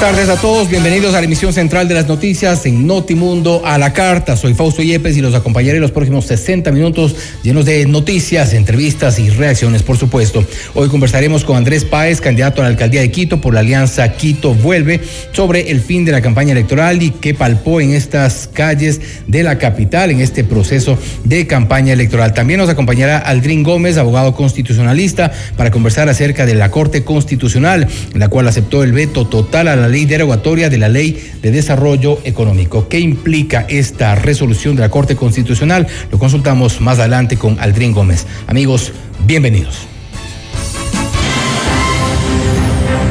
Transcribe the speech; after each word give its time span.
Buenas 0.00 0.16
tardes 0.16 0.38
a 0.38 0.40
todos, 0.40 0.70
bienvenidos 0.70 1.14
a 1.14 1.18
la 1.18 1.26
emisión 1.26 1.52
central 1.52 1.86
de 1.86 1.92
las 1.92 2.08
noticias 2.08 2.64
en 2.64 2.86
Notimundo 2.86 3.60
a 3.66 3.76
la 3.76 3.92
carta. 3.92 4.34
Soy 4.34 4.54
Fausto 4.54 4.82
Yepes 4.82 5.14
y 5.18 5.20
los 5.20 5.34
acompañaré 5.34 5.78
los 5.78 5.90
próximos 5.90 6.24
60 6.24 6.72
minutos 6.72 7.14
llenos 7.42 7.66
de 7.66 7.84
noticias, 7.84 8.54
entrevistas 8.54 9.18
y 9.18 9.28
reacciones, 9.28 9.82
por 9.82 9.98
supuesto. 9.98 10.42
Hoy 10.72 10.88
conversaremos 10.88 11.44
con 11.44 11.58
Andrés 11.58 11.84
Páez, 11.84 12.22
candidato 12.22 12.62
a 12.62 12.64
la 12.64 12.70
alcaldía 12.70 13.02
de 13.02 13.10
Quito 13.10 13.42
por 13.42 13.52
la 13.52 13.60
alianza 13.60 14.10
Quito 14.12 14.54
Vuelve, 14.54 15.02
sobre 15.32 15.70
el 15.70 15.82
fin 15.82 16.06
de 16.06 16.12
la 16.12 16.22
campaña 16.22 16.52
electoral 16.52 17.02
y 17.02 17.10
qué 17.10 17.34
palpó 17.34 17.82
en 17.82 17.92
estas 17.92 18.48
calles 18.50 19.02
de 19.26 19.42
la 19.42 19.58
capital 19.58 20.10
en 20.10 20.20
este 20.20 20.44
proceso 20.44 20.96
de 21.24 21.46
campaña 21.46 21.92
electoral. 21.92 22.32
También 22.32 22.58
nos 22.58 22.70
acompañará 22.70 23.18
Aldrin 23.18 23.62
Gómez, 23.62 23.98
abogado 23.98 24.34
constitucionalista, 24.34 25.30
para 25.58 25.70
conversar 25.70 26.08
acerca 26.08 26.46
de 26.46 26.54
la 26.54 26.70
Corte 26.70 27.04
Constitucional, 27.04 27.86
la 28.14 28.28
cual 28.28 28.48
aceptó 28.48 28.82
el 28.82 28.92
veto 28.92 29.26
total 29.26 29.68
a 29.68 29.76
la 29.76 29.89
ley 29.90 30.06
derogatoria 30.06 30.70
de 30.70 30.78
la 30.78 30.88
Ley 30.88 31.32
de 31.42 31.50
Desarrollo 31.50 32.18
Económico. 32.24 32.88
¿Qué 32.88 33.00
implica 33.00 33.66
esta 33.68 34.14
resolución 34.14 34.76
de 34.76 34.82
la 34.82 34.88
Corte 34.88 35.16
Constitucional? 35.16 35.86
Lo 36.10 36.18
consultamos 36.18 36.80
más 36.80 36.98
adelante 36.98 37.36
con 37.36 37.58
Aldrin 37.60 37.92
Gómez. 37.92 38.26
Amigos, 38.46 38.92
bienvenidos. 39.26 39.86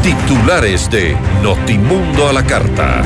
Titulares 0.02 0.90
de 0.90 1.16
Notimundo 1.44 2.28
a 2.28 2.34
la 2.34 2.46
Carta. 2.46 3.04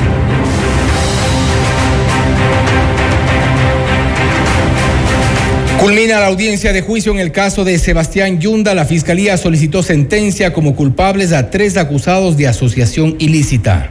Culmina 5.84 6.18
la 6.18 6.28
audiencia 6.28 6.72
de 6.72 6.80
juicio 6.80 7.12
en 7.12 7.18
el 7.18 7.30
caso 7.30 7.62
de 7.62 7.78
Sebastián 7.78 8.40
Yunda. 8.40 8.74
La 8.74 8.86
fiscalía 8.86 9.36
solicitó 9.36 9.82
sentencia 9.82 10.54
como 10.54 10.74
culpables 10.74 11.34
a 11.34 11.50
tres 11.50 11.76
acusados 11.76 12.38
de 12.38 12.48
asociación 12.48 13.16
ilícita. 13.18 13.90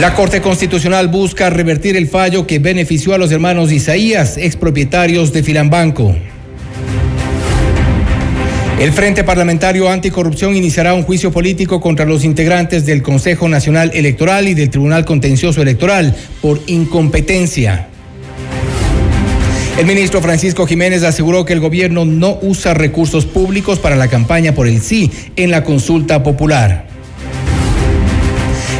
La 0.00 0.14
Corte 0.14 0.40
Constitucional 0.40 1.08
busca 1.08 1.50
revertir 1.50 1.94
el 1.94 2.08
fallo 2.08 2.46
que 2.46 2.58
benefició 2.58 3.12
a 3.12 3.18
los 3.18 3.32
hermanos 3.32 3.70
Isaías, 3.70 4.38
expropietarios 4.38 5.30
de 5.34 5.42
Filambanco. 5.42 6.16
El 8.80 8.92
Frente 8.92 9.24
Parlamentario 9.24 9.90
Anticorrupción 9.90 10.56
iniciará 10.56 10.94
un 10.94 11.02
juicio 11.02 11.30
político 11.30 11.82
contra 11.82 12.06
los 12.06 12.24
integrantes 12.24 12.86
del 12.86 13.02
Consejo 13.02 13.46
Nacional 13.50 13.90
Electoral 13.92 14.48
y 14.48 14.54
del 14.54 14.70
Tribunal 14.70 15.04
Contencioso 15.04 15.60
Electoral 15.60 16.16
por 16.40 16.62
incompetencia. 16.66 17.88
El 19.78 19.86
ministro 19.86 20.22
Francisco 20.22 20.68
Jiménez 20.68 21.02
aseguró 21.02 21.44
que 21.44 21.52
el 21.52 21.58
gobierno 21.58 22.04
no 22.04 22.38
usa 22.42 22.74
recursos 22.74 23.26
públicos 23.26 23.80
para 23.80 23.96
la 23.96 24.06
campaña 24.06 24.54
por 24.54 24.68
el 24.68 24.80
sí 24.80 25.10
en 25.34 25.50
la 25.50 25.64
consulta 25.64 26.22
popular. 26.22 26.86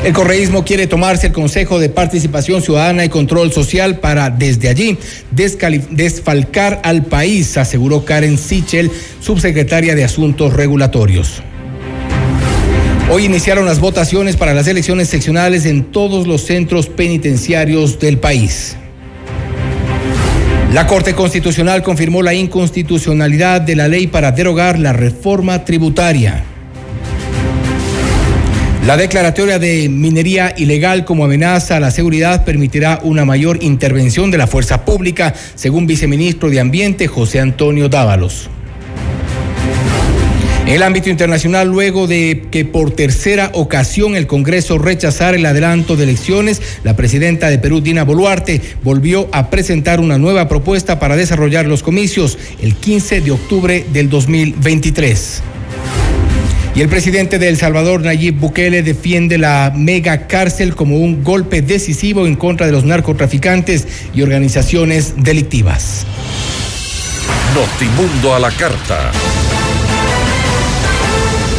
El 0.04 0.12
correísmo 0.12 0.64
quiere 0.64 0.86
tomarse 0.86 1.28
el 1.28 1.32
Consejo 1.32 1.80
de 1.80 1.88
Participación 1.88 2.62
Ciudadana 2.62 3.04
y 3.04 3.08
Control 3.08 3.50
Social 3.52 3.98
para, 3.98 4.30
desde 4.30 4.68
allí, 4.68 4.96
desfalcar 5.32 6.80
al 6.84 7.06
país, 7.06 7.56
aseguró 7.56 8.04
Karen 8.04 8.38
Sichel, 8.38 8.90
subsecretaria 9.20 9.96
de 9.96 10.04
Asuntos 10.04 10.52
Regulatorios. 10.52 11.42
Hoy 13.10 13.24
iniciaron 13.24 13.66
las 13.66 13.80
votaciones 13.80 14.36
para 14.36 14.54
las 14.54 14.68
elecciones 14.68 15.08
seccionales 15.08 15.66
en 15.66 15.84
todos 15.84 16.28
los 16.28 16.42
centros 16.42 16.86
penitenciarios 16.86 17.98
del 17.98 18.18
país. 18.18 18.76
La 20.74 20.88
Corte 20.88 21.14
Constitucional 21.14 21.84
confirmó 21.84 22.20
la 22.20 22.34
inconstitucionalidad 22.34 23.60
de 23.60 23.76
la 23.76 23.86
ley 23.86 24.08
para 24.08 24.32
derogar 24.32 24.76
la 24.76 24.92
reforma 24.92 25.64
tributaria. 25.64 26.42
La 28.84 28.96
declaratoria 28.96 29.60
de 29.60 29.88
minería 29.88 30.52
ilegal 30.56 31.04
como 31.04 31.26
amenaza 31.26 31.76
a 31.76 31.80
la 31.80 31.92
seguridad 31.92 32.44
permitirá 32.44 32.98
una 33.04 33.24
mayor 33.24 33.62
intervención 33.62 34.32
de 34.32 34.38
la 34.38 34.48
fuerza 34.48 34.84
pública, 34.84 35.32
según 35.54 35.86
viceministro 35.86 36.50
de 36.50 36.58
Ambiente 36.58 37.06
José 37.06 37.38
Antonio 37.38 37.88
Dávalos. 37.88 38.50
En 40.66 40.70
el 40.70 40.82
ámbito 40.82 41.10
internacional, 41.10 41.68
luego 41.68 42.06
de 42.06 42.46
que 42.50 42.64
por 42.64 42.90
tercera 42.90 43.50
ocasión 43.52 44.16
el 44.16 44.26
Congreso 44.26 44.78
rechazara 44.78 45.36
el 45.36 45.44
adelanto 45.44 45.94
de 45.94 46.04
elecciones, 46.04 46.62
la 46.84 46.96
presidenta 46.96 47.50
de 47.50 47.58
Perú, 47.58 47.82
Dina 47.82 48.02
Boluarte, 48.02 48.62
volvió 48.82 49.28
a 49.32 49.50
presentar 49.50 50.00
una 50.00 50.16
nueva 50.16 50.48
propuesta 50.48 50.98
para 50.98 51.16
desarrollar 51.16 51.66
los 51.66 51.82
comicios 51.82 52.38
el 52.62 52.74
15 52.76 53.20
de 53.20 53.30
octubre 53.30 53.84
del 53.92 54.08
2023. 54.08 55.42
Y 56.74 56.80
el 56.80 56.88
presidente 56.88 57.38
de 57.38 57.50
El 57.50 57.58
Salvador, 57.58 58.00
Nayib 58.00 58.36
Bukele, 58.40 58.82
defiende 58.82 59.36
la 59.36 59.70
mega 59.76 60.26
cárcel 60.26 60.74
como 60.74 60.96
un 60.96 61.22
golpe 61.22 61.60
decisivo 61.60 62.26
en 62.26 62.36
contra 62.36 62.64
de 62.64 62.72
los 62.72 62.84
narcotraficantes 62.84 63.86
y 64.14 64.22
organizaciones 64.22 65.12
delictivas. 65.18 66.06
Notimundo 67.54 68.34
a 68.34 68.38
la 68.40 68.50
carta. 68.50 69.12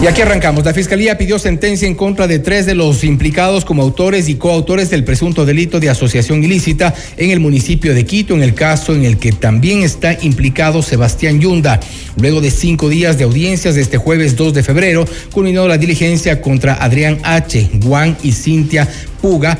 Y 0.00 0.06
aquí 0.06 0.22
arrancamos. 0.22 0.64
La 0.64 0.72
Fiscalía 0.72 1.18
pidió 1.18 1.40
sentencia 1.40 1.88
en 1.88 1.96
contra 1.96 2.28
de 2.28 2.38
tres 2.38 2.66
de 2.66 2.76
los 2.76 3.02
implicados 3.02 3.64
como 3.64 3.82
autores 3.82 4.28
y 4.28 4.36
coautores 4.36 4.90
del 4.90 5.02
presunto 5.02 5.44
delito 5.44 5.80
de 5.80 5.90
asociación 5.90 6.44
ilícita 6.44 6.94
en 7.16 7.32
el 7.32 7.40
municipio 7.40 7.92
de 7.94 8.06
Quito, 8.06 8.34
en 8.34 8.44
el 8.44 8.54
caso 8.54 8.94
en 8.94 9.04
el 9.04 9.18
que 9.18 9.32
también 9.32 9.82
está 9.82 10.16
implicado 10.22 10.82
Sebastián 10.82 11.40
Yunda. 11.40 11.80
Luego 12.16 12.40
de 12.40 12.52
cinco 12.52 12.88
días 12.88 13.18
de 13.18 13.24
audiencias 13.24 13.76
este 13.76 13.98
jueves 13.98 14.36
2 14.36 14.54
de 14.54 14.62
febrero, 14.62 15.04
culminó 15.32 15.66
la 15.66 15.78
diligencia 15.78 16.40
contra 16.40 16.74
Adrián 16.74 17.18
H., 17.24 17.68
Juan 17.82 18.16
y 18.22 18.30
Cintia 18.30 18.88
Puga 19.20 19.58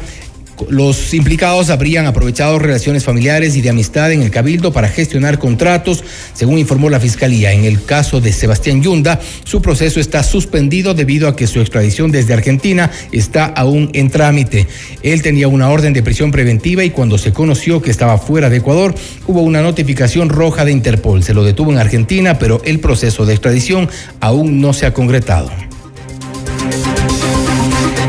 los 0.69 1.15
implicados 1.15 1.71
habrían 1.71 2.07
aprovechado 2.07 2.59
relaciones 2.59 3.05
familiares 3.05 3.57
y 3.57 3.61
de 3.61 3.71
amistad 3.71 4.13
en 4.13 4.23
el 4.23 4.31
Cabildo 4.31 4.73
para 4.73 4.89
gestionar 4.89 5.39
contratos, 5.39 6.05
según 6.35 6.59
informó 6.59 6.91
la 6.91 7.01
Fiscalía. 7.01 7.53
En 7.53 7.65
el 7.65 7.85
caso 7.85 8.21
de 8.21 8.33
Sebastián 8.33 8.83
Yunda, 8.83 9.21
su 9.45 9.63
proceso 9.63 10.01
está 10.01 10.23
suspendido 10.23 10.95
debido 10.95 11.29
a 11.29 11.37
que 11.37 11.47
su 11.47 11.61
extradición 11.61 12.11
desde 12.11 12.35
Argentina 12.35 12.91
está 13.13 13.47
aún 13.47 13.91
en 13.95 14.11
trámite. 14.11 14.67
Él 15.03 15.23
tenía 15.23 15.49
una 15.49 15.71
orden 15.71 15.93
de 15.93 16.03
prisión 16.03 16.31
preventiva 16.31 16.85
y 16.85 16.91
cuando 16.91 17.19
se 17.19 17.33
conoció 17.33 17.83
que 17.83 17.91
estaba 17.91 18.19
fuera 18.19 18.51
de 18.51 18.59
Ecuador, 18.59 18.95
hubo 19.27 19.43
una 19.43 19.63
notificación 19.63 20.29
roja 20.29 20.65
de 20.65 20.73
Interpol. 20.73 21.23
Se 21.23 21.35
lo 21.35 21.45
detuvo 21.45 21.73
en 21.73 21.79
Argentina, 21.79 22.39
pero 22.39 22.61
el 22.65 22.81
proceso 22.81 23.27
de 23.27 23.35
extradición 23.35 23.89
aún 24.21 24.61
no 24.61 24.73
se 24.73 24.87
ha 24.87 24.95
concretado. 24.95 25.68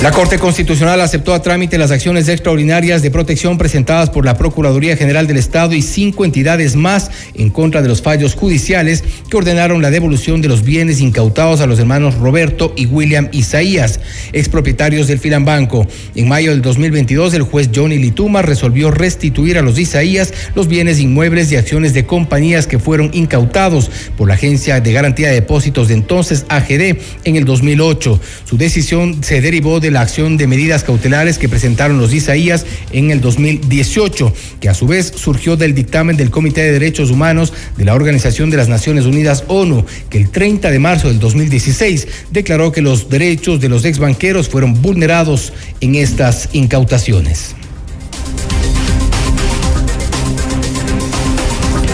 La 0.02 0.12
Corte 0.12 0.40
Constitucional 0.40 1.02
aceptó 1.02 1.34
a 1.34 1.42
trámite 1.42 1.78
las 1.78 1.92
acciones 1.92 2.30
extraordinarias 2.30 3.02
de 3.02 3.12
protección 3.12 3.58
presentadas 3.58 4.10
por 4.10 4.24
la 4.24 4.38
Procuraduría 4.38 4.96
General 4.96 5.28
del 5.28 5.36
Estado 5.36 5.74
y 5.74 5.82
cinco 5.82 6.24
entidades 6.24 6.78
más 6.78 7.12
en 7.34 7.50
contra 7.50 7.82
de 7.82 7.90
los 7.90 8.02
fallos 8.02 8.34
judiciales 8.34 9.04
que 9.30 9.36
ordenaron 9.36 9.82
la 9.82 9.92
devolución 9.92 10.42
de 10.42 10.48
los 10.48 10.64
bienes 10.64 11.02
incautados 11.02 11.60
a 11.60 11.68
los 11.68 11.80
hermanos 11.80 12.16
Roberto 12.16 12.74
y 12.78 12.86
William 12.86 13.28
Isaías, 13.34 14.00
expropietarios 14.32 15.08
del 15.08 15.20
Filambanco. 15.20 15.86
En 16.16 16.30
mayo 16.30 16.52
del 16.52 16.62
2022, 16.62 17.34
el 17.34 17.44
juez 17.44 17.70
Johnny 17.76 17.98
Lituma 17.98 18.42
resolvió 18.42 18.92
restituir 18.92 19.58
a 19.58 19.62
los 19.62 19.78
Isaías 19.78 20.34
los 20.56 20.70
bienes 20.70 21.02
inmuebles 21.02 21.52
y 21.52 21.58
acciones 21.58 21.94
de 21.94 22.06
compañías 22.06 22.68
que 22.68 22.80
fueron 22.80 23.10
incautados 23.12 23.92
por 24.18 24.30
la 24.30 24.36
Agencia 24.36 24.80
de 24.80 24.94
Garantía 24.94 25.28
de 25.28 25.34
Depósitos 25.34 25.90
de 25.90 25.96
entonces 25.96 26.46
AGD 26.48 27.00
en 27.26 27.36
el 27.36 27.44
2008. 27.44 28.22
Su 28.46 28.56
decisión 28.56 29.22
se 29.22 29.42
derivó 29.42 29.82
de 29.82 29.89
la 29.92 30.02
acción 30.02 30.38
de 30.38 30.48
medidas 30.48 30.84
cautelares 30.84 31.38
que 31.38 31.50
presentaron 31.50 31.98
los 31.98 32.14
Isaías 32.14 32.66
en 32.92 33.12
el 33.12 33.22
2018, 33.22 34.34
que 34.60 34.70
a 34.70 34.74
su 34.74 34.88
vez 34.88 35.12
surgió 35.16 35.58
del 35.58 35.76
dictamen 35.76 36.18
del 36.18 36.32
Comité 36.32 36.62
de 36.62 36.74
Derechos 36.74 37.12
Humanos 37.12 37.54
de 37.78 37.86
la 37.86 37.96
Organización 37.96 38.50
de 38.50 38.58
las 38.58 38.70
Naciones 38.70 39.06
Unidas 39.06 39.44
ONU, 39.48 39.86
que 40.10 40.18
el 40.18 40.30
30 40.30 40.72
de 40.72 40.80
marzo 40.80 41.08
del 41.08 41.20
2016 41.20 42.08
declaró 42.32 42.72
que 42.72 42.82
los 42.82 43.10
derechos 43.10 43.60
de 43.60 43.70
los 43.70 43.86
exbanqueros 43.86 44.50
fueron 44.50 44.82
vulnerados 44.82 45.54
en 45.82 45.96
estas 45.96 46.50
incautaciones. 46.54 47.56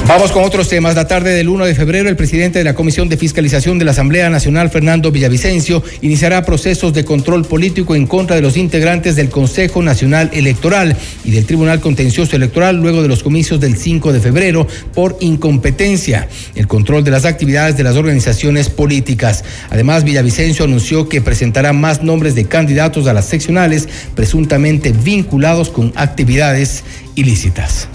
Vamos 0.07 0.31
con 0.31 0.43
otros 0.43 0.69
temas. 0.69 0.93
La 0.93 1.07
tarde 1.07 1.33
del 1.33 1.49
1 1.49 1.65
de 1.65 1.73
febrero, 1.73 2.07
el 2.09 2.15
presidente 2.15 2.59
de 2.59 2.63
la 2.63 2.75
Comisión 2.75 3.09
de 3.09 3.17
Fiscalización 3.17 3.79
de 3.79 3.85
la 3.85 3.91
Asamblea 3.91 4.29
Nacional, 4.29 4.69
Fernando 4.69 5.11
Villavicencio, 5.11 5.81
iniciará 6.01 6.45
procesos 6.45 6.93
de 6.93 7.03
control 7.03 7.43
político 7.43 7.95
en 7.95 8.05
contra 8.05 8.35
de 8.35 8.43
los 8.43 8.55
integrantes 8.55 9.15
del 9.15 9.29
Consejo 9.29 9.81
Nacional 9.81 10.29
Electoral 10.31 10.95
y 11.23 11.31
del 11.31 11.47
Tribunal 11.47 11.79
Contencioso 11.79 12.35
Electoral 12.35 12.75
luego 12.75 13.01
de 13.01 13.07
los 13.07 13.23
comicios 13.23 13.59
del 13.59 13.77
5 13.77 14.13
de 14.13 14.19
febrero 14.19 14.67
por 14.93 15.17
incompetencia. 15.21 16.27
El 16.53 16.67
control 16.67 17.03
de 17.03 17.09
las 17.09 17.25
actividades 17.25 17.75
de 17.75 17.83
las 17.83 17.95
organizaciones 17.95 18.69
políticas. 18.69 19.43
Además, 19.71 20.03
Villavicencio 20.03 20.65
anunció 20.65 21.09
que 21.09 21.21
presentará 21.21 21.73
más 21.73 22.03
nombres 22.03 22.35
de 22.35 22.45
candidatos 22.45 23.07
a 23.07 23.13
las 23.13 23.25
seccionales 23.25 23.89
presuntamente 24.13 24.91
vinculados 24.91 25.71
con 25.71 25.91
actividades 25.95 26.83
ilícitas. 27.15 27.87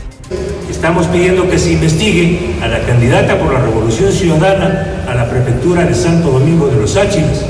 Estamos 0.71 1.09
pidiendo 1.09 1.50
que 1.50 1.59
se 1.59 1.73
investigue 1.73 2.55
a 2.62 2.69
la 2.69 2.81
candidata 2.81 3.38
por 3.38 3.53
la 3.53 3.61
Revolución 3.61 4.12
Ciudadana 4.12 5.05
a 5.09 5.15
la 5.15 5.29
prefectura 5.29 5.85
de 5.85 5.94
Santo 5.94 6.31
Domingo 6.31 6.69
de 6.69 6.77
los 6.77 6.97
Áchiles, 6.97 7.44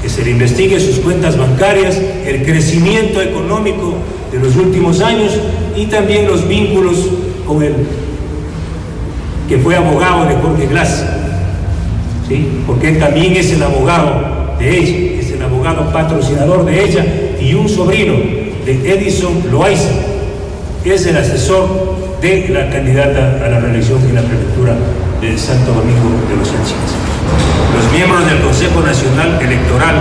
que 0.00 0.08
se 0.08 0.24
le 0.24 0.30
investigue 0.30 0.78
sus 0.78 1.00
cuentas 1.00 1.36
bancarias, 1.36 2.00
el 2.24 2.44
crecimiento 2.44 3.20
económico 3.20 3.96
de 4.30 4.38
los 4.38 4.56
últimos 4.56 5.00
años 5.00 5.32
y 5.76 5.86
también 5.86 6.28
los 6.28 6.46
vínculos 6.46 6.96
con 7.46 7.62
el 7.62 7.74
que 9.48 9.58
fue 9.58 9.74
abogado 9.74 10.26
de 10.26 10.36
Jorge 10.36 10.66
Glass, 10.66 11.04
¿sí? 12.28 12.62
porque 12.66 12.88
él 12.88 12.98
también 12.98 13.36
es 13.36 13.52
el 13.52 13.62
abogado 13.62 14.56
de 14.58 14.78
ella, 14.78 15.20
es 15.20 15.30
el 15.32 15.42
abogado 15.42 15.92
patrocinador 15.92 16.64
de 16.64 16.84
ella 16.84 17.04
y 17.40 17.54
un 17.54 17.68
sobrino 17.68 18.14
de 18.64 18.92
Edison 18.92 19.42
Loaiza, 19.50 19.90
es 20.92 21.06
el 21.06 21.16
asesor 21.16 21.96
de 22.20 22.48
la 22.48 22.70
candidata 22.70 23.44
a 23.44 23.48
la 23.48 23.58
reelección 23.58 24.00
en 24.08 24.14
la 24.14 24.22
prefectura 24.22 24.76
de 25.20 25.36
Santo 25.36 25.72
Domingo 25.72 26.10
de 26.28 26.36
los 26.36 26.48
Ángeles. 26.48 26.94
Los 27.74 27.92
miembros 27.92 28.24
del 28.26 28.40
Consejo 28.40 28.80
Nacional 28.82 29.38
Electoral 29.42 30.00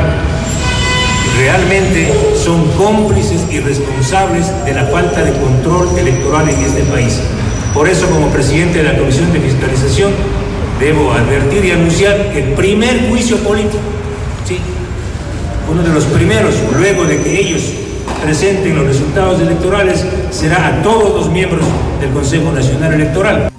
realmente 1.37 2.13
son 2.37 2.65
cómplices 2.77 3.41
y 3.51 3.59
responsables 3.59 4.45
de 4.63 4.73
la 4.73 4.85
falta 4.85 5.23
de 5.23 5.33
control 5.33 5.89
electoral 5.97 6.47
en 6.49 6.61
este 6.61 6.83
país. 6.83 7.19
Por 7.73 7.89
eso, 7.89 8.07
como 8.07 8.29
presidente 8.29 8.83
de 8.83 8.83
la 8.83 8.97
Comisión 8.97 9.33
de 9.33 9.39
Fiscalización, 9.39 10.11
debo 10.79 11.11
advertir 11.13 11.65
y 11.65 11.71
anunciar 11.71 12.31
que 12.31 12.43
el 12.43 12.49
primer 12.53 13.09
juicio 13.09 13.37
político, 13.37 13.79
¿sí? 14.47 14.59
uno 15.71 15.81
de 15.81 15.89
los 15.89 16.05
primeros, 16.05 16.53
luego 16.77 17.05
de 17.05 17.21
que 17.21 17.39
ellos 17.39 17.73
presenten 18.25 18.75
los 18.75 18.87
resultados 18.87 19.39
electorales 19.39 20.03
será 20.31 20.65
a 20.65 20.81
todos 20.81 21.13
los 21.15 21.29
miembros 21.29 21.63
del 22.01 22.09
Consejo 22.09 22.51
Nacional 22.51 22.95
Electoral. 22.95 23.54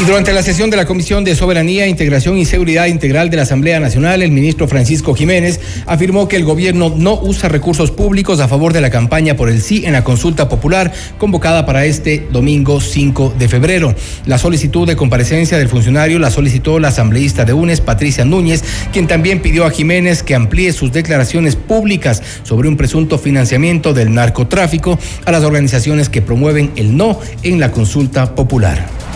Y 0.00 0.04
durante 0.04 0.32
la 0.32 0.44
sesión 0.44 0.70
de 0.70 0.76
la 0.76 0.86
Comisión 0.86 1.24
de 1.24 1.34
Soberanía, 1.34 1.88
Integración 1.88 2.38
y 2.38 2.44
Seguridad 2.44 2.86
Integral 2.86 3.30
de 3.30 3.36
la 3.36 3.42
Asamblea 3.42 3.80
Nacional, 3.80 4.22
el 4.22 4.30
ministro 4.30 4.68
Francisco 4.68 5.12
Jiménez 5.12 5.58
afirmó 5.86 6.28
que 6.28 6.36
el 6.36 6.44
gobierno 6.44 6.94
no 6.96 7.20
usa 7.20 7.48
recursos 7.48 7.90
públicos 7.90 8.38
a 8.38 8.46
favor 8.46 8.72
de 8.72 8.80
la 8.80 8.90
campaña 8.90 9.34
por 9.34 9.50
el 9.50 9.60
sí 9.60 9.82
en 9.84 9.94
la 9.94 10.04
consulta 10.04 10.48
popular 10.48 10.92
convocada 11.18 11.66
para 11.66 11.84
este 11.84 12.28
domingo 12.30 12.80
5 12.80 13.34
de 13.36 13.48
febrero. 13.48 13.92
La 14.24 14.38
solicitud 14.38 14.86
de 14.86 14.94
comparecencia 14.94 15.58
del 15.58 15.68
funcionario 15.68 16.20
la 16.20 16.30
solicitó 16.30 16.78
la 16.78 16.88
asambleísta 16.88 17.44
de 17.44 17.54
UNES, 17.54 17.80
Patricia 17.80 18.24
Núñez, 18.24 18.62
quien 18.92 19.08
también 19.08 19.42
pidió 19.42 19.66
a 19.66 19.70
Jiménez 19.70 20.22
que 20.22 20.36
amplíe 20.36 20.72
sus 20.72 20.92
declaraciones 20.92 21.56
públicas 21.56 22.22
sobre 22.44 22.68
un 22.68 22.76
presunto 22.76 23.18
financiamiento 23.18 23.92
del 23.94 24.14
narcotráfico 24.14 24.96
a 25.24 25.32
las 25.32 25.42
organizaciones 25.42 26.08
que 26.08 26.22
promueven 26.22 26.70
el 26.76 26.96
no 26.96 27.18
en 27.42 27.58
la 27.58 27.72
consulta 27.72 28.36
popular. 28.36 29.07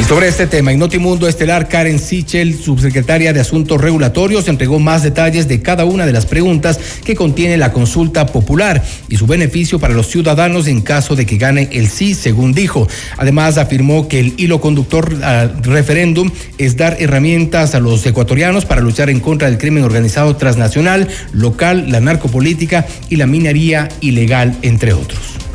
Y 0.00 0.04
sobre 0.04 0.28
este 0.28 0.46
tema, 0.46 0.70
en 0.70 0.78
Notimundo 0.78 1.26
Estelar, 1.26 1.68
Karen 1.68 1.98
Sichel, 1.98 2.56
subsecretaria 2.56 3.32
de 3.32 3.40
Asuntos 3.40 3.80
Regulatorios, 3.80 4.46
entregó 4.46 4.78
más 4.78 5.02
detalles 5.02 5.48
de 5.48 5.60
cada 5.60 5.84
una 5.84 6.06
de 6.06 6.12
las 6.12 6.24
preguntas 6.24 6.78
que 7.04 7.16
contiene 7.16 7.56
la 7.56 7.72
consulta 7.72 8.24
popular 8.26 8.82
y 9.08 9.16
su 9.16 9.26
beneficio 9.26 9.80
para 9.80 9.94
los 9.94 10.06
ciudadanos 10.06 10.68
en 10.68 10.82
caso 10.82 11.16
de 11.16 11.26
que 11.26 11.36
gane 11.36 11.68
el 11.72 11.88
sí, 11.88 12.14
según 12.14 12.52
dijo. 12.52 12.86
Además, 13.16 13.58
afirmó 13.58 14.06
que 14.06 14.20
el 14.20 14.34
hilo 14.36 14.60
conductor 14.60 15.18
al 15.24 15.64
referéndum 15.64 16.30
es 16.58 16.76
dar 16.76 16.96
herramientas 17.00 17.74
a 17.74 17.80
los 17.80 18.06
ecuatorianos 18.06 18.66
para 18.66 18.80
luchar 18.80 19.10
en 19.10 19.18
contra 19.18 19.48
del 19.48 19.58
crimen 19.58 19.82
organizado 19.82 20.36
transnacional, 20.36 21.08
local, 21.32 21.90
la 21.90 21.98
narcopolítica 21.98 22.86
y 23.08 23.16
la 23.16 23.26
minería 23.26 23.88
ilegal, 24.00 24.56
entre 24.62 24.92
otros. 24.92 25.47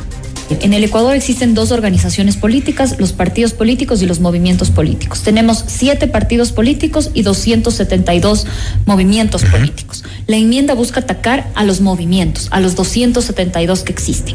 En 0.50 0.74
el 0.74 0.84
Ecuador 0.84 1.16
existen 1.16 1.54
dos 1.54 1.70
organizaciones 1.70 2.36
políticas, 2.36 2.96
los 2.98 3.12
partidos 3.12 3.52
políticos 3.52 4.02
y 4.02 4.06
los 4.06 4.20
movimientos 4.20 4.70
políticos. 4.70 5.22
Tenemos 5.22 5.64
siete 5.66 6.06
partidos 6.06 6.52
políticos 6.52 7.10
y 7.14 7.22
272 7.22 8.46
movimientos 8.84 9.44
políticos. 9.44 10.04
La 10.26 10.36
enmienda 10.36 10.74
busca 10.74 11.00
atacar 11.00 11.50
a 11.54 11.64
los 11.64 11.80
movimientos, 11.80 12.48
a 12.50 12.60
los 12.60 12.74
272 12.74 13.82
que 13.82 13.92
existen. 13.92 14.34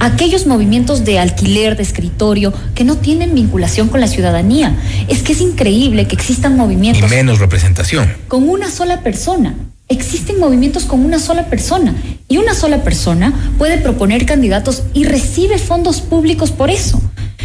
Aquellos 0.00 0.46
movimientos 0.46 1.04
de 1.04 1.18
alquiler, 1.18 1.76
de 1.76 1.82
escritorio, 1.82 2.52
que 2.74 2.84
no 2.84 2.96
tienen 2.96 3.34
vinculación 3.34 3.88
con 3.88 4.00
la 4.00 4.06
ciudadanía. 4.06 4.76
Es 5.08 5.22
que 5.22 5.32
es 5.32 5.40
increíble 5.40 6.06
que 6.06 6.14
existan 6.14 6.56
movimientos. 6.56 7.10
Y 7.10 7.14
menos 7.14 7.38
representación. 7.40 8.12
Con 8.28 8.48
una 8.48 8.70
sola 8.70 9.00
persona. 9.02 9.54
Existen 9.90 10.38
movimientos 10.38 10.84
con 10.84 11.02
una 11.02 11.18
sola 11.18 11.46
persona 11.46 11.94
y 12.28 12.36
una 12.36 12.52
sola 12.52 12.84
persona 12.84 13.32
puede 13.56 13.78
proponer 13.78 14.26
candidatos 14.26 14.82
y 14.92 15.04
recibe 15.04 15.56
fondos 15.56 16.02
públicos 16.02 16.50
por 16.50 16.68
eso. 16.68 17.00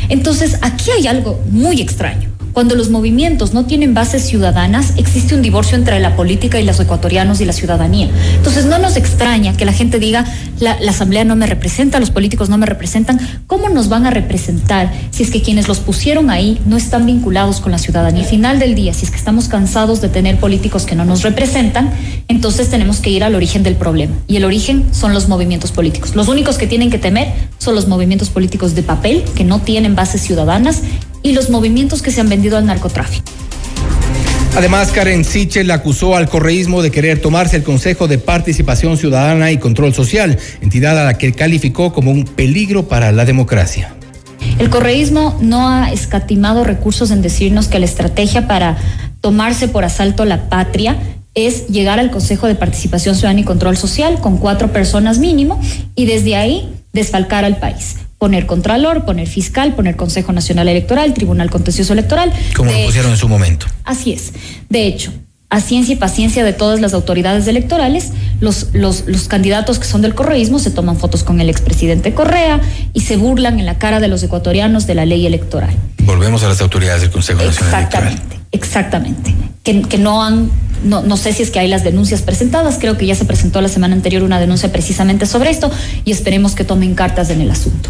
Entonces, 0.10 0.58
aquí 0.62 0.92
hay 0.92 1.08
algo 1.08 1.42
muy 1.50 1.80
extraño. 1.80 2.33
Cuando 2.54 2.76
los 2.76 2.92
movimientos 2.92 3.56
no 3.56 3.66
tienen 3.66 3.96
bases 3.96 4.28
ciudadanas, 4.28 4.94
existe 4.98 5.34
un 5.34 5.42
divorcio 5.42 5.76
entre 5.76 6.00
la 6.00 6.16
política 6.16 6.60
y 6.60 6.64
los 6.64 6.80
ecuatorianos 6.80 7.42
y 7.42 7.46
la 7.46 7.54
ciudadanía. 7.54 8.12
Entonces 8.36 8.68
no 8.68 8.78
nos 8.78 8.96
extraña 8.96 9.58
que 9.58 9.66
la 9.66 9.74
gente 9.74 9.98
diga, 9.98 10.24
la, 10.60 10.78
asamblea 10.88 11.26
no 11.26 11.36
me 11.36 11.48
representa, 11.48 12.00
los 12.00 12.12
políticos 12.12 12.50
no 12.50 12.60
me 12.60 12.68
representan. 12.68 13.20
¿Cómo 13.48 13.70
nos 13.70 13.90
van 13.90 14.06
a 14.06 14.12
representar 14.12 14.94
si 15.10 15.24
es 15.24 15.32
que 15.32 15.42
quienes 15.42 15.68
los 15.68 15.80
pusieron 15.80 16.30
ahí 16.30 16.62
no 16.68 16.78
están 16.78 17.08
vinculados 17.08 17.60
con 17.60 17.72
la 17.72 17.80
ciudadanía? 17.80 18.22
Al 18.22 18.30
final 18.30 18.60
del 18.60 18.76
día, 18.76 18.94
si 18.94 19.06
es 19.06 19.10
que 19.10 19.18
estamos 19.18 19.48
cansados 19.48 20.00
de 20.02 20.10
tener 20.10 20.40
políticos 20.40 20.86
que 20.86 20.94
no 20.94 21.06
nos 21.06 21.24
representan, 21.24 21.92
entonces 22.28 22.70
tenemos 22.70 23.00
que 23.00 23.10
ir 23.10 23.24
al 23.24 23.34
origen 23.34 23.64
del 23.64 23.76
problema. 23.76 24.14
Y 24.28 24.36
el 24.36 24.46
origen 24.46 24.86
son 24.92 25.16
los 25.16 25.28
movimientos 25.28 25.72
políticos. 25.72 26.16
Los 26.16 26.28
únicos 26.28 26.60
que 26.60 26.68
tienen 26.68 26.92
que 26.92 27.00
temer 27.00 27.34
son 27.58 27.74
los 27.74 27.88
movimientos 27.88 28.30
políticos 28.30 28.76
de 28.76 28.84
papel, 28.84 29.24
que 29.36 29.44
no 29.44 29.60
tienen 29.60 29.96
bases 29.96 30.22
ciudadanas 30.22 30.84
y 31.24 31.32
los 31.32 31.50
movimientos 31.50 32.02
que 32.02 32.12
se 32.12 32.22
han 32.22 32.30
vendido 32.30 32.58
al 32.58 32.66
narcotráfico. 32.66 33.32
Además, 34.56 34.92
Karen 34.92 35.26
Sichel 35.26 35.72
acusó 35.72 36.16
al 36.16 36.30
correísmo 36.30 36.84
de 36.84 36.92
querer 36.92 37.20
tomarse 37.20 37.56
el 37.56 37.64
Consejo 37.64 38.08
de 38.08 38.20
Participación 38.20 38.98
Ciudadana 38.98 39.52
y 39.52 39.58
Control 39.58 39.96
Social, 39.96 40.38
entidad 40.62 41.00
a 41.00 41.06
la 41.06 41.18
que 41.18 41.34
calificó 41.34 41.92
como 41.92 42.12
un 42.12 42.26
peligro 42.26 42.88
para 42.88 43.12
la 43.12 43.26
democracia. 43.26 43.96
El 44.60 44.70
correísmo 44.70 45.36
no 45.42 45.68
ha 45.68 45.92
escatimado 45.92 46.64
recursos 46.64 47.10
en 47.10 47.24
decirnos 47.24 47.68
que 47.68 47.80
la 47.80 47.86
estrategia 47.86 48.48
para 48.48 48.78
tomarse 49.22 49.68
por 49.68 49.86
asalto 49.86 50.24
la 50.26 50.50
patria 50.50 50.98
es 51.34 51.68
llegar 51.68 52.00
al 52.00 52.12
Consejo 52.12 52.46
de 52.46 52.54
Participación 52.54 53.16
Ciudadana 53.16 53.40
y 53.40 53.46
Control 53.46 53.76
Social 53.76 54.20
con 54.20 54.38
cuatro 54.38 54.72
personas 54.72 55.18
mínimo 55.18 55.60
y 55.96 56.06
desde 56.06 56.36
ahí 56.36 56.70
desfalcar 56.92 57.44
al 57.44 57.58
país 57.58 57.96
poner 58.24 58.46
contralor, 58.46 59.04
poner 59.04 59.28
fiscal, 59.28 59.76
poner 59.76 59.98
Consejo 59.98 60.32
Nacional 60.32 60.70
Electoral, 60.70 61.14
Tribunal 61.14 61.50
Contencioso 61.50 61.92
Electoral. 61.92 62.32
Como 62.56 62.72
lo 62.72 62.86
pusieron 62.86 63.12
en 63.12 63.18
su 63.18 63.28
momento. 63.28 63.66
Así 63.84 64.14
es. 64.14 64.32
De 64.70 64.88
hecho, 64.88 65.12
a 65.50 65.60
ciencia 65.60 65.92
y 65.92 65.98
paciencia 65.98 66.46
de 66.46 66.54
todas 66.54 66.80
las 66.80 66.94
autoridades 66.94 67.46
electorales, 67.48 68.14
los, 68.40 68.68
los, 68.72 69.08
los 69.08 69.28
candidatos 69.28 69.78
que 69.78 69.86
son 69.86 70.02
del 70.02 70.16
correísmo 70.16 70.58
se 70.58 70.72
toman 70.72 70.96
fotos 70.96 71.26
con 71.26 71.42
el 71.42 71.50
expresidente 71.50 72.14
Correa 72.14 72.62
y 72.94 73.02
se 73.02 73.18
burlan 73.18 73.60
en 73.60 73.66
la 73.66 73.78
cara 73.78 74.00
de 74.00 74.08
los 74.08 74.24
ecuatorianos 74.24 74.88
de 74.88 74.96
la 74.96 75.06
ley 75.06 75.26
electoral. 75.26 75.76
Volvemos 76.04 76.44
a 76.44 76.48
las 76.48 76.62
autoridades 76.62 77.02
del 77.02 77.12
Consejo 77.12 77.44
Nacional 77.44 77.84
Exactamente, 77.84 78.40
exactamente. 78.54 79.36
Que, 79.64 79.82
que 79.82 79.98
no 79.98 80.24
han 80.24 80.50
no, 80.84 81.02
no, 81.02 81.18
sé 81.18 81.34
si 81.34 81.44
es 81.44 81.52
que 81.52 81.60
hay 81.60 81.68
las 81.68 81.84
denuncias 81.84 82.22
presentadas, 82.22 82.78
creo 82.80 82.98
que 82.98 83.06
ya 83.06 83.16
se 83.16 83.26
presentó 83.26 83.62
la 83.62 83.70
semana 83.70 83.96
anterior 83.96 84.24
una 84.24 84.40
denuncia 84.40 84.72
precisamente 84.72 85.26
sobre 85.26 85.50
esto 85.50 85.72
y 86.06 86.12
esperemos 86.12 86.56
que 86.56 86.64
tomen 86.64 86.94
cartas 86.96 87.30
en 87.30 87.42
el 87.42 87.52
asunto. 87.52 87.90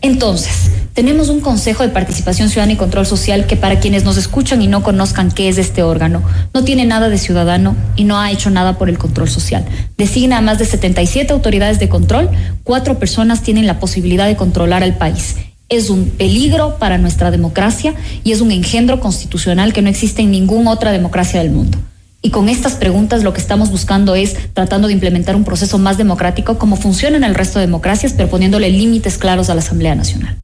Entonces, 0.00 0.70
tenemos 0.94 1.28
un 1.28 1.40
Consejo 1.40 1.84
de 1.84 1.90
Participación 1.90 2.48
Ciudadana 2.48 2.72
y 2.72 2.76
Control 2.76 3.06
Social 3.06 3.46
que 3.46 3.56
para 3.56 3.78
quienes 3.78 4.04
nos 4.04 4.16
escuchan 4.16 4.62
y 4.62 4.66
no 4.66 4.82
conozcan 4.82 5.30
qué 5.30 5.48
es 5.48 5.56
este 5.58 5.82
órgano, 5.82 6.22
no 6.52 6.64
tiene 6.64 6.86
nada 6.86 7.08
de 7.08 7.18
ciudadano 7.18 7.76
y 7.94 8.04
no 8.04 8.18
ha 8.18 8.32
hecho 8.32 8.50
nada 8.50 8.78
por 8.78 8.88
el 8.88 8.98
control 8.98 9.28
social. 9.28 9.64
Designa 9.96 10.38
a 10.38 10.40
más 10.40 10.58
de 10.58 10.64
77 10.64 11.32
autoridades 11.32 11.78
de 11.78 11.88
control, 11.88 12.30
cuatro 12.64 12.98
personas 12.98 13.42
tienen 13.42 13.66
la 13.66 13.78
posibilidad 13.78 14.26
de 14.26 14.36
controlar 14.36 14.82
al 14.82 14.96
país. 14.96 15.36
Es 15.68 15.90
un 15.90 16.10
peligro 16.10 16.78
para 16.78 16.98
nuestra 16.98 17.30
democracia 17.30 17.94
y 18.24 18.32
es 18.32 18.40
un 18.40 18.50
engendro 18.50 19.00
constitucional 19.00 19.72
que 19.72 19.82
no 19.82 19.90
existe 19.90 20.22
en 20.22 20.30
ninguna 20.30 20.72
otra 20.72 20.90
democracia 20.92 21.40
del 21.40 21.50
mundo. 21.50 21.78
Y 22.20 22.30
con 22.30 22.48
estas 22.48 22.74
preguntas 22.74 23.22
lo 23.22 23.32
que 23.32 23.40
estamos 23.40 23.70
buscando 23.70 24.14
es 24.16 24.52
tratando 24.52 24.88
de 24.88 24.94
implementar 24.94 25.36
un 25.36 25.44
proceso 25.44 25.78
más 25.78 25.98
democrático 25.98 26.58
como 26.58 26.76
funciona 26.76 27.16
en 27.16 27.24
el 27.24 27.34
resto 27.34 27.60
de 27.60 27.66
democracias, 27.66 28.12
pero 28.12 28.28
poniéndole 28.28 28.70
límites 28.70 29.18
claros 29.18 29.50
a 29.50 29.54
la 29.54 29.60
Asamblea 29.60 29.94
Nacional. 29.94 30.36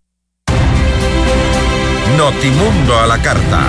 Notimundo 2.16 2.96
a 2.96 3.08
la 3.08 3.20
carta. 3.20 3.66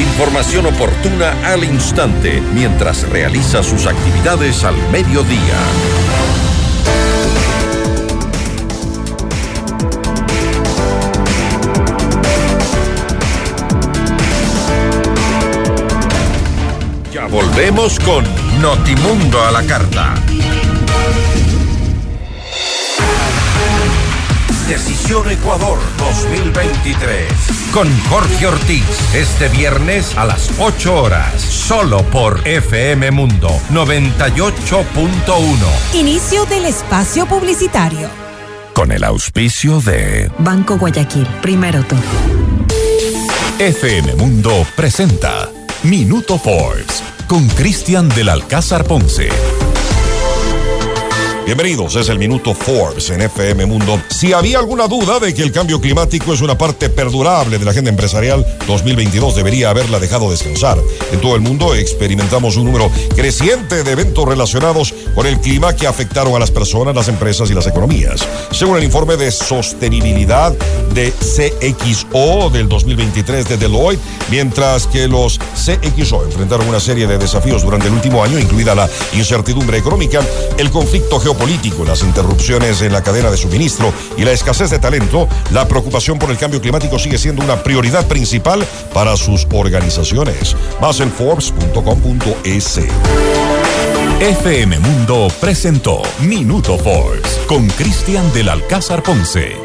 Información 0.00 0.66
oportuna 0.66 1.34
al 1.44 1.62
instante 1.62 2.42
mientras 2.52 3.08
realiza 3.08 3.62
sus 3.62 3.86
actividades 3.86 4.64
al 4.64 4.74
mediodía. 4.90 5.60
Con 17.84 18.24
Notimundo 18.62 19.42
a 19.42 19.50
la 19.50 19.62
carta. 19.62 20.14
Decisión 24.66 25.30
Ecuador 25.30 25.78
2023. 25.98 27.30
Con 27.74 27.86
Jorge 28.08 28.46
Ortiz, 28.46 28.86
este 29.12 29.48
viernes 29.48 30.16
a 30.16 30.24
las 30.24 30.50
8 30.58 30.94
horas, 30.94 31.38
solo 31.42 32.02
por 32.04 32.48
FM 32.48 33.10
Mundo 33.10 33.50
98.1. 33.70 35.56
Inicio 35.92 36.46
del 36.46 36.64
espacio 36.64 37.26
publicitario. 37.26 38.08
Con 38.72 38.92
el 38.92 39.04
auspicio 39.04 39.82
de 39.82 40.30
Banco 40.38 40.78
Guayaquil, 40.78 41.26
primero 41.42 41.82
tú. 41.82 41.96
FM 43.58 44.14
Mundo 44.14 44.66
presenta 44.74 45.50
Minuto 45.82 46.38
Forbes 46.38 47.13
con 47.28 47.48
Cristian 47.48 48.08
del 48.08 48.28
Alcázar 48.28 48.84
Ponce. 48.84 49.53
Bienvenidos, 51.44 51.94
es 51.96 52.08
el 52.08 52.18
Minuto 52.18 52.54
Forbes 52.54 53.10
en 53.10 53.20
FM 53.20 53.66
Mundo. 53.66 54.00
Si 54.08 54.32
había 54.32 54.58
alguna 54.58 54.88
duda 54.88 55.20
de 55.20 55.34
que 55.34 55.42
el 55.42 55.52
cambio 55.52 55.78
climático 55.78 56.32
es 56.32 56.40
una 56.40 56.56
parte 56.56 56.88
perdurable 56.88 57.58
de 57.58 57.64
la 57.66 57.72
agenda 57.72 57.90
empresarial 57.90 58.46
2022, 58.66 59.36
debería 59.36 59.68
haberla 59.68 60.00
dejado 60.00 60.30
descansar. 60.30 60.78
En 61.12 61.20
todo 61.20 61.34
el 61.34 61.42
mundo 61.42 61.74
experimentamos 61.74 62.56
un 62.56 62.64
número 62.64 62.90
creciente 63.14 63.84
de 63.84 63.92
eventos 63.92 64.26
relacionados 64.26 64.94
con 65.14 65.26
el 65.26 65.38
clima 65.38 65.76
que 65.76 65.86
afectaron 65.86 66.34
a 66.34 66.38
las 66.38 66.50
personas, 66.50 66.94
las 66.94 67.08
empresas 67.08 67.50
y 67.50 67.54
las 67.54 67.66
economías. 67.66 68.26
Según 68.50 68.78
el 68.78 68.84
informe 68.84 69.18
de 69.18 69.30
sostenibilidad 69.30 70.54
de 70.94 71.12
CXO 71.12 72.48
del 72.48 72.70
2023 72.70 73.50
de 73.50 73.56
Deloitte, 73.58 74.00
mientras 74.30 74.86
que 74.86 75.08
los 75.08 75.38
CXO 75.38 76.24
enfrentaron 76.24 76.68
una 76.68 76.80
serie 76.80 77.06
de 77.06 77.18
desafíos 77.18 77.62
durante 77.62 77.88
el 77.88 77.92
último 77.92 78.24
año, 78.24 78.38
incluida 78.38 78.74
la 78.74 78.88
incertidumbre 79.12 79.76
económica, 79.76 80.22
el 80.56 80.70
conflicto 80.70 81.20
geopolítico, 81.20 81.33
político, 81.34 81.84
las 81.84 82.02
interrupciones 82.02 82.82
en 82.82 82.92
la 82.92 83.02
cadena 83.02 83.30
de 83.30 83.36
suministro 83.36 83.92
y 84.16 84.24
la 84.24 84.32
escasez 84.32 84.70
de 84.70 84.78
talento, 84.78 85.28
la 85.52 85.66
preocupación 85.68 86.18
por 86.18 86.30
el 86.30 86.38
cambio 86.38 86.60
climático 86.60 86.98
sigue 86.98 87.18
siendo 87.18 87.42
una 87.42 87.62
prioridad 87.62 88.06
principal 88.06 88.64
para 88.92 89.16
sus 89.16 89.46
organizaciones. 89.52 90.56
Más 90.80 91.00
en 91.00 91.10
Forbes.com.es. 91.10 92.80
FM 94.20 94.78
Mundo 94.78 95.28
presentó 95.40 96.02
Minuto 96.20 96.78
Forbes 96.78 97.40
con 97.46 97.66
Cristian 97.68 98.32
del 98.32 98.48
Alcázar 98.48 99.02
Ponce. 99.02 99.56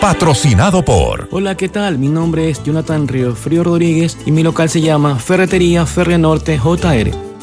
Patrocinado 0.00 0.84
por. 0.84 1.28
Hola, 1.30 1.56
¿qué 1.56 1.68
tal? 1.68 1.98
Mi 1.98 2.08
nombre 2.08 2.50
es 2.50 2.62
Jonathan 2.62 3.08
Río 3.08 3.34
Frío 3.34 3.62
Rodríguez 3.64 4.18
y 4.26 4.32
mi 4.32 4.42
local 4.42 4.68
se 4.68 4.80
llama 4.80 5.18
Ferretería 5.18 5.86
Ferre 5.86 6.18
Norte 6.18 6.58
JR. 6.58 7.33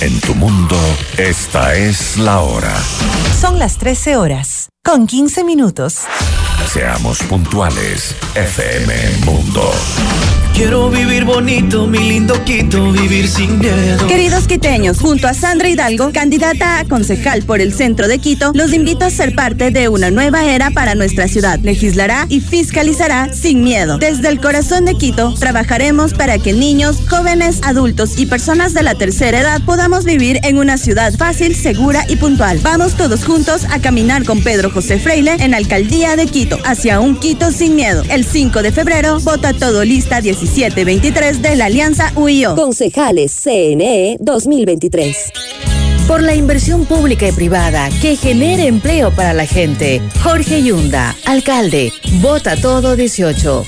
En 0.00 0.20
tu 0.20 0.34
mundo, 0.34 0.76
esta 1.16 1.74
es 1.74 2.18
la 2.18 2.40
hora. 2.40 2.74
Son 3.40 3.58
las 3.58 3.78
13 3.78 4.18
horas, 4.18 4.68
con 4.84 5.06
15 5.06 5.42
minutos. 5.42 6.00
Seamos 6.66 7.22
puntuales, 7.22 8.14
FM 8.34 8.92
Mundo. 9.24 9.72
Quiero 10.56 10.88
vivir 10.88 11.26
bonito, 11.26 11.86
mi 11.86 11.98
lindo 11.98 12.42
Quito, 12.44 12.90
vivir 12.90 13.28
sin 13.28 13.58
miedo. 13.58 14.06
Queridos 14.06 14.46
quiteños, 14.46 14.98
junto 14.98 15.28
a 15.28 15.34
Sandra 15.34 15.68
Hidalgo, 15.68 16.12
candidata 16.12 16.78
a 16.78 16.86
concejal 16.86 17.42
por 17.42 17.60
el 17.60 17.74
centro 17.74 18.08
de 18.08 18.18
Quito, 18.18 18.52
los 18.54 18.72
invito 18.72 19.04
a 19.04 19.10
ser 19.10 19.34
parte 19.34 19.70
de 19.70 19.90
una 19.90 20.10
nueva 20.10 20.46
era 20.46 20.70
para 20.70 20.94
nuestra 20.94 21.28
ciudad. 21.28 21.58
Legislará 21.60 22.24
y 22.30 22.40
fiscalizará 22.40 23.34
sin 23.34 23.62
miedo. 23.64 23.98
Desde 23.98 24.28
el 24.28 24.40
corazón 24.40 24.86
de 24.86 24.94
Quito, 24.94 25.34
trabajaremos 25.34 26.14
para 26.14 26.38
que 26.38 26.54
niños, 26.54 27.02
jóvenes, 27.06 27.60
adultos 27.62 28.18
y 28.18 28.24
personas 28.24 28.72
de 28.72 28.82
la 28.82 28.94
tercera 28.94 29.40
edad 29.40 29.60
podamos 29.60 30.06
vivir 30.06 30.40
en 30.42 30.56
una 30.56 30.78
ciudad 30.78 31.12
fácil, 31.18 31.54
segura 31.54 32.06
y 32.08 32.16
puntual. 32.16 32.60
Vamos 32.62 32.94
todos 32.94 33.26
juntos 33.26 33.66
a 33.70 33.78
caminar 33.80 34.24
con 34.24 34.42
Pedro 34.42 34.70
José 34.70 34.98
Freile 34.98 35.36
en 35.38 35.50
la 35.50 35.58
alcaldía 35.58 36.16
de 36.16 36.24
Quito, 36.24 36.55
hacia 36.64 37.00
un 37.00 37.16
Quito 37.16 37.50
sin 37.50 37.76
miedo. 37.76 38.02
El 38.10 38.24
5 38.24 38.62
de 38.62 38.72
febrero, 38.72 39.18
vota 39.20 39.52
todo 39.52 39.84
lista 39.84 40.20
17 40.20 40.84
1723 40.84 41.42
de 41.42 41.56
la 41.56 41.66
Alianza 41.66 42.12
UIO. 42.16 42.54
Concejales 42.54 43.32
CNE 43.42 44.16
2023. 44.20 45.32
Por 46.06 46.22
la 46.22 46.34
inversión 46.34 46.86
pública 46.86 47.28
y 47.28 47.32
privada 47.32 47.88
que 48.00 48.16
genere 48.16 48.66
empleo 48.66 49.10
para 49.10 49.32
la 49.32 49.46
gente. 49.46 50.00
Jorge 50.22 50.62
Yunda, 50.62 51.16
alcalde. 51.26 51.92
Vota 52.20 52.56
todo 52.56 52.96
18. 52.96 53.64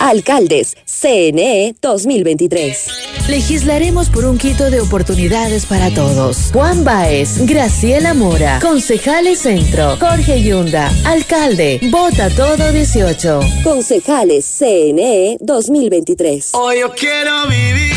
Alcaldes 0.00 0.76
CNE 1.04 1.76
2023. 1.82 3.28
Legislaremos 3.28 4.08
por 4.08 4.24
un 4.24 4.38
Quito 4.38 4.70
de 4.70 4.80
oportunidades 4.80 5.66
para 5.66 5.90
todos. 5.90 6.50
Juan 6.50 6.82
Baez, 6.82 7.44
Graciela 7.46 8.14
Mora, 8.14 8.58
Concejales 8.62 9.40
Centro, 9.40 9.98
Jorge 10.00 10.42
Yunda, 10.42 10.90
Alcalde, 11.04 11.78
Vota 11.90 12.30
Todo 12.30 12.72
18. 12.72 13.40
Concejales 13.62 14.46
CNE 14.46 15.36
2023. 15.40 16.52
Hoy 16.54 16.80
yo 16.80 16.90
quiero 16.94 17.48
vivir, 17.48 17.94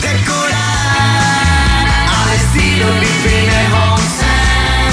decorar, 0.00 0.56
al 2.16 2.34
estilo 2.34 2.86
Home 2.88 4.06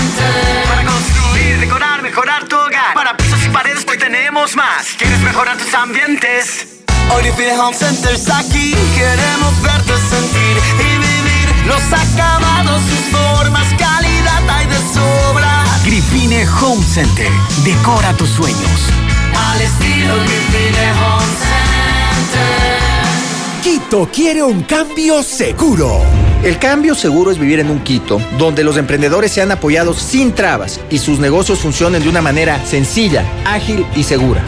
Center. 0.03 0.33
Para 0.67 0.83
construir, 0.83 1.59
decorar, 1.61 2.01
mejorar 2.01 2.49
tu 2.49 2.57
hogar. 2.57 2.93
Para 2.93 3.15
pisos 3.15 3.39
y 3.45 3.49
paredes, 3.49 3.85
hoy 3.89 3.97
tenemos 3.97 4.57
más. 4.57 4.87
¿Quieres 4.97 5.21
mejorar 5.21 5.57
tus 5.57 5.73
ambientes? 5.73 6.76
Orifine 7.15 7.57
Home 7.57 7.75
Center 7.75 8.13
está 8.13 8.39
aquí. 8.39 8.75
Queremos 8.95 9.61
verte 9.61 9.93
sentir 10.09 10.57
y 10.79 10.97
vivir 10.97 11.67
los 11.67 11.81
acabados, 11.91 12.81
sus 12.83 13.19
formas, 13.19 13.67
calidad 13.77 14.49
hay 14.49 14.67
de 14.67 14.75
sobra. 14.93 15.65
Grifine 15.85 16.45
Home 16.61 16.83
Center. 16.83 17.29
Decora 17.63 18.13
tus 18.13 18.29
sueños. 18.29 18.81
Al 19.51 19.61
estilo 19.61 20.15
Grifine 20.15 20.91
Home 20.91 21.25
Center. 21.43 22.77
Quito 23.63 24.09
quiere 24.11 24.43
un 24.43 24.63
cambio 24.63 25.23
seguro. 25.23 26.01
El 26.43 26.59
cambio 26.59 26.93
seguro 26.93 27.31
es 27.31 27.39
vivir 27.39 27.59
en 27.59 27.69
un 27.69 27.79
Quito 27.79 28.21
donde 28.37 28.63
los 28.63 28.77
emprendedores 28.77 29.31
sean 29.31 29.51
apoyados 29.51 29.97
sin 29.97 30.33
trabas 30.33 30.79
y 30.89 30.99
sus 30.99 31.19
negocios 31.19 31.59
funcionen 31.59 32.03
de 32.03 32.09
una 32.09 32.21
manera 32.21 32.63
sencilla, 32.65 33.25
ágil 33.45 33.85
y 33.95 34.03
segura. 34.03 34.43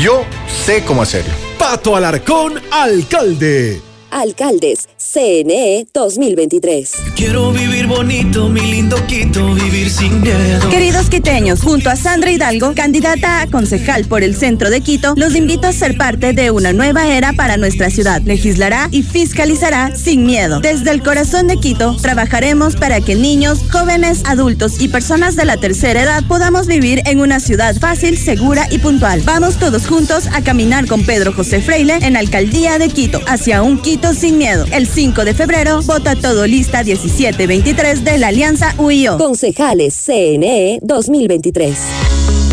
Yo 0.00 0.24
sé 0.64 0.84
cómo 0.84 1.02
hacerlo. 1.02 1.45
Pato 1.58 1.96
Alarcón, 1.96 2.60
alcalde. 2.70 3.95
Alcaldes, 4.10 4.88
CNE 4.96 5.86
2023. 5.92 6.92
Quiero 7.16 7.52
vivir 7.52 7.86
bonito, 7.86 8.48
mi 8.48 8.60
lindo 8.60 8.96
Quito, 9.06 9.54
vivir 9.54 9.90
sin 9.90 10.20
miedo. 10.20 10.68
Queridos 10.68 11.08
quiteños, 11.08 11.62
junto 11.62 11.90
a 11.90 11.96
Sandra 11.96 12.30
Hidalgo, 12.30 12.74
candidata 12.74 13.42
a 13.42 13.46
concejal 13.46 14.04
por 14.04 14.22
el 14.22 14.36
centro 14.36 14.70
de 14.70 14.80
Quito, 14.80 15.14
los 15.16 15.34
invito 15.34 15.66
a 15.66 15.72
ser 15.72 15.96
parte 15.96 16.32
de 16.32 16.50
una 16.50 16.72
nueva 16.72 17.08
era 17.08 17.32
para 17.32 17.56
nuestra 17.56 17.90
ciudad. 17.90 18.22
Legislará 18.22 18.88
y 18.90 19.02
fiscalizará 19.02 19.94
sin 19.94 20.24
miedo. 20.24 20.60
Desde 20.60 20.90
el 20.90 21.02
corazón 21.02 21.46
de 21.46 21.58
Quito, 21.58 21.96
trabajaremos 21.96 22.76
para 22.76 23.00
que 23.00 23.14
niños, 23.14 23.60
jóvenes, 23.70 24.22
adultos 24.26 24.80
y 24.80 24.88
personas 24.88 25.36
de 25.36 25.44
la 25.44 25.56
tercera 25.56 26.02
edad 26.02 26.24
podamos 26.26 26.66
vivir 26.66 27.02
en 27.06 27.20
una 27.20 27.40
ciudad 27.40 27.76
fácil, 27.76 28.18
segura 28.18 28.66
y 28.70 28.78
puntual. 28.78 29.22
Vamos 29.24 29.56
todos 29.56 29.86
juntos 29.86 30.26
a 30.32 30.42
caminar 30.42 30.86
con 30.86 31.04
Pedro 31.04 31.32
José 31.32 31.60
Freile 31.60 31.98
en 32.02 32.16
Alcaldía 32.16 32.78
de 32.78 32.88
Quito, 32.88 33.20
hacia 33.26 33.62
un 33.62 33.78
Quito 33.78 34.05
sin 34.14 34.38
miedo. 34.38 34.64
El 34.72 34.86
5 34.86 35.24
de 35.24 35.34
febrero, 35.34 35.80
vota 35.82 36.16
todo 36.16 36.46
lista 36.46 36.84
1723 36.84 38.04
de 38.04 38.18
la 38.18 38.28
Alianza 38.28 38.74
UIO. 38.78 39.18
Concejales 39.18 39.94
CNE 39.94 40.78
2023. 40.82 42.25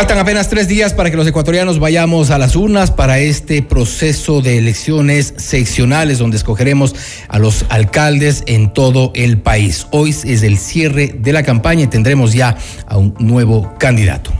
Faltan 0.00 0.18
apenas 0.18 0.48
tres 0.48 0.66
días 0.66 0.94
para 0.94 1.10
que 1.10 1.16
los 1.18 1.26
ecuatorianos 1.26 1.78
vayamos 1.78 2.30
a 2.30 2.38
las 2.38 2.56
urnas 2.56 2.90
para 2.90 3.18
este 3.18 3.60
proceso 3.60 4.40
de 4.40 4.56
elecciones 4.56 5.34
seccionales 5.36 6.16
donde 6.16 6.38
escogeremos 6.38 6.94
a 7.28 7.38
los 7.38 7.66
alcaldes 7.68 8.42
en 8.46 8.72
todo 8.72 9.12
el 9.14 9.36
país. 9.36 9.86
Hoy 9.90 10.08
es 10.08 10.42
el 10.42 10.56
cierre 10.56 11.08
de 11.18 11.34
la 11.34 11.42
campaña 11.42 11.82
y 11.82 11.86
tendremos 11.88 12.32
ya 12.32 12.56
a 12.86 12.96
un 12.96 13.14
nuevo 13.18 13.74
candidato. 13.78 14.32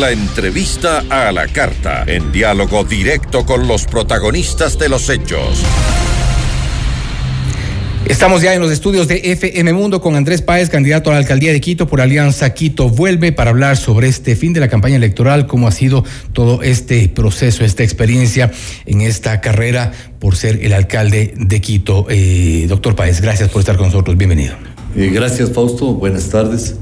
La 0.00 0.10
entrevista 0.10 1.04
a 1.08 1.30
la 1.30 1.46
carta, 1.46 2.02
en 2.04 2.32
diálogo 2.32 2.82
directo 2.82 3.46
con 3.46 3.68
los 3.68 3.84
protagonistas 3.84 4.76
de 4.76 4.88
los 4.88 5.08
hechos. 5.08 5.62
Estamos 8.10 8.42
ya 8.42 8.52
en 8.52 8.60
los 8.60 8.72
estudios 8.72 9.06
de 9.06 9.20
FM 9.22 9.72
Mundo 9.72 10.00
con 10.00 10.16
Andrés 10.16 10.42
Páez, 10.42 10.68
candidato 10.68 11.10
a 11.10 11.12
la 11.12 11.20
alcaldía 11.20 11.52
de 11.52 11.60
Quito 11.60 11.86
por 11.86 12.00
Alianza 12.00 12.52
Quito 12.52 12.88
Vuelve, 12.88 13.30
para 13.30 13.50
hablar 13.50 13.76
sobre 13.76 14.08
este 14.08 14.34
fin 14.34 14.52
de 14.52 14.58
la 14.58 14.66
campaña 14.66 14.96
electoral, 14.96 15.46
cómo 15.46 15.68
ha 15.68 15.70
sido 15.70 16.04
todo 16.32 16.60
este 16.64 17.08
proceso, 17.08 17.64
esta 17.64 17.84
experiencia 17.84 18.50
en 18.84 19.02
esta 19.02 19.40
carrera 19.40 19.92
por 20.18 20.34
ser 20.34 20.58
el 20.64 20.72
alcalde 20.72 21.34
de 21.36 21.60
Quito. 21.60 22.08
Eh, 22.10 22.66
doctor 22.68 22.96
Páez, 22.96 23.20
gracias 23.20 23.48
por 23.48 23.60
estar 23.60 23.76
con 23.76 23.86
nosotros. 23.86 24.16
Bienvenido. 24.16 24.54
Eh, 24.96 25.10
gracias, 25.14 25.52
Fausto. 25.52 25.94
Buenas 25.94 26.30
tardes. 26.30 26.78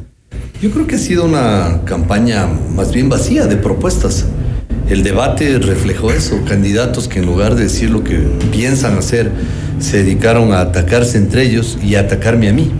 Yo 0.62 0.70
creo 0.70 0.86
que 0.86 0.94
ha 0.94 0.98
sido 0.98 1.26
una 1.26 1.82
campaña 1.84 2.46
más 2.46 2.90
bien 2.94 3.10
vacía 3.10 3.46
de 3.46 3.56
propuestas. 3.56 4.24
El 4.88 5.02
debate 5.02 5.58
reflejó 5.58 6.12
eso, 6.12 6.42
candidatos 6.46 7.08
que 7.08 7.18
en 7.18 7.26
lugar 7.26 7.54
de 7.54 7.64
decir 7.64 7.90
lo 7.90 8.02
que 8.02 8.16
piensan 8.50 8.96
hacer, 8.96 9.30
se 9.80 9.98
dedicaron 9.98 10.52
a 10.52 10.60
atacarse 10.60 11.18
entre 11.18 11.42
ellos 11.42 11.78
y 11.82 11.96
a 11.96 12.00
atacarme 12.00 12.48
a 12.48 12.52
mí. 12.52 12.70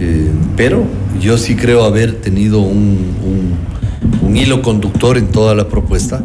Eh, 0.00 0.30
pero 0.56 0.84
yo 1.20 1.38
sí 1.38 1.54
creo 1.54 1.84
haber 1.84 2.14
tenido 2.20 2.60
un, 2.60 3.14
un, 3.24 4.26
un 4.26 4.36
hilo 4.36 4.62
conductor 4.62 5.16
en 5.16 5.28
toda 5.28 5.54
la 5.54 5.68
propuesta 5.68 6.24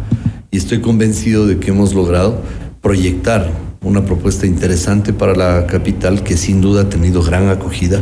y 0.52 0.58
estoy 0.58 0.82
convencido 0.82 1.47
de 1.47 1.60
que 1.60 1.71
hemos 1.71 1.93
logrado 1.93 2.41
proyectar 2.82 3.52
una 3.82 4.06
propuesta 4.06 4.45
interesante 4.45 5.13
para 5.13 5.36
la 5.36 5.67
capital 5.67 6.23
que 6.23 6.38
sin 6.38 6.62
duda 6.62 6.84
ha 6.84 6.89
tenido 6.89 7.21
gran 7.21 7.49
acogida 7.49 8.02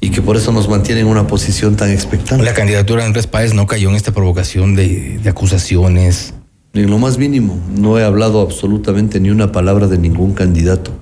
y 0.00 0.10
que 0.10 0.22
por 0.22 0.36
eso 0.36 0.52
nos 0.52 0.68
mantiene 0.68 1.00
en 1.00 1.06
una 1.06 1.26
posición 1.26 1.76
tan 1.76 1.90
expectante. 1.90 2.44
La 2.44 2.54
candidatura 2.54 3.02
de 3.02 3.08
Andrés 3.08 3.26
Páez 3.26 3.54
no 3.54 3.66
cayó 3.66 3.88
en 3.90 3.96
esta 3.96 4.12
provocación 4.12 4.76
de, 4.76 5.18
de 5.22 5.30
acusaciones. 5.30 6.32
En 6.76 6.90
lo 6.90 6.98
más 6.98 7.16
mínimo, 7.16 7.58
no 7.74 7.98
he 7.98 8.04
hablado 8.04 8.42
absolutamente 8.42 9.18
ni 9.18 9.30
una 9.30 9.50
palabra 9.50 9.86
de 9.86 9.96
ningún 9.96 10.34
candidato. 10.34 10.92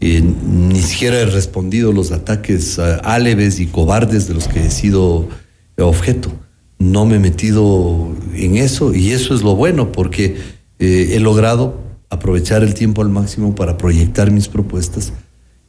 Eh, 0.00 0.22
ni 0.22 0.80
siquiera 0.80 1.18
he 1.18 1.26
respondido 1.26 1.92
los 1.92 2.12
ataques 2.12 2.78
uh, 2.78 3.00
áleves 3.02 3.58
y 3.58 3.66
cobardes 3.66 4.28
de 4.28 4.34
los 4.34 4.48
que 4.48 4.66
he 4.66 4.70
sido 4.70 5.28
objeto. 5.78 6.30
No 6.78 7.06
me 7.06 7.16
he 7.16 7.18
metido 7.18 8.14
en 8.34 8.56
eso 8.56 8.94
y 8.94 9.12
eso 9.12 9.34
es 9.34 9.42
lo 9.42 9.56
bueno 9.56 9.92
porque 9.92 10.36
eh, 10.78 11.10
he 11.12 11.20
logrado 11.20 11.80
aprovechar 12.10 12.62
el 12.62 12.74
tiempo 12.74 13.02
al 13.02 13.08
máximo 13.08 13.54
para 13.54 13.76
proyectar 13.76 14.30
mis 14.30 14.48
propuestas 14.48 15.12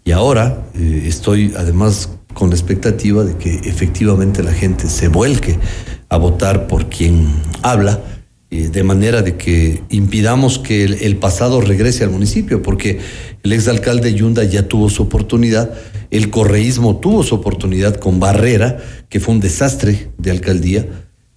y 0.06 0.12
ahora 0.12 0.65
eh, 0.75 1.04
estoy 1.06 1.54
además 1.58 2.10
con 2.34 2.49
la 2.49 2.56
expectativa 2.56 3.23
de 3.23 3.36
que 3.38 3.56
efectivamente 3.56 4.43
la 4.43 4.54
gente 4.54 4.88
se 4.88 5.08
vuelque 5.08 5.58
a 6.10 6.17
votar 6.17 6.67
por 6.67 6.89
quien 6.89 7.28
habla 7.62 8.02
eh, 8.52 8.70
de 8.70 8.84
manera 8.84 9.22
de 9.22 9.38
que 9.38 9.84
impidamos 9.90 10.58
que 10.58 10.84
el, 10.84 11.18
pasado 11.18 11.62
regrese 11.62 12.04
al 12.04 12.10
municipio, 12.10 12.64
porque 12.64 13.00
el 13.44 13.54
exalcalde 13.54 14.14
Yunda 14.14 14.44
ya 14.44 14.68
tuvo 14.68 14.90
su 14.90 15.04
oportunidad, 15.04 15.72
el 16.10 16.32
correísmo 16.32 16.98
tuvo 16.98 17.22
su 17.24 17.36
oportunidad 17.36 17.96
con 17.98 18.20
Barrera, 18.20 18.80
que 19.08 19.20
fue 19.20 19.36
un 19.36 19.40
desastre 19.40 20.10
de 20.18 20.32
alcaldía, 20.32 20.88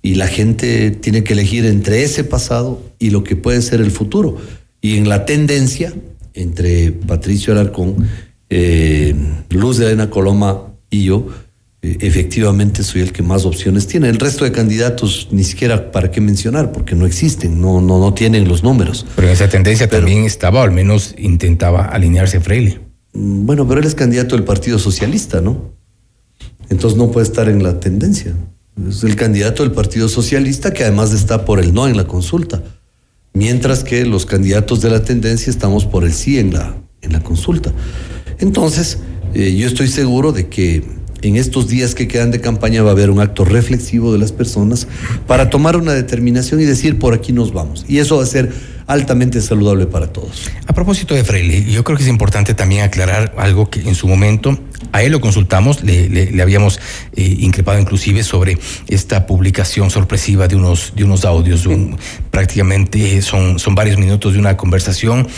y 0.00 0.14
la 0.14 0.26
gente 0.26 0.90
tiene 0.90 1.22
que 1.22 1.34
elegir 1.34 1.66
entre 1.66 2.02
ese 2.02 2.24
pasado 2.24 2.82
y 2.98 3.10
lo 3.10 3.22
que 3.22 3.36
puede 3.36 3.60
ser 3.60 3.80
el 3.80 3.90
futuro. 3.90 4.38
Y 4.80 4.96
en 4.96 5.08
la 5.08 5.26
tendencia 5.26 5.92
entre 6.34 6.92
Patricio 6.92 7.52
Alarcón, 7.52 8.08
eh, 8.48 9.14
Luz 9.50 9.76
de 9.76 9.86
Arena 9.86 10.10
Coloma 10.10 10.72
y 10.90 11.04
yo, 11.04 11.28
efectivamente 11.82 12.84
soy 12.84 13.00
el 13.02 13.12
que 13.12 13.22
más 13.22 13.44
opciones 13.44 13.88
tiene. 13.88 14.08
El 14.08 14.18
resto 14.18 14.44
de 14.44 14.52
candidatos 14.52 15.28
ni 15.32 15.42
siquiera 15.42 15.90
para 15.90 16.10
qué 16.10 16.20
mencionar, 16.20 16.70
porque 16.70 16.94
no 16.94 17.06
existen, 17.06 17.60
no, 17.60 17.80
no, 17.80 17.98
no 17.98 18.14
tienen 18.14 18.48
los 18.48 18.62
números. 18.62 19.04
Pero 19.16 19.26
en 19.26 19.34
esa 19.34 19.48
tendencia 19.48 19.88
pero, 19.88 20.02
también 20.02 20.24
estaba, 20.24 20.60
o 20.60 20.62
al 20.62 20.70
menos 20.70 21.14
intentaba 21.18 21.86
alinearse 21.86 22.40
Freire. 22.40 22.80
Bueno, 23.12 23.66
pero 23.66 23.80
él 23.80 23.86
es 23.86 23.96
candidato 23.96 24.36
del 24.36 24.44
Partido 24.44 24.78
Socialista, 24.78 25.40
¿no? 25.40 25.72
Entonces 26.70 26.96
no 26.96 27.10
puede 27.10 27.26
estar 27.26 27.48
en 27.48 27.62
la 27.62 27.80
tendencia. 27.80 28.34
Es 28.88 29.02
el 29.02 29.16
candidato 29.16 29.62
del 29.64 29.72
Partido 29.72 30.08
Socialista 30.08 30.72
que 30.72 30.84
además 30.84 31.12
está 31.12 31.44
por 31.44 31.60
el 31.60 31.74
no 31.74 31.88
en 31.88 31.96
la 31.96 32.06
consulta. 32.06 32.62
Mientras 33.34 33.82
que 33.82 34.06
los 34.06 34.24
candidatos 34.24 34.80
de 34.80 34.90
la 34.90 35.02
tendencia 35.02 35.50
estamos 35.50 35.84
por 35.84 36.04
el 36.04 36.12
sí 36.12 36.38
en 36.38 36.54
la, 36.54 36.76
en 37.02 37.12
la 37.12 37.20
consulta. 37.20 37.72
Entonces, 38.38 38.98
eh, 39.34 39.54
yo 39.56 39.66
estoy 39.66 39.88
seguro 39.88 40.32
de 40.32 40.48
que 40.48 40.84
en 41.22 41.36
estos 41.36 41.68
días 41.68 41.94
que 41.94 42.08
quedan 42.08 42.30
de 42.30 42.40
campaña 42.40 42.82
va 42.82 42.90
a 42.90 42.92
haber 42.92 43.10
un 43.10 43.20
acto 43.20 43.44
reflexivo 43.44 44.12
de 44.12 44.18
las 44.18 44.32
personas 44.32 44.86
para 45.26 45.50
tomar 45.50 45.76
una 45.76 45.92
determinación 45.92 46.60
y 46.60 46.64
decir 46.64 46.98
por 46.98 47.14
aquí 47.14 47.32
nos 47.32 47.52
vamos. 47.52 47.84
Y 47.88 47.98
eso 47.98 48.16
va 48.16 48.24
a 48.24 48.26
ser 48.26 48.52
altamente 48.88 49.40
saludable 49.40 49.86
para 49.86 50.08
todos. 50.12 50.50
A 50.66 50.72
propósito 50.74 51.14
de 51.14 51.22
Freire, 51.24 51.64
yo 51.70 51.84
creo 51.84 51.96
que 51.96 52.02
es 52.02 52.08
importante 52.08 52.54
también 52.54 52.82
aclarar 52.82 53.32
algo 53.38 53.70
que 53.70 53.80
en 53.80 53.94
su 53.94 54.08
momento 54.08 54.58
a 54.90 55.02
él 55.02 55.12
lo 55.12 55.20
consultamos, 55.20 55.82
le, 55.84 56.08
le- 56.08 56.32
le 56.32 56.42
habíamos 56.42 56.78
eh, 57.14 57.36
increpado 57.40 57.78
inclusive 57.78 58.24
sobre 58.24 58.58
esta 58.88 59.24
publicación 59.26 59.90
sorpresiva 59.90 60.48
de 60.48 60.56
unos, 60.56 60.92
de 60.96 61.04
unos 61.04 61.24
audios, 61.24 61.64
un- 61.66 61.96
prácticamente 62.30 63.22
son, 63.22 63.58
son 63.60 63.74
varios 63.74 63.96
minutos 63.98 64.32
de 64.32 64.38
una 64.40 64.56
conversación. 64.56 65.28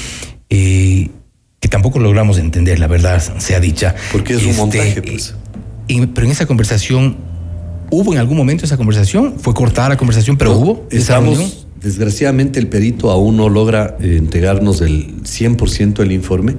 eh, 0.51 1.11
que 1.61 1.69
tampoco 1.69 1.99
logramos 1.99 2.37
entender, 2.37 2.79
la 2.79 2.87
verdad, 2.89 3.23
sea 3.39 3.59
dicha. 3.59 3.95
Porque 4.13 4.35
es 4.35 4.43
un 4.45 4.55
montaje, 4.55 5.01
pues. 5.01 5.35
Pero 5.87 6.27
en 6.27 6.33
esa 6.33 6.47
conversación, 6.47 7.17
¿hubo 7.91 8.13
en 8.13 8.19
algún 8.19 8.37
momento 8.37 8.65
esa 8.65 8.77
conversación? 8.77 9.35
¿Fue 9.39 9.55
cortada 9.55 9.91
la 9.91 9.97
conversación, 9.97 10.37
pero 10.37 10.53
No, 10.53 10.59
hubo 10.59 10.87
esa 10.91 11.19
reunión? 11.21 11.43
Estamos, 11.43 11.67
desgraciadamente 11.81 12.59
el 12.59 12.69
perito 12.69 13.11
aún 13.11 13.37
no 13.37 13.49
logra 13.49 13.97
eh, 14.01 14.17
entregarnos 14.19 14.81
el 14.81 15.23
100% 15.23 15.95
del 15.95 16.13
informe, 16.13 16.57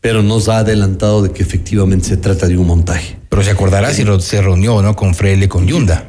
pero 0.00 0.22
nos 0.22 0.48
ha 0.48 0.58
adelantado 0.58 1.22
de 1.22 1.30
que 1.32 1.42
efectivamente 1.42 2.06
se 2.08 2.16
trata 2.16 2.46
de 2.46 2.56
un 2.58 2.66
montaje. 2.66 3.16
Pero 3.28 3.42
se 3.42 3.50
acordará 3.50 3.92
si 3.92 4.04
se 4.20 4.42
reunió 4.42 4.80
no 4.82 4.94
con 4.94 5.14
Freire, 5.14 5.48
con 5.48 5.66
Yunda. 5.66 6.08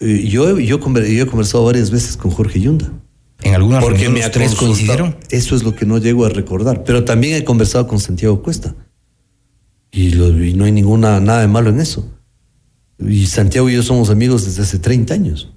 Eh, 0.00 0.26
yo, 0.28 0.58
yo, 0.58 0.80
conver- 0.80 1.06
yo 1.12 1.24
he 1.24 1.26
conversado 1.26 1.64
varias 1.64 1.90
veces 1.90 2.16
con 2.16 2.30
Jorge 2.30 2.60
Yunda. 2.60 2.90
¿En 3.42 3.54
alguna 3.54 3.78
Porque 3.80 3.98
reunión 3.98 4.14
me 4.14 4.20
los 4.20 4.30
tres 4.32 4.54
coincidieron? 4.56 5.16
Eso 5.30 5.54
es 5.54 5.62
lo 5.62 5.74
que 5.76 5.86
no 5.86 5.98
llego 5.98 6.24
a 6.24 6.28
recordar. 6.28 6.82
Pero 6.84 7.04
también 7.04 7.36
he 7.36 7.44
conversado 7.44 7.86
con 7.86 8.00
Santiago 8.00 8.42
Cuesta. 8.42 8.74
Y, 9.90 10.10
lo- 10.10 10.42
y 10.44 10.54
no 10.54 10.64
hay 10.64 10.72
ninguna, 10.72 11.20
nada 11.20 11.40
de 11.40 11.48
malo 11.48 11.70
en 11.70 11.80
eso. 11.80 12.06
Y 12.98 13.26
Santiago 13.26 13.68
y 13.70 13.74
yo 13.74 13.82
somos 13.82 14.10
amigos 14.10 14.44
desde 14.44 14.62
hace 14.62 14.78
30 14.78 15.14
años. 15.14 15.52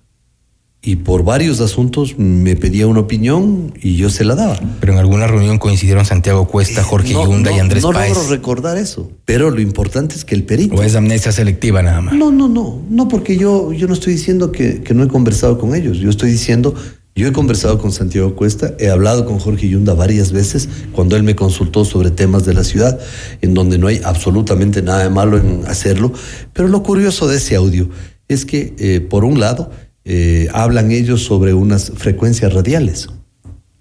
Y 0.83 0.95
por 0.95 1.23
varios 1.23 1.59
asuntos 1.59 2.17
me 2.17 2.55
pedía 2.55 2.87
una 2.87 3.01
opinión 3.01 3.71
y 3.83 3.97
yo 3.97 4.09
se 4.09 4.23
la 4.25 4.33
daba. 4.33 4.59
Pero 4.79 4.93
en 4.93 4.99
alguna 4.99 5.27
reunión 5.27 5.59
coincidieron 5.59 6.05
Santiago 6.05 6.47
Cuesta, 6.47 6.83
Jorge 6.83 7.13
No, 7.13 7.25
Yunda 7.25 7.51
no, 7.51 7.57
y 7.57 7.59
Andrés 7.59 7.83
no 7.83 7.91
Páez. 7.91 8.15
logro 8.15 8.29
recordar 8.31 8.77
eso. 8.79 9.11
Pero 9.25 9.51
lo 9.51 9.61
importante 9.61 10.15
es 10.15 10.25
que 10.25 10.33
el 10.33 10.43
perito. 10.43 10.73
¿O 10.75 10.81
es 10.81 10.95
amnesia 10.95 11.31
selectiva 11.31 11.83
nada 11.83 12.01
más? 12.01 12.15
No, 12.15 12.31
no, 12.31 12.47
no. 12.47 12.81
No, 12.89 13.07
porque 13.07 13.37
yo, 13.37 13.71
yo 13.73 13.87
no 13.87 13.93
estoy 13.93 14.13
diciendo 14.13 14.51
que, 14.51 14.81
que 14.81 14.95
no 14.95 15.03
he 15.03 15.07
conversado 15.07 15.59
con 15.59 15.75
ellos. 15.75 15.97
Yo 15.99 16.09
estoy 16.09 16.31
diciendo, 16.31 16.73
yo 17.13 17.27
he 17.27 17.33
conversado 17.33 17.77
con 17.77 17.91
Santiago 17.91 18.35
Cuesta, 18.35 18.73
he 18.79 18.89
hablado 18.89 19.25
con 19.25 19.37
Jorge 19.37 19.67
Yunda 19.67 19.93
varias 19.93 20.31
veces 20.31 20.69
cuando 20.93 21.17
él 21.17 21.23
me 21.23 21.35
consultó 21.35 21.83
sobre 21.83 22.09
temas 22.09 22.45
de 22.45 22.53
la 22.53 22.63
ciudad, 22.63 22.99
en 23.41 23.53
donde 23.53 23.77
no 23.77 23.87
hay 23.87 23.99
absolutamente 24.03 24.81
nada 24.81 25.03
de 25.03 25.09
malo 25.09 25.37
en 25.37 25.65
hacerlo. 25.67 26.13
Pero 26.53 26.69
lo 26.69 26.83
curioso 26.83 27.27
de 27.27 27.37
ese 27.37 27.55
audio 27.57 27.89
es 28.29 28.45
que, 28.45 28.73
eh, 28.79 29.01
por 29.01 29.25
un 29.25 29.41
lado, 29.41 29.71
eh, 30.05 30.47
hablan 30.53 30.91
ellos 30.91 31.23
sobre 31.23 31.53
unas 31.53 31.91
frecuencias 31.91 32.53
radiales, 32.53 33.09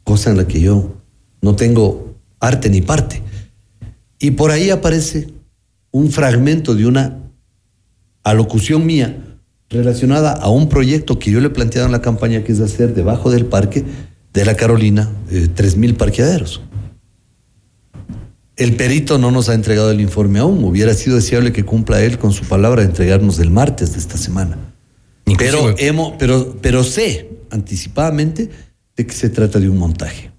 cosa 0.02 0.30
en 0.30 0.36
la 0.36 0.48
que 0.48 0.60
yo 0.60 0.96
no 1.40 1.54
tengo 1.54 2.16
arte 2.40 2.68
ni 2.68 2.82
parte. 2.82 3.22
Y 4.18 4.32
por 4.32 4.50
ahí 4.50 4.70
aparece 4.70 5.28
un 5.92 6.10
fragmento 6.10 6.74
de 6.74 6.86
una 6.86 7.18
alocución 8.24 8.84
mía 8.84 9.29
relacionada 9.70 10.32
a 10.32 10.50
un 10.50 10.68
proyecto 10.68 11.18
que 11.18 11.30
yo 11.30 11.40
le 11.40 11.46
he 11.46 11.50
planteado 11.50 11.86
en 11.86 11.92
la 11.92 12.02
campaña, 12.02 12.42
que 12.42 12.52
es 12.52 12.60
hacer 12.60 12.92
debajo 12.92 13.30
del 13.30 13.46
parque 13.46 13.84
de 14.32 14.44
la 14.44 14.54
Carolina 14.56 15.10
eh, 15.30 15.48
3.000 15.54 15.96
parqueaderos. 15.96 16.60
El 18.56 18.76
perito 18.76 19.16
no 19.16 19.30
nos 19.30 19.48
ha 19.48 19.54
entregado 19.54 19.90
el 19.90 20.00
informe 20.00 20.40
aún. 20.40 20.62
Hubiera 20.64 20.92
sido 20.92 21.16
deseable 21.16 21.52
que 21.52 21.64
cumpla 21.64 22.02
él 22.02 22.18
con 22.18 22.32
su 22.32 22.44
palabra 22.44 22.82
de 22.82 22.88
entregarnos 22.88 23.38
el 23.38 23.50
martes 23.50 23.92
de 23.92 24.00
esta 24.00 24.18
semana. 24.18 24.58
Pero, 25.38 25.74
hemos, 25.78 26.14
pero, 26.18 26.56
pero 26.60 26.84
sé 26.84 27.30
anticipadamente 27.50 28.50
de 28.96 29.06
que 29.06 29.14
se 29.14 29.30
trata 29.30 29.60
de 29.60 29.70
un 29.70 29.78
montaje. 29.78 30.30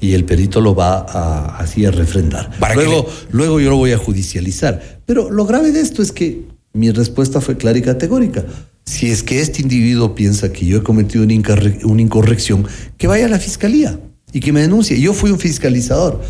Y 0.00 0.14
el 0.14 0.24
perito 0.24 0.60
lo 0.60 0.74
va 0.74 1.06
a, 1.08 1.58
así 1.58 1.84
a 1.84 1.92
refrendar. 1.92 2.50
Luego, 2.74 3.06
luego 3.30 3.60
yo 3.60 3.70
lo 3.70 3.76
voy 3.76 3.92
a 3.92 3.98
judicializar. 3.98 5.00
Pero 5.06 5.30
lo 5.30 5.46
grave 5.46 5.70
de 5.70 5.80
esto 5.80 6.02
es 6.02 6.10
que 6.10 6.53
mi 6.74 6.90
respuesta 6.90 7.40
fue 7.40 7.56
clara 7.56 7.78
y 7.78 7.82
categórica. 7.82 8.44
Si 8.84 9.10
es 9.10 9.22
que 9.22 9.40
este 9.40 9.62
individuo 9.62 10.14
piensa 10.14 10.52
que 10.52 10.66
yo 10.66 10.78
he 10.78 10.82
cometido 10.82 11.22
una, 11.24 11.32
incorre- 11.32 11.82
una 11.84 12.02
incorrección, 12.02 12.66
que 12.98 13.06
vaya 13.06 13.26
a 13.26 13.28
la 13.28 13.38
fiscalía 13.38 13.98
y 14.32 14.40
que 14.40 14.52
me 14.52 14.60
denuncie. 14.60 15.00
Yo 15.00 15.14
fui 15.14 15.30
un 15.30 15.38
fiscalizador. 15.38 16.20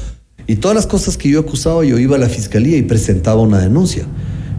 Y 0.47 0.57
todas 0.57 0.75
las 0.75 0.87
cosas 0.87 1.17
que 1.17 1.31
yo 1.31 1.41
acusaba, 1.41 1.83
yo 1.85 1.99
iba 1.99 2.17
a 2.17 2.19
la 2.19 2.29
fiscalía 2.29 2.77
y 2.77 2.83
presentaba 2.83 3.41
una 3.41 3.59
denuncia. 3.59 4.05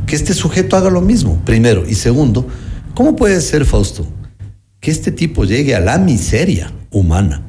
Que 0.07 0.15
este 0.15 0.33
sujeto 0.33 0.75
haga 0.75 0.89
lo 0.89 1.01
mismo, 1.01 1.39
primero. 1.45 1.87
Y 1.87 1.93
segundo, 1.93 2.47
¿cómo 2.95 3.15
puede 3.15 3.39
ser, 3.39 3.63
Fausto, 3.65 4.07
que 4.79 4.89
este 4.89 5.11
tipo 5.11 5.45
llegue 5.45 5.75
a 5.75 5.79
la 5.79 5.99
miseria 5.99 6.73
humana 6.89 7.43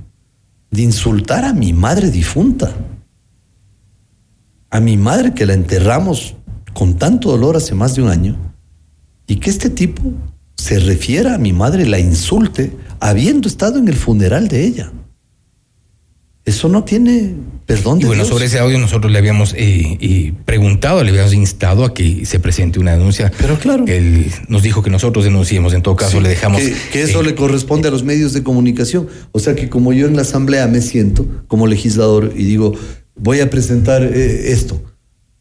de 0.71 0.83
insultar 0.83 1.47
a 1.47 1.55
mi 1.55 1.73
madre 1.73 2.11
difunta? 2.11 2.77
A 4.71 4.81
mi 4.81 4.99
madre 4.99 5.33
que 5.33 5.47
la 5.47 5.55
enterramos 5.55 6.37
con 6.77 6.99
tanto 6.99 7.31
dolor 7.31 7.57
hace 7.57 7.75
más 7.75 7.95
de 7.95 8.03
un 8.03 8.11
año. 8.11 8.37
Y 9.27 9.37
que 9.37 9.49
este 9.49 9.71
tipo 9.71 10.13
se 10.57 10.79
refiera 10.79 11.35
a 11.35 11.39
mi 11.39 11.55
madre, 11.55 11.87
la 11.87 11.99
insulte, 11.99 12.71
habiendo 13.01 13.49
estado 13.49 13.79
en 13.79 13.89
el 13.89 13.95
funeral 13.95 14.49
de 14.49 14.67
ella. 14.67 14.93
Eso 16.45 16.69
no 16.69 16.85
tiene 16.85 17.35
perdón 17.65 17.97
Y 17.97 18.03
de 18.03 18.09
bueno, 18.09 18.25
Dios. 18.25 18.29
sobre 18.29 18.45
ese 18.45 18.59
audio 18.59 18.79
nosotros 18.79 19.11
le 19.11 19.19
habíamos 19.19 19.55
eh, 19.55 19.97
eh, 20.03 20.35
preguntado, 20.45 21.03
le 21.03 21.09
habíamos 21.13 21.33
instado 21.33 21.83
a 21.83 21.95
que 21.95 22.27
se 22.27 22.41
presente 22.41 22.79
una 22.79 22.93
denuncia. 22.93 23.33
Pero 23.39 23.59
claro. 23.59 23.87
Él 23.87 24.31
nos 24.49 24.63
dijo 24.63 24.83
que 24.83 24.91
nosotros 24.91 25.25
denunciemos, 25.25 25.73
en 25.73 25.81
todo 25.81 25.97
caso 25.97 26.19
Sí, 26.19 26.23
le 26.23 26.29
dejamos... 26.29 26.61
Que, 26.61 26.77
que 26.93 27.03
eso 27.05 27.23
eh, 27.23 27.25
le 27.25 27.35
corresponde 27.35 27.89
a 27.89 27.91
los 27.91 28.05
medios 28.05 28.35
de 28.35 28.43
comunicación. 28.43 29.09
O 29.33 29.39
sea 29.39 29.57
que 29.57 29.71
como 29.71 29.95
yo 29.95 30.07
en 30.07 30.15
la 30.15 30.23
asamblea 30.23 30.67
me 30.67 30.83
siento 30.83 31.27
como 31.49 31.67
legislador 31.67 32.35
y 32.37 32.45
digo, 32.45 32.75
voy 33.15 33.41
a 33.41 33.49
presentar 33.49 34.03
esto. 34.03 34.83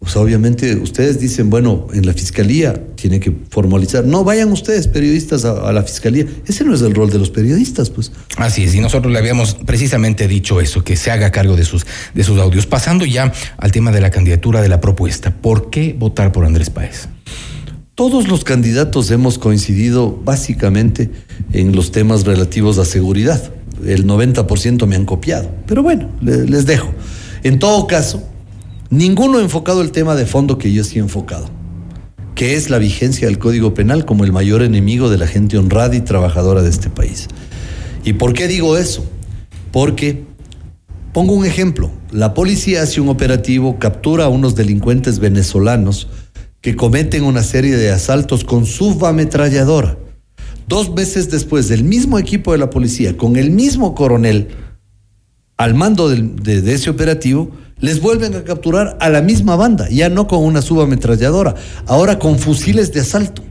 Pues 0.06 0.18
obviamente 0.18 0.76
ustedes 0.76 1.20
dicen, 1.20 1.50
bueno, 1.50 1.88
en 1.91 2.06
la 2.06 2.13
fiscalía 2.13 2.80
tiene 2.94 3.20
que 3.20 3.34
formalizar. 3.50 4.06
No, 4.06 4.24
vayan 4.24 4.52
ustedes, 4.52 4.88
periodistas, 4.88 5.46
a, 5.46 5.68
a 5.68 5.74
la 5.74 5.82
fiscalía. 5.82 6.28
Ese 6.46 6.63
no 6.63 6.76
es 6.76 6.82
el 6.84 6.94
rol 6.94 7.10
de 7.10 7.18
los 7.18 7.32
periodistas, 7.32 7.89
pues. 7.89 8.12
Así 8.38 8.65
es, 8.65 8.76
y 8.76 8.82
nosotros 8.82 9.12
le 9.12 9.18
habíamos 9.18 9.56
precisamente 9.56 10.28
dicho 10.28 10.62
eso, 10.62 10.84
que 10.84 10.96
se 10.96 11.10
haga 11.10 11.32
cargo 11.32 11.56
de 11.56 11.65
sus, 11.65 11.88
de 12.13 12.24
sus 12.24 12.39
audios. 12.39 12.68
Pasando 12.68 13.04
ya 13.04 13.34
al 13.58 13.72
tema 13.72 13.91
de 13.91 14.00
la 14.00 14.12
candidatura 14.12 14.62
de 14.62 14.70
la 14.70 14.80
propuesta, 14.80 15.32
¿por 15.41 15.72
qué 15.72 15.96
votar 15.98 16.32
por 16.32 16.46
Andrés 16.46 16.70
Páez? 16.70 17.08
Todos 17.96 18.28
los 18.28 18.44
candidatos 18.44 19.10
hemos 19.10 19.39
coincidido 19.39 20.22
básicamente 20.24 21.10
en 21.52 21.76
los 21.76 21.91
temas 21.91 22.26
relativos 22.26 22.78
a 22.78 22.86
seguridad. 22.86 23.41
El 23.84 24.06
90% 24.06 24.86
me 24.86 24.96
han 24.98 25.06
copiado. 25.06 25.50
Pero 25.65 25.82
bueno, 25.82 26.12
le- 26.22 26.46
les 26.46 26.68
dejo. 26.68 26.94
En 27.41 27.58
todo 27.58 27.88
caso, 27.88 28.22
ninguno 28.89 29.38
ha 29.38 29.41
enfocado 29.41 29.82
el 29.82 29.91
tema 29.91 30.15
de 30.15 30.26
fondo 30.26 30.58
que 30.58 30.71
yo 30.71 30.84
sí 30.84 31.00
he 31.00 31.02
enfocado, 31.02 31.50
que 32.36 32.56
es 32.56 32.69
la 32.69 32.78
vigencia 32.78 33.28
del 33.28 33.39
Código 33.39 33.74
Penal 33.74 34.06
como 34.06 34.24
el 34.24 34.32
mayor 34.32 34.62
enemigo 34.62 35.10
de 35.10 35.17
la 35.17 35.28
gente 35.28 35.58
honrada 35.58 35.95
y 35.95 36.02
trabajadora 36.02 36.62
de 36.62 36.69
este 36.69 36.89
país. 36.89 37.28
¿Y 38.04 38.13
por 38.13 38.34
qué 38.34 38.48
digo 38.48 38.78
eso? 38.78 39.06
Porque 39.71 40.24
Pongo 41.15 41.32
un 41.32 41.45
ejemplo. 41.45 41.91
La 42.12 42.34
policía 42.34 42.82
hace 42.82 43.00
un 43.00 43.08
operativo, 43.08 43.80
captura 43.80 44.26
a 44.26 44.28
unos 44.28 44.54
delincuentes 44.54 45.19
venezolanos 45.19 46.10
que 46.60 46.76
cometen 46.76 47.24
una 47.24 47.41
serie 47.41 47.78
de 47.78 47.89
asaltos 47.89 48.43
con 48.43 48.65
subametralladora. 48.65 49.98
Dos 50.67 50.93
meses 50.93 51.32
después, 51.32 51.69
del 51.69 51.86
mismo 51.86 52.19
equipo 52.19 52.52
de 52.52 52.58
la 52.58 52.69
policía, 52.69 53.15
con 53.15 53.38
el 53.38 53.52
mismo 53.52 53.95
coronel 53.95 54.50
al 55.56 55.74
mando 55.74 56.10
de 56.10 56.74
ese 56.74 56.89
operativo, 56.89 57.50
les 57.80 58.02
vuelven 58.02 58.36
a 58.36 58.44
capturar 58.44 58.98
a 59.00 59.10
la 59.10 59.22
misma 59.22 59.56
banda, 59.56 59.88
ya 59.90 60.10
no 60.10 60.28
con 60.28 60.44
una 60.44 60.62
subametralladora, 60.62 61.56
ahora 61.86 62.20
con 62.20 62.40
fusiles 62.40 62.92
de 62.94 63.02
asalto. 63.02 63.44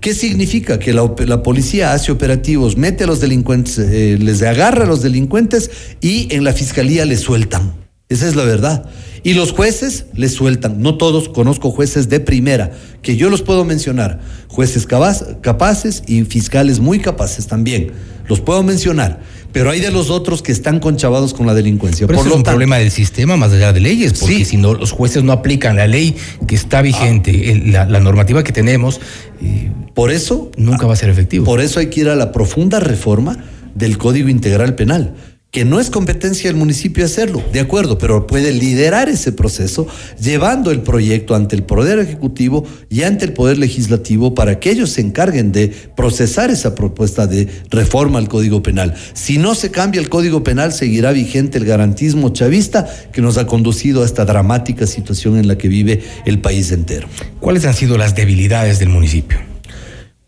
¿Qué 0.00 0.14
significa? 0.14 0.78
Que 0.78 0.92
la, 0.92 1.10
la 1.26 1.42
policía 1.42 1.92
hace 1.92 2.12
operativos, 2.12 2.76
mete 2.76 3.04
a 3.04 3.06
los 3.06 3.20
delincuentes, 3.20 3.78
eh, 3.78 4.18
les 4.20 4.42
agarra 4.42 4.84
a 4.84 4.86
los 4.86 5.02
delincuentes 5.02 5.70
y 6.00 6.28
en 6.34 6.44
la 6.44 6.52
fiscalía 6.52 7.04
les 7.04 7.20
sueltan. 7.20 7.74
Esa 8.08 8.28
es 8.28 8.36
la 8.36 8.44
verdad. 8.44 8.88
Y 9.26 9.34
los 9.34 9.50
jueces 9.50 10.06
les 10.14 10.34
sueltan. 10.34 10.80
No 10.80 10.98
todos, 10.98 11.28
conozco 11.28 11.72
jueces 11.72 12.08
de 12.08 12.20
primera, 12.20 12.70
que 13.02 13.16
yo 13.16 13.28
los 13.28 13.42
puedo 13.42 13.64
mencionar. 13.64 14.20
Jueces 14.46 14.86
capaces 14.86 16.04
y 16.06 16.22
fiscales 16.22 16.78
muy 16.78 17.00
capaces 17.00 17.48
también. 17.48 17.90
Los 18.28 18.40
puedo 18.40 18.62
mencionar. 18.62 19.18
Pero 19.50 19.70
hay 19.70 19.80
de 19.80 19.90
los 19.90 20.10
otros 20.10 20.42
que 20.42 20.52
están 20.52 20.78
conchavados 20.78 21.34
con 21.34 21.44
la 21.44 21.54
delincuencia. 21.54 22.06
Pero 22.06 22.18
Por 22.18 22.26
eso 22.26 22.28
es 22.28 22.30
lo 22.34 22.36
un 22.36 22.42
tanto, 22.44 22.54
problema 22.54 22.76
del 22.76 22.92
sistema 22.92 23.36
más 23.36 23.50
allá 23.50 23.72
de 23.72 23.80
leyes, 23.80 24.12
porque 24.20 24.44
si 24.44 24.58
no 24.58 24.74
los 24.74 24.92
jueces 24.92 25.24
no 25.24 25.32
aplican 25.32 25.74
la 25.74 25.88
ley 25.88 26.14
que 26.46 26.54
está 26.54 26.80
vigente, 26.80 27.50
el- 27.50 27.72
la, 27.72 27.84
la 27.86 27.98
normativa 27.98 28.44
que 28.44 28.52
tenemos, 28.52 29.00
eh, 29.42 29.72
por 29.94 30.12
eso 30.12 30.52
nunca 30.56 30.86
va 30.86 30.92
a 30.92 30.96
ser 30.96 31.10
efectivo. 31.10 31.44
Por 31.44 31.60
eso 31.60 31.80
hay 31.80 31.86
que 31.86 32.02
ir 32.02 32.08
a 32.10 32.14
la 32.14 32.30
profunda 32.30 32.78
reforma 32.78 33.38
del 33.74 33.98
Código 33.98 34.28
Integral 34.28 34.76
Penal, 34.76 35.14
que 35.56 35.64
no 35.64 35.80
es 35.80 35.88
competencia 35.88 36.50
del 36.50 36.58
municipio 36.58 37.02
hacerlo, 37.02 37.42
de 37.50 37.60
acuerdo, 37.60 37.96
pero 37.96 38.26
puede 38.26 38.52
liderar 38.52 39.08
ese 39.08 39.32
proceso 39.32 39.86
llevando 40.20 40.70
el 40.70 40.82
proyecto 40.82 41.34
ante 41.34 41.56
el 41.56 41.62
Poder 41.62 41.98
Ejecutivo 41.98 42.66
y 42.90 43.04
ante 43.04 43.24
el 43.24 43.32
Poder 43.32 43.56
Legislativo 43.56 44.34
para 44.34 44.60
que 44.60 44.70
ellos 44.70 44.90
se 44.90 45.00
encarguen 45.00 45.52
de 45.52 45.68
procesar 45.96 46.50
esa 46.50 46.74
propuesta 46.74 47.26
de 47.26 47.48
reforma 47.70 48.18
al 48.18 48.28
Código 48.28 48.62
Penal. 48.62 48.96
Si 49.14 49.38
no 49.38 49.54
se 49.54 49.70
cambia 49.70 49.98
el 49.98 50.10
Código 50.10 50.44
Penal, 50.44 50.74
seguirá 50.74 51.12
vigente 51.12 51.56
el 51.56 51.64
garantismo 51.64 52.34
chavista 52.34 52.86
que 53.10 53.22
nos 53.22 53.38
ha 53.38 53.46
conducido 53.46 54.02
a 54.02 54.04
esta 54.04 54.26
dramática 54.26 54.86
situación 54.86 55.38
en 55.38 55.48
la 55.48 55.56
que 55.56 55.68
vive 55.68 56.02
el 56.26 56.42
país 56.42 56.70
entero. 56.70 57.08
¿Cuáles 57.40 57.64
han 57.64 57.72
sido 57.72 57.96
las 57.96 58.14
debilidades 58.14 58.78
del 58.78 58.90
municipio? 58.90 59.38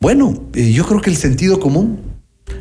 Bueno, 0.01 0.49
eh, 0.55 0.73
yo 0.73 0.87
creo 0.87 1.03
que 1.03 1.11
el 1.11 1.19
sentido 1.19 1.61
común, 1.61 2.01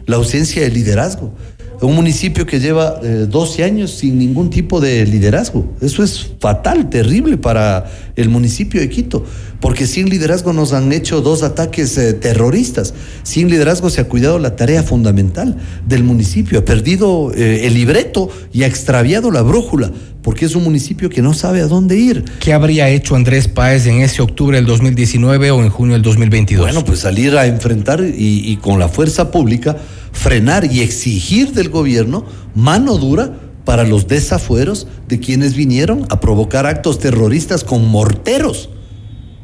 la 0.05 0.17
ausencia 0.17 0.63
de 0.63 0.69
liderazgo 0.69 1.33
un 1.81 1.95
municipio 1.95 2.45
que 2.45 2.59
lleva 2.59 2.99
12 3.01 3.61
eh, 3.61 3.65
años 3.65 3.91
sin 3.91 4.17
ningún 4.17 4.49
tipo 4.49 4.79
de 4.79 5.05
liderazgo. 5.05 5.73
Eso 5.81 6.03
es 6.03 6.31
fatal, 6.39 6.89
terrible 6.89 7.37
para 7.37 7.85
el 8.15 8.29
municipio 8.29 8.81
de 8.81 8.89
Quito, 8.89 9.23
porque 9.59 9.85
sin 9.85 10.09
liderazgo 10.09 10.53
nos 10.53 10.73
han 10.73 10.91
hecho 10.91 11.21
dos 11.21 11.43
ataques 11.43 11.97
eh, 11.97 12.13
terroristas. 12.13 12.93
Sin 13.23 13.49
liderazgo 13.49 13.89
se 13.89 14.01
ha 14.01 14.07
cuidado 14.07 14.39
la 14.39 14.55
tarea 14.55 14.81
fundamental 14.81 15.57
del 15.87 16.03
municipio, 16.03 16.59
ha 16.59 16.65
perdido 16.65 17.31
eh, 17.35 17.67
el 17.67 17.75
libreto 17.75 18.29
y 18.51 18.63
ha 18.63 18.67
extraviado 18.67 19.29
la 19.29 19.43
brújula, 19.43 19.91
porque 20.23 20.45
es 20.45 20.55
un 20.55 20.63
municipio 20.63 21.09
que 21.09 21.21
no 21.21 21.33
sabe 21.33 21.61
a 21.61 21.67
dónde 21.67 21.97
ir. 21.97 22.25
¿Qué 22.39 22.53
habría 22.53 22.89
hecho 22.89 23.15
Andrés 23.15 23.47
Páez 23.47 23.85
en 23.85 24.01
ese 24.01 24.21
octubre 24.21 24.57
del 24.57 24.65
2019 24.65 25.51
o 25.51 25.61
en 25.61 25.69
junio 25.69 25.93
del 25.93 26.01
2022? 26.01 26.65
Bueno, 26.65 26.83
pues 26.83 26.99
salir 26.99 27.37
a 27.37 27.45
enfrentar 27.45 28.01
y, 28.01 28.51
y 28.51 28.57
con 28.57 28.79
la 28.79 28.89
fuerza 28.89 29.29
pública 29.29 29.77
frenar 30.17 30.69
y 30.71 30.81
exigir 30.81 31.53
del 31.53 31.69
gobierno 31.69 32.25
mano 32.55 32.97
dura 32.97 33.39
para 33.63 33.83
los 33.83 34.07
desafueros 34.07 34.87
de 35.07 35.19
quienes 35.19 35.53
vinieron 35.53 36.05
a 36.09 36.19
provocar 36.19 36.65
actos 36.65 36.99
terroristas 36.99 37.63
con 37.63 37.87
morteros. 37.87 38.69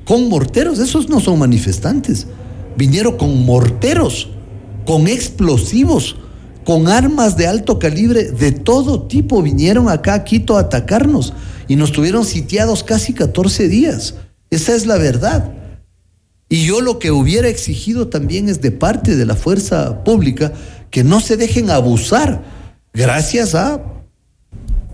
Con 0.05 0.27
morteros, 0.29 0.79
esos 0.79 1.09
no 1.09 1.19
son 1.19 1.39
manifestantes. 1.39 2.27
Vinieron 2.75 3.17
con 3.17 3.45
morteros, 3.45 4.29
con 4.85 5.07
explosivos, 5.07 6.15
con 6.65 6.87
armas 6.87 7.37
de 7.37 7.47
alto 7.47 7.79
calibre 7.79 8.31
de 8.31 8.51
todo 8.51 9.03
tipo. 9.03 9.41
Vinieron 9.41 9.89
acá 9.89 10.15
a 10.15 10.23
Quito 10.23 10.57
a 10.57 10.61
atacarnos 10.61 11.33
y 11.67 11.75
nos 11.75 11.91
tuvieron 11.91 12.25
sitiados 12.25 12.83
casi 12.83 13.13
14 13.13 13.67
días. 13.67 14.15
Esa 14.49 14.75
es 14.75 14.85
la 14.85 14.97
verdad. 14.97 15.51
Y 16.53 16.65
yo 16.65 16.81
lo 16.81 16.99
que 16.99 17.09
hubiera 17.09 17.47
exigido 17.47 18.09
también 18.09 18.47
es 18.47 18.61
de 18.61 18.69
parte 18.69 19.15
de 19.15 19.25
la 19.25 19.35
fuerza 19.35 20.03
pública 20.03 20.53
que 20.91 21.03
no 21.03 21.19
se 21.19 21.35
dejen 21.35 21.71
abusar 21.71 22.43
gracias 22.93 23.55
a 23.55 23.83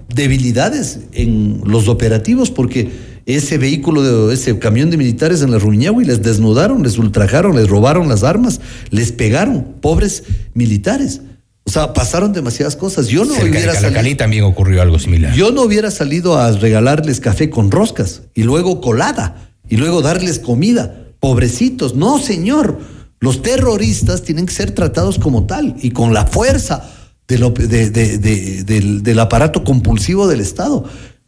debilidades 0.08 1.02
en 1.12 1.62
los 1.66 1.90
operativos, 1.90 2.50
porque 2.50 2.90
ese 3.26 3.58
vehículo, 3.58 4.28
de, 4.30 4.34
ese 4.34 4.58
camión 4.58 4.90
de 4.90 4.96
militares 4.96 5.42
en 5.42 5.52
la 5.52 5.58
y 5.58 6.06
les 6.06 6.24
desnudaron, 6.24 6.82
les 6.82 6.98
ultrajaron, 6.98 7.58
les 7.58 7.68
robaron 7.68 8.08
las 8.08 8.24
armas, 8.24 8.62
les 8.90 9.12
pegaron, 9.12 9.76
pobres 9.82 10.24
militares. 10.54 11.20
O 11.66 11.72
sea, 11.72 11.92
pasaron 11.92 12.32
demasiadas 12.32 12.78
cosas. 12.78 13.10
Yo 13.10 13.26
no 13.26 13.34
hubiera 13.34 13.76
salido. 13.76 14.16
también 14.16 14.46
ocurrió 14.46 14.82
algo 14.82 14.98
similar. 14.98 15.34
Yo 15.34 15.52
no 15.52 15.64
hubiera 15.64 15.92
salido 15.92 16.38
a 16.38 16.54
regalarles 16.54 17.20
café 17.20 17.50
con 17.50 17.70
roscas 17.70 18.22
y 18.34 18.44
luego 18.44 18.80
colada 18.80 19.52
y 19.68 19.76
luego 19.76 20.02
darles 20.02 20.40
comida 20.40 21.08
pobrecitos. 21.20 21.96
No, 21.96 22.20
señor. 22.20 22.80
Los 23.22 23.42
terroristas 23.42 24.24
tienen 24.24 24.46
que 24.46 24.54
ser 24.54 24.72
tratados 24.72 25.20
como 25.20 25.46
tal 25.46 25.76
y 25.82 25.92
con 25.92 26.14
la 26.14 26.26
fuerza 26.26 26.90
del, 27.28 29.20
aparato 29.20 29.64
compulsivo 29.64 30.28
del 30.28 30.40
Estado. 30.40 30.86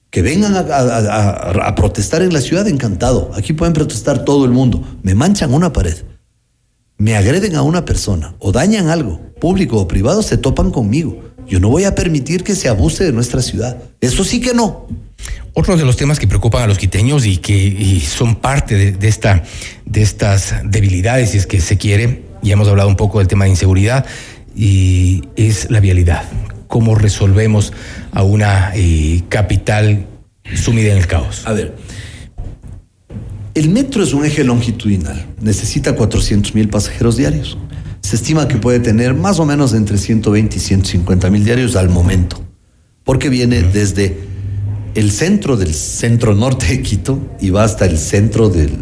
Que 0.09 0.21
vengan 0.21 0.55
a, 0.55 1.75
protestar 1.75 2.21
en 2.21 2.33
la 2.33 2.41
ciudad, 2.41 2.67
encantado. 2.67 3.31
Aquí 3.35 3.53
pueden 3.53 3.73
protestar 3.73 4.25
todo 4.25 4.45
el 4.45 4.51
mundo. 4.51 4.83
Me 5.03 5.15
manchan 5.15 5.53
una 5.53 5.71
pared, 5.71 5.97
me 6.97 7.15
agreden 7.15 7.55
a 7.55 7.61
una 7.61 7.85
persona 7.85 8.35
o 8.39 8.51
dañan 8.51 8.89
algo, 8.89 9.21
público 9.39 9.77
o 9.77 9.87
privado, 9.87 10.21
se 10.21 10.37
topan 10.37 10.71
conmigo. 10.71 11.30
Yo 11.51 11.59
no 11.59 11.67
voy 11.67 11.83
a 11.83 11.93
permitir 11.93 12.45
que 12.45 12.55
se 12.55 12.69
abuse 12.69 13.03
de 13.03 13.11
nuestra 13.11 13.41
ciudad. 13.41 13.77
Eso 13.99 14.23
sí 14.23 14.39
que 14.39 14.53
no. 14.53 14.87
Otro 15.51 15.75
de 15.75 15.83
los 15.83 15.97
temas 15.97 16.17
que 16.17 16.25
preocupan 16.25 16.63
a 16.63 16.67
los 16.67 16.77
quiteños 16.77 17.25
y 17.25 17.39
que 17.39 18.01
son 18.07 18.37
parte 18.37 18.93
de, 18.93 19.07
esta, 19.09 19.43
de 19.85 20.01
estas 20.01 20.55
debilidades, 20.63 21.31
si 21.31 21.37
es 21.39 21.47
que 21.47 21.59
se 21.59 21.77
quiere, 21.77 22.23
ya 22.41 22.53
hemos 22.53 22.69
hablado 22.69 22.87
un 22.87 22.95
poco 22.95 23.19
del 23.19 23.27
tema 23.27 23.43
de 23.43 23.51
inseguridad, 23.51 24.05
y 24.55 25.25
es 25.35 25.69
la 25.69 25.81
vialidad. 25.81 26.23
¿Cómo 26.67 26.95
resolvemos 26.95 27.73
a 28.13 28.23
una 28.23 28.71
eh, 28.73 29.23
capital 29.27 30.05
sumida 30.55 30.93
en 30.93 30.99
el 30.99 31.07
caos? 31.07 31.45
A 31.45 31.51
ver, 31.51 31.75
el 33.55 33.67
metro 33.67 34.03
es 34.03 34.13
un 34.13 34.23
eje 34.23 34.45
longitudinal, 34.45 35.25
necesita 35.41 35.95
400 35.97 36.55
mil 36.55 36.69
pasajeros 36.69 37.17
diarios. 37.17 37.57
Se 38.01 38.15
estima 38.15 38.47
que 38.47 38.57
puede 38.57 38.79
tener 38.79 39.13
más 39.13 39.39
o 39.39 39.45
menos 39.45 39.73
entre 39.73 39.97
120 39.97 40.55
y 40.55 40.59
150 40.59 41.29
mil 41.29 41.45
diarios 41.45 41.75
al 41.75 41.89
momento, 41.89 42.43
porque 43.03 43.29
viene 43.29 43.61
desde 43.61 44.17
el 44.95 45.11
centro 45.11 45.55
del 45.55 45.73
centro 45.73 46.35
norte 46.35 46.67
de 46.67 46.81
Quito 46.81 47.19
y 47.39 47.49
va 47.49 47.63
hasta 47.63 47.85
el 47.85 47.97
centro 47.97 48.49
del, 48.49 48.75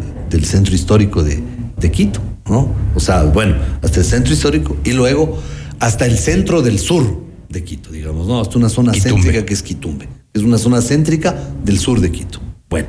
centro 0.44 0.74
histórico 0.74 1.22
de, 1.22 1.42
Quito, 1.90 2.20
¿no? 2.46 2.74
O 2.94 3.00
sea, 3.00 3.22
bueno, 3.24 3.56
hasta 3.82 4.00
el 4.00 4.06
centro 4.06 4.32
histórico 4.32 4.76
y 4.84 4.92
luego 4.92 5.38
hasta 5.78 6.06
el 6.06 6.18
centro 6.18 6.62
del 6.62 6.78
sur 6.78 7.22
de 7.48 7.64
Quito, 7.64 7.90
digamos, 7.90 8.26
¿no? 8.26 8.40
Hasta 8.40 8.58
una 8.58 8.68
zona 8.68 8.92
céntrica 8.92 9.44
que 9.44 9.54
es 9.54 9.62
Quitumbe. 9.62 10.08
Es 10.32 10.42
una 10.42 10.58
zona 10.58 10.80
céntrica 10.80 11.34
del 11.64 11.78
sur 11.78 12.00
de 12.00 12.10
Quito. 12.10 12.40
Bueno, 12.68 12.88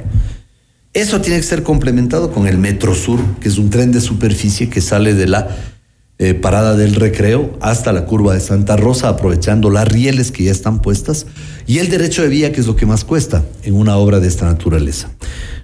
eso 0.94 1.22
tiene 1.22 1.38
que 1.38 1.44
ser 1.44 1.64
complementado 1.64 2.32
con 2.32 2.48
el 2.48 2.58
Metro 2.58 2.94
Sur, 2.94 3.20
que 3.40 3.48
es 3.48 3.58
un 3.58 3.70
tren 3.70 3.92
de 3.92 4.02
superficie 4.02 4.70
que 4.70 4.82
sale 4.82 5.14
de 5.14 5.28
la 5.28 5.58
eh, 6.24 6.36
parada 6.36 6.76
del 6.76 6.94
recreo 6.94 7.58
hasta 7.62 7.92
la 7.92 8.06
curva 8.06 8.36
de 8.36 8.42
Santa 8.42 8.78
Rosa, 8.78 9.10
aprovechando 9.10 9.72
las 9.72 9.88
rieles 9.88 10.32
que 10.32 10.44
ya 10.44 10.52
están 10.52 10.80
puestas, 10.80 11.26
y 11.66 11.80
el 11.80 11.90
derecho 11.90 12.22
de 12.22 12.28
vía, 12.28 12.52
que 12.52 12.62
es 12.62 12.68
lo 12.68 12.76
que 12.76 12.86
más 12.86 13.04
cuesta 13.04 13.44
en 13.64 13.74
una 13.74 13.98
obra 13.98 14.20
de 14.20 14.28
esta 14.28 14.46
naturaleza. 14.46 15.10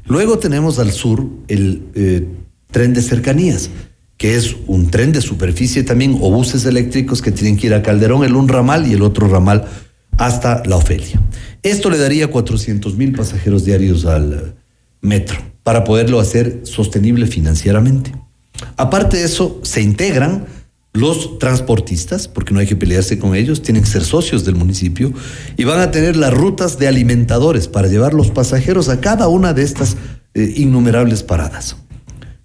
Luego 0.07 0.39
tenemos 0.39 0.79
al 0.79 0.91
sur 0.91 1.27
el 1.47 1.83
eh, 1.93 2.25
tren 2.71 2.95
de 2.95 3.03
cercanías, 3.03 3.69
que 4.17 4.35
es 4.35 4.55
un 4.65 4.89
tren 4.89 5.11
de 5.11 5.21
superficie 5.21 5.83
también, 5.83 6.17
o 6.21 6.31
buses 6.31 6.65
eléctricos 6.65 7.21
que 7.21 7.31
tienen 7.31 7.55
que 7.55 7.67
ir 7.67 7.75
a 7.75 7.83
Calderón, 7.83 8.23
el 8.23 8.35
un 8.35 8.47
ramal 8.47 8.87
y 8.87 8.93
el 8.93 9.03
otro 9.03 9.27
ramal 9.27 9.65
hasta 10.17 10.63
La 10.65 10.77
Ofelia. 10.77 11.21
Esto 11.61 11.91
le 11.91 11.99
daría 11.99 12.31
400 12.31 12.97
mil 12.97 13.11
pasajeros 13.11 13.63
diarios 13.63 14.05
al 14.05 14.55
metro 15.01 15.37
para 15.61 15.83
poderlo 15.83 16.19
hacer 16.19 16.61
sostenible 16.63 17.27
financieramente. 17.27 18.11
Aparte 18.75 19.17
de 19.17 19.23
eso, 19.23 19.59
se 19.63 19.81
integran 19.81 20.45
los 20.93 21.37
transportistas, 21.37 22.27
porque 22.27 22.53
no 22.53 22.59
hay 22.59 22.65
que 22.65 22.75
pelearse 22.75 23.19
con 23.19 23.35
ellos, 23.35 23.61
tienen 23.61 23.83
que 23.83 23.89
ser 23.89 24.03
socios 24.03 24.45
del 24.45 24.55
municipio 24.55 25.13
y 25.55 25.63
van 25.63 25.79
a 25.79 25.91
tener 25.91 26.15
las 26.15 26.33
rutas 26.33 26.79
de 26.79 26.87
alimentadores 26.87 27.67
para 27.67 27.87
llevar 27.87 28.13
los 28.13 28.31
pasajeros 28.31 28.89
a 28.89 28.99
cada 28.99 29.27
una 29.27 29.53
de 29.53 29.63
estas 29.63 29.95
eh, 30.33 30.53
innumerables 30.55 31.23
paradas. 31.23 31.77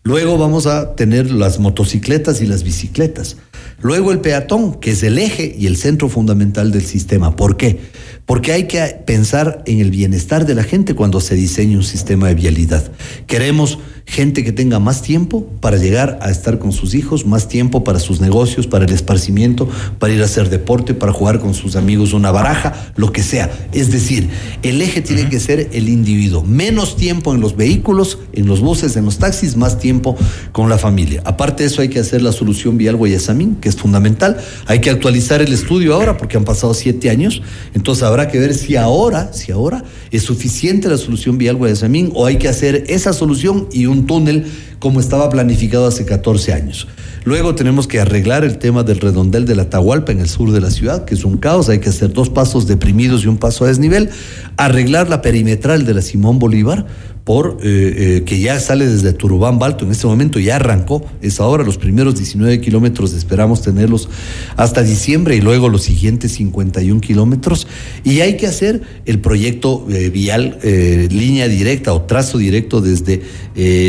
Luego 0.04 0.36
vamos 0.36 0.66
a 0.66 0.94
tener 0.96 1.30
las 1.30 1.60
motocicletas 1.60 2.42
y 2.42 2.46
las 2.46 2.64
bicicletas. 2.64 3.36
Luego 3.80 4.12
el 4.12 4.20
peatón, 4.20 4.74
que 4.74 4.90
es 4.90 5.02
el 5.02 5.18
eje 5.18 5.54
y 5.56 5.66
el 5.66 5.76
centro 5.76 6.08
fundamental 6.08 6.72
del 6.72 6.84
sistema. 6.84 7.36
¿Por 7.36 7.56
qué? 7.56 7.78
Porque 8.26 8.52
hay 8.52 8.66
que 8.66 8.80
pensar 9.04 9.62
en 9.66 9.80
el 9.80 9.90
bienestar 9.90 10.46
de 10.46 10.54
la 10.54 10.62
gente 10.62 10.94
cuando 10.94 11.20
se 11.20 11.34
diseña 11.34 11.76
un 11.76 11.82
sistema 11.82 12.28
de 12.28 12.34
vialidad. 12.34 12.90
Queremos 13.26 13.78
gente 14.06 14.44
que 14.44 14.52
tenga 14.52 14.78
más 14.78 15.02
tiempo 15.02 15.46
para 15.60 15.76
llegar 15.76 16.18
a 16.22 16.30
estar 16.30 16.58
con 16.58 16.72
sus 16.72 16.94
hijos, 16.94 17.24
más 17.24 17.48
tiempo 17.48 17.84
para 17.84 17.98
sus 17.98 18.20
negocios, 18.20 18.66
para 18.66 18.84
el 18.84 18.92
esparcimiento, 18.92 19.68
para 19.98 20.12
ir 20.12 20.20
a 20.22 20.24
hacer 20.24 20.50
deporte, 20.50 20.94
para 20.94 21.12
jugar 21.12 21.40
con 21.40 21.54
sus 21.54 21.76
amigos 21.76 22.12
una 22.12 22.30
baraja, 22.30 22.92
lo 22.96 23.12
que 23.12 23.22
sea. 23.22 23.50
Es 23.72 23.90
decir, 23.90 24.28
el 24.62 24.82
eje 24.82 25.00
tiene 25.02 25.28
que 25.28 25.40
ser 25.40 25.68
el 25.72 25.88
individuo. 25.88 26.42
Menos 26.42 26.96
tiempo 26.96 27.34
en 27.34 27.40
los 27.40 27.56
vehículos, 27.56 28.18
en 28.32 28.46
los 28.46 28.60
buses, 28.60 28.96
en 28.96 29.04
los 29.04 29.18
taxis, 29.18 29.56
más 29.56 29.78
tiempo 29.78 30.16
con 30.52 30.68
la 30.68 30.78
familia. 30.78 31.22
Aparte 31.24 31.62
de 31.62 31.68
eso 31.68 31.82
hay 31.82 31.88
que 31.88 32.00
hacer 32.00 32.22
la 32.22 32.32
solución 32.32 32.76
vial 32.78 32.96
Guayasamín, 32.96 33.56
que 33.56 33.68
es 33.68 33.76
fundamental. 33.76 34.36
Hay 34.66 34.80
que 34.80 34.90
actualizar 34.90 35.40
el 35.40 35.52
estudio 35.52 35.94
ahora 35.94 36.16
porque 36.16 36.36
han 36.36 36.44
pasado 36.44 36.74
siete 36.74 37.08
años. 37.08 37.42
Entonces 37.74 38.02
habrá 38.02 38.21
que 38.28 38.38
ver 38.38 38.54
si 38.54 38.76
ahora, 38.76 39.32
si 39.32 39.52
ahora 39.52 39.84
es 40.10 40.22
suficiente 40.22 40.88
la 40.88 40.98
solución 40.98 41.38
vial 41.38 41.56
Guayasamín 41.56 42.10
o 42.14 42.26
hay 42.26 42.36
que 42.36 42.48
hacer 42.48 42.84
esa 42.88 43.12
solución 43.12 43.68
y 43.72 43.86
un 43.86 44.06
túnel 44.06 44.46
como 44.78 45.00
estaba 45.00 45.30
planificado 45.30 45.86
hace 45.86 46.04
14 46.04 46.52
años. 46.52 46.88
Luego 47.24 47.54
tenemos 47.54 47.86
que 47.86 48.00
arreglar 48.00 48.44
el 48.44 48.58
tema 48.58 48.82
del 48.82 48.98
redondel 48.98 49.46
de 49.46 49.54
la 49.54 49.62
Atahualpa 49.62 50.10
en 50.10 50.18
el 50.18 50.28
sur 50.28 50.50
de 50.50 50.60
la 50.60 50.70
ciudad, 50.70 51.04
que 51.04 51.14
es 51.14 51.24
un 51.24 51.36
caos, 51.36 51.68
hay 51.68 51.78
que 51.78 51.88
hacer 51.88 52.12
dos 52.12 52.30
pasos 52.30 52.66
deprimidos 52.66 53.24
y 53.24 53.28
un 53.28 53.38
paso 53.38 53.64
a 53.64 53.68
desnivel. 53.68 54.10
Arreglar 54.56 55.08
la 55.08 55.22
perimetral 55.22 55.84
de 55.84 55.94
la 55.94 56.02
Simón 56.02 56.40
Bolívar, 56.40 56.86
por 57.24 57.58
eh, 57.62 57.94
eh, 57.96 58.22
que 58.26 58.40
ya 58.40 58.58
sale 58.58 58.86
desde 58.86 59.12
Turubán 59.12 59.60
Balto, 59.60 59.84
en 59.84 59.92
este 59.92 60.08
momento 60.08 60.40
ya 60.40 60.56
arrancó, 60.56 61.04
es 61.20 61.38
ahora 61.38 61.62
los 61.62 61.78
primeros 61.78 62.16
19 62.16 62.60
kilómetros, 62.60 63.12
esperamos 63.12 63.62
tenerlos 63.62 64.08
hasta 64.56 64.82
diciembre 64.82 65.36
y 65.36 65.40
luego 65.40 65.68
los 65.68 65.82
siguientes 65.84 66.32
51 66.32 67.00
kilómetros. 67.00 67.68
Y 68.02 68.20
hay 68.20 68.36
que 68.36 68.48
hacer 68.48 68.82
el 69.06 69.20
proyecto 69.20 69.86
eh, 69.88 70.10
vial, 70.10 70.58
línea 70.62 71.46
directa 71.46 71.92
o 71.92 72.02
trazo 72.02 72.38
directo 72.38 72.80
desde 72.80 73.22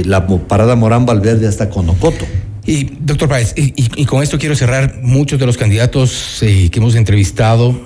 la 0.06 0.28
parada 0.28 0.76
Morán 0.76 1.06
Valverde 1.06 1.48
hasta 1.48 1.70
Conocoto. 1.70 2.26
Y 2.66 2.86
doctor 3.00 3.28
Páez, 3.28 3.54
y, 3.58 3.74
y, 3.76 4.06
con 4.06 4.24
esto 4.24 4.40
quiero 4.40 4.56
cerrar 4.56 5.00
muchos 5.02 5.40
de 5.40 5.46
los 5.46 5.58
candidatos 5.58 6.38
que 6.40 6.72
hemos 6.74 6.96
entrevistado, 6.96 7.80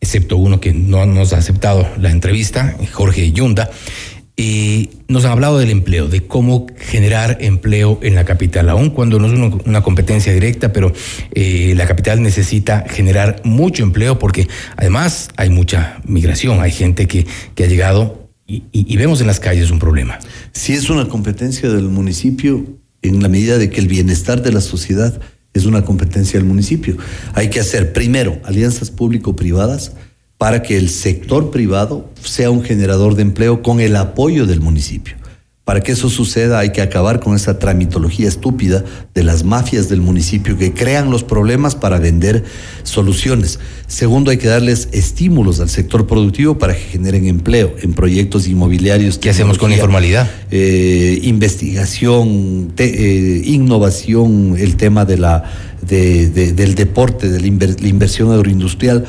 excepto 0.00 0.38
uno 0.38 0.58
que 0.58 0.72
no 0.72 1.04
nos 1.04 1.32
ha 1.32 1.38
aceptado 1.38 1.86
la 1.98 2.10
entrevista, 2.10 2.76
Jorge 2.92 3.32
Yunda. 3.32 3.70
Y 4.34 4.88
nos 5.08 5.26
han 5.26 5.32
hablado 5.32 5.58
del 5.58 5.68
empleo, 5.68 6.08
de 6.08 6.26
cómo 6.26 6.66
generar 6.78 7.36
empleo 7.42 8.00
en 8.02 8.14
la 8.14 8.24
capital, 8.24 8.70
aun 8.70 8.88
cuando 8.88 9.18
no 9.18 9.26
es 9.26 9.60
una, 9.66 9.82
competencia 9.82 10.32
directa, 10.32 10.72
pero 10.72 10.92
eh, 11.34 11.74
la 11.76 11.86
capital 11.86 12.22
necesita 12.22 12.86
generar 12.88 13.42
mucho 13.44 13.82
empleo 13.82 14.18
porque 14.18 14.48
además 14.76 15.28
hay 15.36 15.50
mucha 15.50 16.00
migración, 16.06 16.62
hay 16.62 16.72
gente 16.72 17.06
que, 17.06 17.26
que 17.54 17.64
ha 17.64 17.66
llegado 17.66 18.30
y, 18.46 18.64
y, 18.72 18.96
vemos 18.96 19.20
en 19.20 19.26
las 19.26 19.38
calles 19.38 19.70
un 19.70 19.78
problema. 19.78 20.18
Si 20.52 20.72
es 20.72 20.90
una 20.90 21.08
competencia 21.08 21.68
del 21.68 21.88
municipio, 21.88 22.81
en 23.02 23.22
la 23.22 23.28
medida 23.28 23.58
de 23.58 23.70
que 23.70 23.80
el 23.80 23.88
bienestar 23.88 24.42
de 24.42 24.52
la 24.52 24.60
sociedad 24.60 25.20
es 25.52 25.66
una 25.66 25.84
competencia 25.84 26.38
del 26.38 26.48
municipio, 26.48 26.96
hay 27.34 27.50
que 27.50 27.60
hacer 27.60 27.92
primero 27.92 28.40
alianzas 28.44 28.90
público-privadas, 28.90 29.92
para 30.42 30.64
que 30.64 30.76
el 30.76 30.88
sector 30.88 31.52
privado 31.52 32.10
sea 32.20 32.50
un 32.50 32.64
generador 32.64 33.14
de 33.14 33.22
empleo 33.22 33.62
con 33.62 33.78
el 33.78 33.94
apoyo 33.94 34.44
del 34.44 34.60
municipio. 34.60 35.14
Para 35.72 35.82
que 35.82 35.92
eso 35.92 36.10
suceda 36.10 36.58
hay 36.58 36.70
que 36.70 36.82
acabar 36.82 37.18
con 37.18 37.34
esa 37.34 37.58
tramitología 37.58 38.28
estúpida 38.28 38.84
de 39.14 39.22
las 39.22 39.42
mafias 39.42 39.88
del 39.88 40.02
municipio 40.02 40.58
que 40.58 40.74
crean 40.74 41.10
los 41.10 41.24
problemas 41.24 41.76
para 41.76 41.98
vender 41.98 42.44
soluciones. 42.82 43.58
Segundo, 43.86 44.30
hay 44.30 44.36
que 44.36 44.48
darles 44.48 44.90
estímulos 44.92 45.60
al 45.60 45.70
sector 45.70 46.06
productivo 46.06 46.58
para 46.58 46.74
que 46.74 46.80
generen 46.80 47.26
empleo 47.26 47.74
en 47.80 47.94
proyectos 47.94 48.48
inmobiliarios. 48.48 49.16
¿Qué 49.16 49.30
hacemos 49.30 49.56
con 49.56 49.70
la 49.70 49.76
informalidad? 49.76 50.30
Eh, 50.50 51.20
investigación, 51.22 52.74
eh, 52.76 53.40
innovación, 53.42 54.56
el 54.58 54.76
tema 54.76 55.06
de 55.06 55.16
la, 55.16 55.44
del 55.88 56.74
deporte, 56.74 57.30
de 57.30 57.40
la 57.40 57.88
inversión 57.88 58.30
agroindustrial 58.30 59.06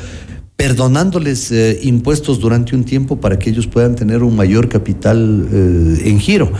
perdonándoles 0.64 1.52
eh, 1.52 1.78
impuestos 1.82 2.40
durante 2.40 2.74
un 2.74 2.84
tiempo 2.84 3.20
para 3.20 3.38
que 3.38 3.50
ellos 3.50 3.66
puedan 3.66 3.96
tener 3.96 4.22
un 4.22 4.34
mayor 4.34 4.70
capital 4.70 5.46
eh, 5.52 6.08
en 6.08 6.18
giro. 6.18 6.50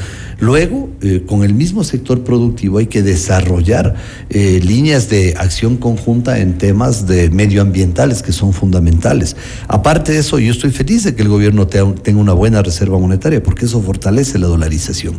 Luego, 0.40 0.90
eh, 1.00 1.22
con 1.26 1.42
el 1.42 1.54
mismo 1.54 1.84
sector 1.84 2.22
productivo 2.22 2.76
hay 2.76 2.86
que 2.86 3.02
desarrollar 3.02 3.94
líneas 4.28 5.08
de 5.08 5.34
acción 5.38 5.78
conjunta 5.78 6.38
en 6.40 6.58
temas 6.58 7.06
de 7.06 7.30
medioambientales 7.30 8.22
que 8.22 8.32
son 8.32 8.52
fundamentales. 8.52 9.36
Aparte 9.68 10.12
de 10.12 10.18
eso, 10.18 10.38
yo 10.38 10.52
estoy 10.52 10.70
feliz 10.70 11.04
de 11.04 11.14
que 11.14 11.22
el 11.22 11.28
gobierno 11.28 11.66
tenga 11.66 12.20
una 12.20 12.34
buena 12.34 12.60
reserva 12.60 12.98
monetaria 12.98 13.42
porque 13.42 13.64
eso 13.64 13.80
fortalece 13.80 14.38
la 14.38 14.48
dolarización. 14.48 15.14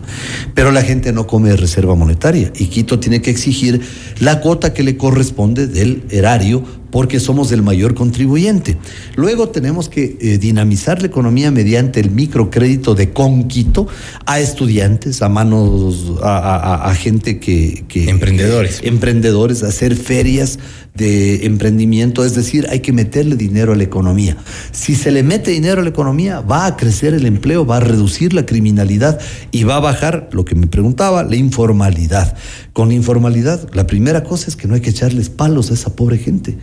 Pero 0.54 0.71
la 0.71 0.84
gente 0.84 1.12
no 1.12 1.26
come 1.26 1.56
reserva 1.56 1.95
monetaria 1.95 2.52
y 2.56 2.67
Quito 2.67 3.00
tiene 3.00 3.24
que 3.24 3.32
exigir 3.32 3.82
la 4.19 4.41
cuota 4.41 4.74
que 4.74 4.84
le 4.84 4.95
corresponde 4.95 5.65
del 5.65 6.04
erario 6.12 6.85
porque 6.91 7.19
somos 7.19 7.52
el 7.52 7.62
mayor 7.62 7.93
contribuyente. 7.95 8.78
Luego 9.15 9.50
tenemos 9.50 9.89
que 9.89 10.17
eh, 10.19 10.38
dinamizar 10.38 11.02
la 11.02 11.08
economía 11.08 11.52
mediante 11.52 12.00
el 12.00 12.12
microcrédito 12.12 12.95
de 12.95 13.12
Conquito 13.12 13.88
a 14.26 14.39
estudiantes, 14.39 15.21
a 15.21 15.30
manos, 15.30 16.13
a, 16.21 16.93
gente 16.95 17.39
que, 17.39 17.86
Emprendedores. 17.93 18.82
emprendedores, 18.84 19.63
hacer 19.63 19.95
ferias 19.95 20.60
de 20.95 21.45
emprendimiento, 21.45 22.23
es 22.23 22.36
decir, 22.36 22.67
hay 22.69 22.79
que 22.79 22.93
meterle 22.93 23.36
dinero 23.36 23.73
a 23.73 23.75
la 23.75 23.84
economía. 23.84 24.38
Si 24.71 24.95
se 24.95 25.12
le 25.12 25.23
mete 25.23 25.51
dinero 25.51 25.81
a 25.81 25.84
la 25.84 25.89
economía, 25.89 26.39
va 26.39 26.65
a 26.65 26.77
crecer 26.77 27.13
el 27.13 27.25
empleo, 27.25 27.65
va 27.65 27.77
a 27.77 27.81
reducir 27.81 28.34
la 28.34 28.45
criminalidad 28.45 29.19
y 29.51 29.63
va 29.65 29.75
a 29.75 29.81
bajar, 29.81 30.29
lo 30.31 30.45
que 30.45 30.55
me 30.55 30.67
preguntaba, 30.67 31.23
la 31.23 31.36
informalidad. 31.36 32.38
Con 32.71 32.88
la 32.89 32.95
informalidad, 32.95 33.69
la 33.73 33.86
primera 33.86 34.23
cosa 34.23 34.47
es 34.47 34.55
que 34.55 34.67
no 34.67 34.75
hay 34.75 34.81
que 34.81 34.91
echarles 34.91 35.29
palos 35.29 35.69
a 35.69 35.73
esa 35.73 35.95
pobre 35.95 36.17
gente 36.17 36.58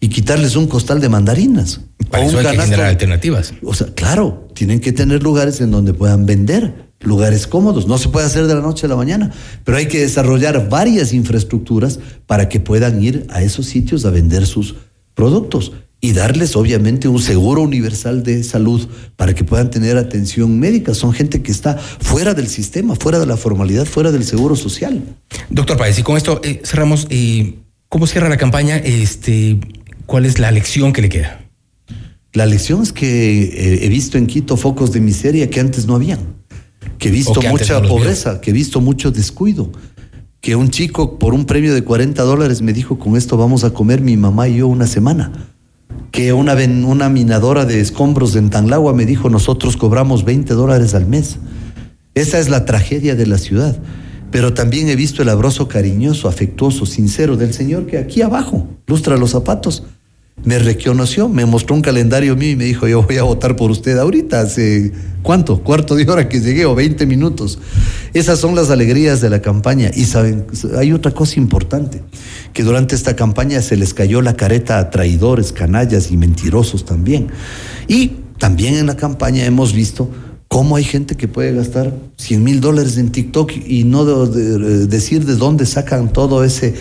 y 0.00 0.08
quitarles 0.08 0.54
un 0.54 0.66
costal 0.66 1.00
de 1.00 1.08
mandarinas. 1.08 1.80
Para 2.10 2.26
eso 2.26 2.38
hay 2.38 2.46
que 2.46 2.62
generar 2.62 2.86
alternativas. 2.86 3.54
O 3.64 3.74
sea, 3.74 3.88
claro, 3.94 4.48
tienen 4.54 4.78
que 4.80 4.92
tener 4.92 5.22
lugares 5.22 5.60
en 5.60 5.70
donde 5.70 5.94
puedan 5.94 6.26
vender, 6.26 6.92
lugares 7.04 7.46
cómodos. 7.46 7.86
No 7.86 7.98
se 7.98 8.08
puede 8.08 8.26
hacer 8.26 8.46
de 8.46 8.54
la 8.54 8.60
noche 8.60 8.86
a 8.86 8.88
la 8.88 8.96
mañana, 8.96 9.32
pero 9.64 9.78
hay 9.78 9.86
que 9.86 10.00
desarrollar 10.00 10.68
varias 10.68 11.12
infraestructuras 11.12 12.00
para 12.26 12.48
que 12.48 12.60
puedan 12.60 13.02
ir 13.02 13.26
a 13.30 13.42
esos 13.42 13.66
sitios 13.66 14.04
a 14.04 14.10
vender 14.10 14.46
sus 14.46 14.74
productos 15.14 15.72
y 16.00 16.12
darles 16.12 16.54
obviamente 16.54 17.08
un 17.08 17.18
seguro 17.18 17.62
universal 17.62 18.22
de 18.22 18.42
salud 18.44 18.86
para 19.16 19.34
que 19.34 19.42
puedan 19.42 19.70
tener 19.70 19.96
atención 19.96 20.58
médica. 20.58 20.92
Son 20.92 21.14
gente 21.14 21.40
que 21.40 21.50
está 21.50 21.78
fuera 21.78 22.34
del 22.34 22.48
sistema, 22.48 22.94
fuera 22.94 23.18
de 23.18 23.24
la 23.24 23.38
formalidad, 23.38 23.86
fuera 23.86 24.12
del 24.12 24.24
seguro 24.24 24.54
social. 24.54 25.02
Doctor 25.48 25.78
Páez, 25.78 25.98
y 25.98 26.02
con 26.02 26.18
esto 26.18 26.42
eh, 26.44 26.60
cerramos. 26.62 27.06
Eh, 27.08 27.54
¿Cómo 27.88 28.06
cierra 28.06 28.28
la 28.28 28.36
campaña? 28.36 28.76
Este, 28.76 29.58
¿Cuál 30.04 30.26
es 30.26 30.38
la 30.38 30.50
lección 30.50 30.92
que 30.92 31.00
le 31.00 31.08
queda? 31.08 31.44
La 32.34 32.44
lección 32.44 32.82
es 32.82 32.92
que 32.92 33.44
eh, 33.44 33.86
he 33.86 33.88
visto 33.88 34.18
en 34.18 34.26
Quito 34.26 34.56
focos 34.56 34.92
de 34.92 35.00
miseria 35.00 35.48
que 35.48 35.60
antes 35.60 35.86
no 35.86 35.94
habían, 35.94 36.18
que 36.98 37.08
he 37.08 37.10
visto 37.10 37.40
mucha 37.42 37.82
pobreza, 37.82 38.40
que 38.40 38.50
he 38.50 38.52
visto 38.52 38.80
mucho 38.80 39.10
descuido, 39.10 39.70
que 40.40 40.56
un 40.56 40.70
chico 40.70 41.18
por 41.18 41.34
un 41.34 41.44
premio 41.44 41.74
de 41.74 41.84
40 41.84 42.22
dólares 42.22 42.62
me 42.62 42.72
dijo, 42.72 42.98
con 42.98 43.16
esto 43.16 43.36
vamos 43.36 43.64
a 43.64 43.70
comer 43.70 44.00
mi 44.00 44.16
mamá 44.16 44.48
y 44.48 44.56
yo 44.56 44.68
una 44.68 44.86
semana, 44.86 45.32
que 46.10 46.32
una, 46.32 46.54
una 46.54 47.08
minadora 47.08 47.64
de 47.64 47.80
escombros 47.80 48.36
en 48.36 48.50
Tanlagua 48.50 48.92
me 48.92 49.06
dijo, 49.06 49.30
nosotros 49.30 49.76
cobramos 49.76 50.24
20 50.24 50.54
dólares 50.54 50.94
al 50.94 51.06
mes. 51.06 51.38
Esa 52.14 52.38
es 52.38 52.48
la 52.48 52.64
tragedia 52.64 53.16
de 53.16 53.26
la 53.26 53.38
ciudad 53.38 53.76
pero 54.34 54.52
también 54.52 54.88
he 54.88 54.96
visto 54.96 55.22
el 55.22 55.28
abrazo 55.28 55.68
cariñoso, 55.68 56.26
afectuoso, 56.26 56.86
sincero 56.86 57.36
del 57.36 57.54
Señor 57.54 57.86
que 57.86 57.98
aquí 57.98 58.20
abajo 58.20 58.66
lustra 58.84 59.16
los 59.16 59.30
zapatos. 59.30 59.84
Me 60.44 60.58
reconoció, 60.58 61.28
me 61.28 61.46
mostró 61.46 61.74
un 61.74 61.82
calendario 61.82 62.36
mío 62.36 62.50
y 62.50 62.56
me 62.56 62.64
dijo, 62.64 62.86
yo 62.86 63.02
voy 63.02 63.16
a 63.16 63.22
votar 63.22 63.56
por 63.56 63.70
usted 63.70 63.96
ahorita, 63.96 64.40
hace 64.40 64.92
cuánto, 65.22 65.62
cuarto 65.62 65.94
de 65.94 66.08
hora 66.08 66.28
que 66.28 66.40
llegué 66.40 66.66
o 66.66 66.74
20 66.74 67.06
minutos. 67.06 67.58
Esas 68.12 68.38
son 68.40 68.54
las 68.54 68.70
alegrías 68.70 69.20
de 69.20 69.30
la 69.30 69.40
campaña. 69.40 69.90
Y 69.94 70.04
saben, 70.04 70.46
hay 70.76 70.92
otra 70.92 71.12
cosa 71.12 71.40
importante, 71.40 72.02
que 72.52 72.62
durante 72.62 72.94
esta 72.94 73.16
campaña 73.16 73.62
se 73.62 73.76
les 73.76 73.94
cayó 73.94 74.20
la 74.20 74.36
careta 74.36 74.78
a 74.78 74.90
traidores, 74.90 75.52
canallas 75.52 76.10
y 76.10 76.16
mentirosos 76.16 76.84
también. 76.84 77.28
Y 77.88 78.12
también 78.38 78.74
en 78.74 78.86
la 78.86 78.96
campaña 78.96 79.44
hemos 79.44 79.72
visto 79.72 80.10
¿Cómo 80.54 80.76
hay 80.76 80.84
gente 80.84 81.16
que 81.16 81.26
puede 81.26 81.52
gastar 81.52 81.92
100 82.16 82.44
mil 82.44 82.60
dólares 82.60 82.96
en 82.96 83.10
TikTok 83.10 83.50
y 83.66 83.82
no 83.82 84.04
decir 84.04 85.24
de 85.24 85.34
dónde 85.34 85.66
sacan 85.66 86.12
todo 86.12 86.44
ese, 86.44 86.74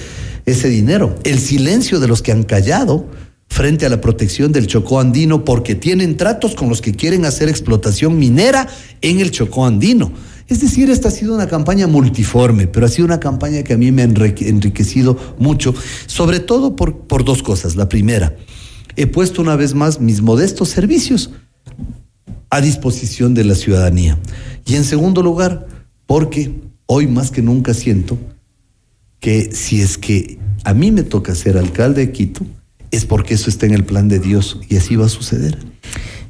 ese 0.45 0.69
dinero? 0.69 1.15
El 1.23 1.39
silencio 1.39 1.99
de 1.99 2.07
los 2.07 2.21
que 2.21 2.31
han 2.31 2.43
callado 2.43 3.07
frente 3.53 3.85
a 3.85 3.89
la 3.89 4.01
protección 4.01 4.51
del 4.51 4.65
Chocó 4.65 4.99
andino 4.99 5.45
porque 5.45 5.75
tienen 5.75 6.17
tratos 6.17 6.55
con 6.55 6.69
los 6.69 6.81
que 6.81 6.93
quieren 6.93 7.23
hacer 7.23 7.49
explotación 7.49 8.17
minera 8.17 8.67
en 9.01 9.19
el 9.19 9.29
Chocó 9.29 9.67
andino. 9.67 10.11
Es 10.47 10.59
decir, 10.61 10.89
esta 10.89 11.09
ha 11.09 11.11
sido 11.11 11.35
una 11.35 11.47
campaña 11.47 11.85
multiforme, 11.85 12.65
pero 12.65 12.87
ha 12.87 12.89
sido 12.89 13.05
una 13.05 13.19
campaña 13.19 13.61
que 13.61 13.73
a 13.73 13.77
mí 13.77 13.91
me 13.91 14.01
ha 14.01 14.05
enriquecido 14.05 15.35
mucho, 15.37 15.75
sobre 16.07 16.39
todo 16.39 16.75
por, 16.75 17.05
por 17.05 17.23
dos 17.23 17.43
cosas. 17.43 17.75
La 17.75 17.87
primera, 17.87 18.35
he 18.95 19.05
puesto 19.05 19.43
una 19.43 19.55
vez 19.55 19.75
más 19.75 20.01
mis 20.01 20.23
modestos 20.23 20.69
servicios 20.69 21.29
a 22.49 22.59
disposición 22.59 23.35
de 23.35 23.43
la 23.43 23.53
ciudadanía. 23.53 24.17
Y 24.65 24.77
en 24.77 24.83
segundo 24.83 25.21
lugar, 25.21 25.67
porque 26.07 26.59
hoy 26.87 27.05
más 27.05 27.29
que 27.29 27.43
nunca 27.43 27.75
siento 27.75 28.17
que 29.19 29.51
si 29.53 29.79
es 29.79 29.99
que 29.99 30.39
a 30.63 30.73
mí 30.73 30.89
me 30.89 31.03
toca 31.03 31.35
ser 31.35 31.55
alcalde 31.55 32.07
de 32.07 32.11
Quito, 32.11 32.47
es 32.93 33.05
porque 33.05 33.33
eso 33.33 33.49
está 33.49 33.65
en 33.65 33.73
el 33.73 33.83
plan 33.83 34.07
de 34.07 34.19
Dios 34.19 34.59
y 34.69 34.77
así 34.77 34.95
va 34.95 35.07
a 35.07 35.09
suceder. 35.09 35.57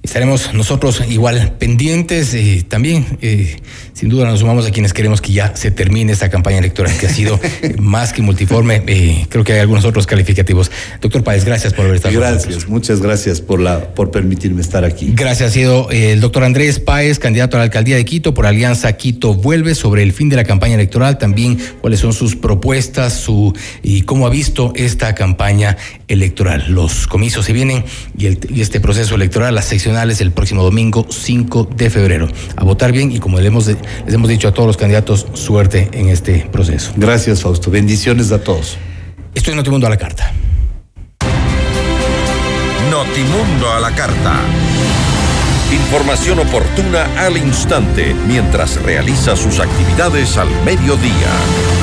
Estaremos 0.03 0.53
nosotros 0.53 1.01
igual 1.09 1.53
pendientes. 1.57 2.33
Eh, 2.33 2.63
también, 2.67 3.05
eh, 3.21 3.55
sin 3.93 4.09
duda, 4.09 4.25
nos 4.25 4.41
sumamos 4.41 4.65
a 4.67 4.71
quienes 4.71 4.91
queremos 4.93 5.21
que 5.21 5.31
ya 5.33 5.55
se 5.55 5.71
termine 5.71 6.11
esta 6.11 6.29
campaña 6.29 6.57
electoral 6.59 6.95
que 6.97 7.07
ha 7.07 7.09
sido 7.09 7.39
eh, 7.61 7.75
más 7.79 8.11
que 8.13 8.21
multiforme. 8.21 8.83
Eh, 8.87 9.25
creo 9.29 9.43
que 9.43 9.53
hay 9.53 9.59
algunos 9.59 9.85
otros 9.85 10.05
calificativos. 10.05 10.69
Doctor 11.01 11.23
Páez, 11.23 11.45
gracias 11.45 11.73
por 11.73 11.85
haber 11.85 11.95
estado 11.97 12.13
nosotros. 12.19 12.43
Gracias, 12.45 12.67
muchas 12.69 13.01
gracias 13.01 13.41
por, 13.41 13.59
la, 13.59 13.93
por 13.93 14.11
permitirme 14.11 14.61
estar 14.61 14.83
aquí. 14.83 15.11
Gracias, 15.15 15.49
ha 15.49 15.53
sido 15.53 15.89
el 15.89 16.19
doctor 16.21 16.43
Andrés 16.43 16.79
Páez, 16.79 17.17
candidato 17.19 17.57
a 17.57 17.59
la 17.59 17.63
alcaldía 17.65 17.95
de 17.95 18.05
Quito 18.05 18.33
por 18.33 18.45
Alianza 18.45 18.91
Quito 18.93 19.33
Vuelve, 19.33 19.73
sobre 19.73 20.03
el 20.03 20.11
fin 20.13 20.27
de 20.29 20.35
la 20.35 20.43
campaña 20.43 20.75
electoral, 20.75 21.17
también 21.17 21.57
cuáles 21.81 21.99
son 22.01 22.13
sus 22.13 22.35
propuestas 22.35 23.13
su, 23.13 23.55
y 23.81 24.01
cómo 24.01 24.27
ha 24.27 24.29
visto 24.29 24.73
esta 24.75 25.15
campaña 25.15 25.77
electoral. 26.09 26.65
Los 26.69 27.07
comicios 27.07 27.45
se 27.45 27.53
vienen 27.53 27.85
y, 28.17 28.25
el- 28.25 28.39
y 28.53 28.61
este 28.61 28.79
proceso 28.81 29.15
electoral, 29.15 29.55
las 29.55 29.65
el 30.01 30.31
próximo 30.31 30.63
domingo 30.63 31.05
5 31.09 31.69
de 31.75 31.89
febrero. 31.89 32.27
A 32.55 32.63
votar 32.63 32.91
bien 32.91 33.11
y 33.11 33.19
como 33.19 33.39
hemos 33.39 33.67
les 33.67 34.13
hemos 34.13 34.29
dicho 34.29 34.47
a 34.47 34.53
todos 34.53 34.67
los 34.67 34.77
candidatos, 34.77 35.27
suerte 35.33 35.89
en 35.93 36.09
este 36.09 36.47
proceso. 36.51 36.91
Gracias, 36.95 37.41
Fausto. 37.41 37.71
Bendiciones 37.71 38.31
a 38.31 38.43
todos. 38.43 38.77
Esto 39.35 39.51
es 39.51 39.55
Notimundo 39.55 39.87
a 39.87 39.89
la 39.89 39.97
carta. 39.97 40.31
Notimundo 42.89 43.71
a 43.71 43.79
la 43.79 43.91
carta. 43.95 44.41
Información 45.71 46.39
oportuna 46.39 47.07
al 47.17 47.37
instante 47.37 48.15
mientras 48.27 48.81
realiza 48.81 49.35
sus 49.35 49.59
actividades 49.59 50.37
al 50.37 50.49
mediodía. 50.63 51.82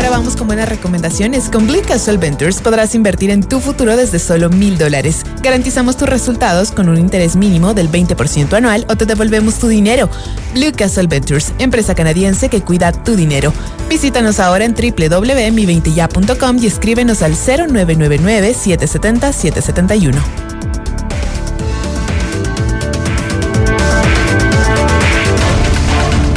Y 0.00 0.02
a 0.02 0.06
esta 0.06 0.14
hora 0.14 0.18
vamos 0.18 0.36
con 0.36 0.46
buenas 0.46 0.68
recomendaciones. 0.68 1.50
Con 1.50 1.66
Blue 1.66 1.82
Castle 1.86 2.16
Ventures 2.16 2.62
podrás 2.62 2.94
invertir 2.94 3.28
en 3.30 3.42
tu 3.42 3.60
futuro 3.60 3.98
desde 3.98 4.18
solo 4.18 4.48
mil 4.48 4.78
dólares. 4.78 5.26
Garantizamos 5.42 5.98
tus 5.98 6.08
resultados 6.08 6.72
con 6.72 6.88
un 6.88 6.96
interés 6.96 7.36
mínimo 7.36 7.74
del 7.74 7.90
20% 7.90 8.54
anual 8.54 8.86
o 8.88 8.96
te 8.96 9.04
devolvemos 9.04 9.58
tu 9.58 9.68
dinero. 9.68 10.08
Blue 10.54 10.72
Castle 10.74 11.06
Ventures, 11.06 11.52
empresa 11.58 11.94
canadiense 11.94 12.48
que 12.48 12.62
cuida 12.62 12.92
tu 12.92 13.14
dinero. 13.14 13.52
Visítanos 13.90 14.40
ahora 14.40 14.64
en 14.64 14.74
www.mi20ya.com 14.74 16.58
y 16.62 16.66
escríbenos 16.66 17.20
al 17.22 17.34
0999-770-771. 17.34 20.14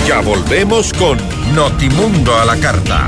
Ya 0.05 0.20
volvemos 0.20 0.91
con 0.91 1.18
Notimundo 1.55 2.36
a 2.36 2.45
la 2.45 2.57
carta. 2.57 3.07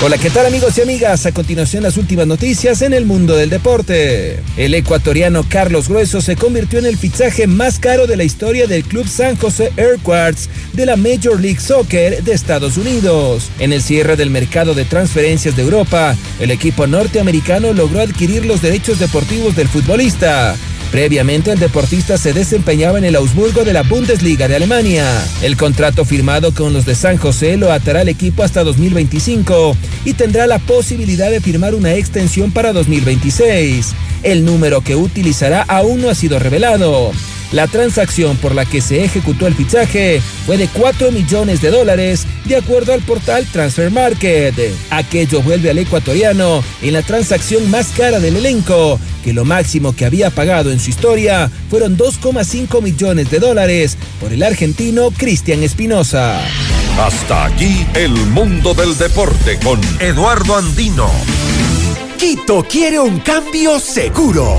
Hola, 0.00 0.16
¿qué 0.16 0.30
tal 0.30 0.46
amigos 0.46 0.78
y 0.78 0.82
amigas? 0.82 1.26
A 1.26 1.32
continuación 1.32 1.82
las 1.82 1.96
últimas 1.96 2.24
noticias 2.24 2.82
en 2.82 2.92
el 2.92 3.04
mundo 3.04 3.34
del 3.34 3.50
deporte. 3.50 4.38
El 4.56 4.74
ecuatoriano 4.74 5.44
Carlos 5.48 5.88
Grueso 5.88 6.20
se 6.20 6.36
convirtió 6.36 6.78
en 6.78 6.86
el 6.86 6.96
fichaje 6.96 7.48
más 7.48 7.80
caro 7.80 8.06
de 8.06 8.16
la 8.16 8.22
historia 8.22 8.68
del 8.68 8.84
club 8.84 9.08
San 9.08 9.34
José 9.34 9.72
Airquarts 9.76 10.48
de 10.72 10.86
la 10.86 10.94
Major 10.94 11.40
League 11.40 11.58
Soccer 11.58 12.22
de 12.22 12.32
Estados 12.32 12.76
Unidos. 12.76 13.50
En 13.58 13.72
el 13.72 13.82
cierre 13.82 14.14
del 14.14 14.30
mercado 14.30 14.72
de 14.72 14.84
transferencias 14.84 15.56
de 15.56 15.62
Europa, 15.62 16.14
el 16.38 16.52
equipo 16.52 16.86
norteamericano 16.86 17.72
logró 17.72 18.00
adquirir 18.00 18.46
los 18.46 18.62
derechos 18.62 19.00
deportivos 19.00 19.56
del 19.56 19.66
futbolista. 19.66 20.54
Previamente, 20.90 21.52
el 21.52 21.58
deportista 21.58 22.16
se 22.16 22.32
desempeñaba 22.32 22.98
en 22.98 23.04
el 23.04 23.16
Augsburgo 23.16 23.64
de 23.64 23.74
la 23.74 23.82
Bundesliga 23.82 24.48
de 24.48 24.56
Alemania. 24.56 25.04
El 25.42 25.56
contrato 25.56 26.04
firmado 26.06 26.54
con 26.54 26.72
los 26.72 26.86
de 26.86 26.94
San 26.94 27.18
José 27.18 27.58
lo 27.58 27.70
atará 27.70 28.00
al 28.00 28.08
equipo 28.08 28.42
hasta 28.42 28.64
2025 28.64 29.76
y 30.06 30.14
tendrá 30.14 30.46
la 30.46 30.58
posibilidad 30.58 31.30
de 31.30 31.42
firmar 31.42 31.74
una 31.74 31.94
extensión 31.94 32.52
para 32.52 32.72
2026. 32.72 33.92
El 34.22 34.44
número 34.46 34.80
que 34.80 34.96
utilizará 34.96 35.62
aún 35.62 36.00
no 36.00 36.08
ha 36.08 36.14
sido 36.14 36.38
revelado. 36.38 37.12
La 37.52 37.66
transacción 37.66 38.36
por 38.36 38.54
la 38.54 38.66
que 38.66 38.82
se 38.82 39.04
ejecutó 39.04 39.46
el 39.46 39.54
fichaje 39.54 40.20
fue 40.44 40.58
de 40.58 40.68
4 40.68 41.10
millones 41.12 41.62
de 41.62 41.70
dólares, 41.70 42.26
de 42.44 42.56
acuerdo 42.56 42.92
al 42.92 43.00
portal 43.00 43.46
Transfer 43.50 43.90
Market. 43.90 44.54
Aquello 44.90 45.40
vuelve 45.40 45.70
al 45.70 45.78
ecuatoriano 45.78 46.62
en 46.82 46.92
la 46.92 47.02
transacción 47.02 47.70
más 47.70 47.88
cara 47.96 48.20
del 48.20 48.36
elenco, 48.36 49.00
que 49.24 49.32
lo 49.32 49.46
máximo 49.46 49.96
que 49.96 50.04
había 50.04 50.30
pagado 50.30 50.70
en 50.70 50.78
su 50.78 50.90
historia 50.90 51.50
fueron 51.70 51.96
2,5 51.96 52.82
millones 52.82 53.30
de 53.30 53.38
dólares 53.38 53.96
por 54.20 54.32
el 54.32 54.42
argentino 54.42 55.10
Cristian 55.10 55.62
Espinosa. 55.62 56.38
Hasta 57.00 57.46
aquí 57.46 57.86
el 57.94 58.10
mundo 58.10 58.74
del 58.74 58.96
deporte 58.98 59.58
con 59.62 59.80
Eduardo 60.00 60.56
Andino. 60.56 61.10
Quito 62.18 62.66
quiere 62.68 62.98
un 62.98 63.20
cambio 63.20 63.78
seguro. 63.78 64.58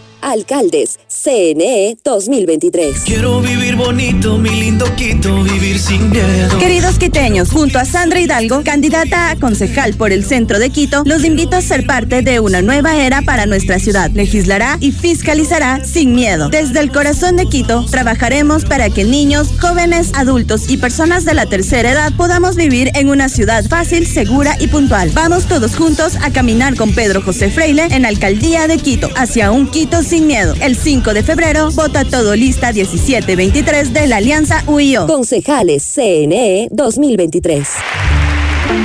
Alcaldes, 0.21 0.99
CNE 1.07 1.97
2023. 2.03 3.01
Quiero 3.05 3.41
vivir 3.41 3.75
bonito, 3.75 4.37
mi 4.37 4.49
lindo 4.49 4.85
Quito, 4.95 5.43
vivir 5.43 5.79
sin 5.79 6.09
miedo. 6.09 6.57
Queridos 6.59 6.97
quiteños, 6.97 7.49
junto 7.49 7.79
a 7.79 7.85
Sandra 7.85 8.19
Hidalgo, 8.19 8.63
candidata 8.63 9.31
a 9.31 9.35
concejal 9.35 9.95
por 9.95 10.11
el 10.11 10.23
centro 10.23 10.59
de 10.59 10.69
Quito, 10.69 11.03
los 11.05 11.25
invito 11.25 11.55
a 11.55 11.61
ser 11.61 11.85
parte 11.85 12.21
de 12.21 12.39
una 12.39 12.61
nueva 12.61 12.95
era 13.03 13.21
para 13.21 13.45
nuestra 13.45 13.79
ciudad. 13.79 14.11
Legislará 14.11 14.77
y 14.79 14.91
fiscalizará 14.91 15.83
sin 15.83 16.13
miedo. 16.13 16.49
Desde 16.49 16.79
el 16.79 16.91
corazón 16.91 17.35
de 17.35 17.47
Quito, 17.47 17.85
trabajaremos 17.89 18.65
para 18.65 18.89
que 18.89 19.03
niños, 19.03 19.49
jóvenes, 19.59 20.11
adultos 20.13 20.69
y 20.69 20.77
personas 20.77 21.25
de 21.25 21.33
la 21.33 21.45
tercera 21.45 21.91
edad 21.91 22.13
podamos 22.15 22.55
vivir 22.55 22.91
en 22.95 23.09
una 23.09 23.29
ciudad 23.29 23.65
fácil, 23.67 24.05
segura 24.05 24.55
y 24.59 24.67
puntual. 24.67 25.11
Vamos 25.13 25.45
todos 25.45 25.75
juntos 25.75 26.15
a 26.21 26.31
caminar 26.31 26.75
con 26.75 26.93
Pedro 26.93 27.21
José 27.21 27.49
Freile 27.49 27.87
en 27.91 28.05
Alcaldía 28.05 28.67
de 28.67 28.77
Quito, 28.77 29.09
hacia 29.15 29.51
un 29.51 29.69
Quito 29.69 30.03
sin 30.11 30.27
miedo. 30.27 30.53
El 30.59 30.75
5 30.75 31.13
de 31.13 31.23
febrero, 31.23 31.71
vota 31.71 32.03
todo 32.03 32.35
lista 32.35 32.73
1723 32.73 33.93
de 33.93 34.07
la 34.07 34.17
Alianza 34.17 34.61
UIO. 34.67 35.07
Concejales 35.07 35.85
CNE 35.95 36.67
2023. 36.69 37.69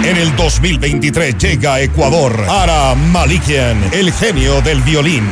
En 0.05 0.17
el 0.17 0.37
2023 0.37 1.37
llega 1.37 1.75
a 1.75 1.81
Ecuador 1.81 2.47
Ara 2.49 2.95
Malikian, 2.95 3.91
el 3.93 4.13
genio 4.13 4.61
del 4.63 4.81
violín. 4.83 5.29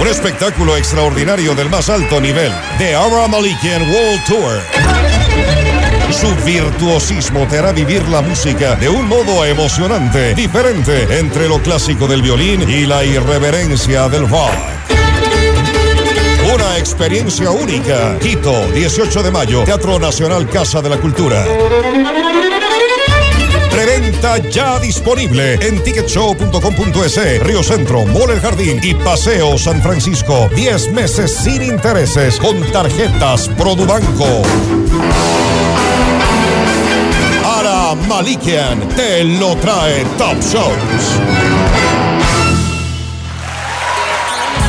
Un 0.00 0.08
espectáculo 0.08 0.76
extraordinario 0.76 1.54
del 1.54 1.70
más 1.70 1.88
alto 1.88 2.20
nivel, 2.20 2.50
The 2.78 2.96
Ara 2.96 3.28
Malikian 3.28 3.82
World 3.82 4.24
Tour. 4.26 5.15
Su 6.20 6.34
virtuosismo 6.46 7.46
te 7.46 7.58
hará 7.58 7.72
vivir 7.72 8.02
la 8.08 8.22
música 8.22 8.74
de 8.76 8.88
un 8.88 9.06
modo 9.06 9.44
emocionante, 9.44 10.34
diferente 10.34 11.18
entre 11.18 11.46
lo 11.46 11.60
clásico 11.60 12.06
del 12.06 12.22
violín 12.22 12.66
y 12.66 12.86
la 12.86 13.04
irreverencia 13.04 14.08
del 14.08 14.26
rock. 14.26 14.50
Una 16.54 16.78
experiencia 16.78 17.50
única. 17.50 18.18
Quito, 18.18 18.66
18 18.72 19.22
de 19.22 19.30
mayo, 19.30 19.64
Teatro 19.64 19.98
Nacional 19.98 20.48
Casa 20.48 20.80
de 20.80 20.88
la 20.88 20.96
Cultura. 20.96 21.44
Preventa 23.70 24.38
ya 24.38 24.78
disponible 24.78 25.58
en 25.60 25.82
ticketshow.com.es, 25.82 27.42
Río 27.42 27.62
Centro, 27.62 28.06
Mall 28.06 28.30
El 28.30 28.40
Jardín 28.40 28.80
y 28.82 28.94
Paseo 28.94 29.58
San 29.58 29.82
Francisco. 29.82 30.48
10 30.54 30.92
meses 30.92 31.30
sin 31.30 31.62
intereses 31.62 32.38
con 32.38 32.58
tarjetas 32.72 33.50
Produbanco. 33.50 34.42
Malikian 38.08 38.78
te 38.96 39.24
lo 39.24 39.56
trae 39.56 40.04
Top 40.16 40.36
Shows. 40.40 41.20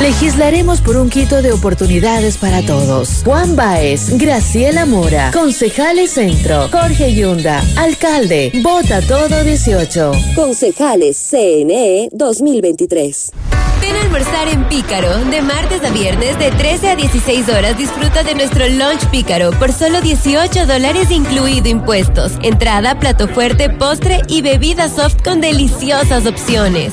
Legislaremos 0.00 0.80
por 0.80 0.96
un 0.96 1.10
quito 1.10 1.42
de 1.42 1.52
oportunidades 1.52 2.36
para 2.36 2.62
todos. 2.62 3.22
Juan 3.24 3.56
Baez, 3.56 4.16
Graciela 4.16 4.86
Mora, 4.86 5.30
Concejales 5.32 6.12
Centro, 6.12 6.68
Jorge 6.70 7.14
Yunda, 7.14 7.62
Alcalde, 7.76 8.52
Vota 8.62 9.02
Todo 9.02 9.42
18. 9.42 10.12
Concejales 10.34 11.16
CNE 11.30 12.08
2023. 12.12 13.32
Ven 13.88 13.96
a 13.96 14.02
almorzar 14.02 14.48
en 14.48 14.64
Pícaro. 14.64 15.16
De 15.30 15.40
martes 15.40 15.82
a 15.82 15.88
viernes, 15.88 16.38
de 16.38 16.50
13 16.50 16.90
a 16.90 16.96
16 16.96 17.48
horas, 17.48 17.78
disfruta 17.78 18.22
de 18.22 18.34
nuestro 18.34 18.68
lunch 18.68 19.06
Pícaro 19.10 19.50
por 19.52 19.72
solo 19.72 20.02
18 20.02 20.66
dólares 20.66 21.10
incluido 21.10 21.68
impuestos. 21.68 22.32
Entrada, 22.42 23.00
plato 23.00 23.28
fuerte, 23.28 23.70
postre 23.70 24.20
y 24.28 24.42
bebida 24.42 24.90
soft 24.90 25.22
con 25.24 25.40
deliciosas 25.40 26.26
opciones. 26.26 26.92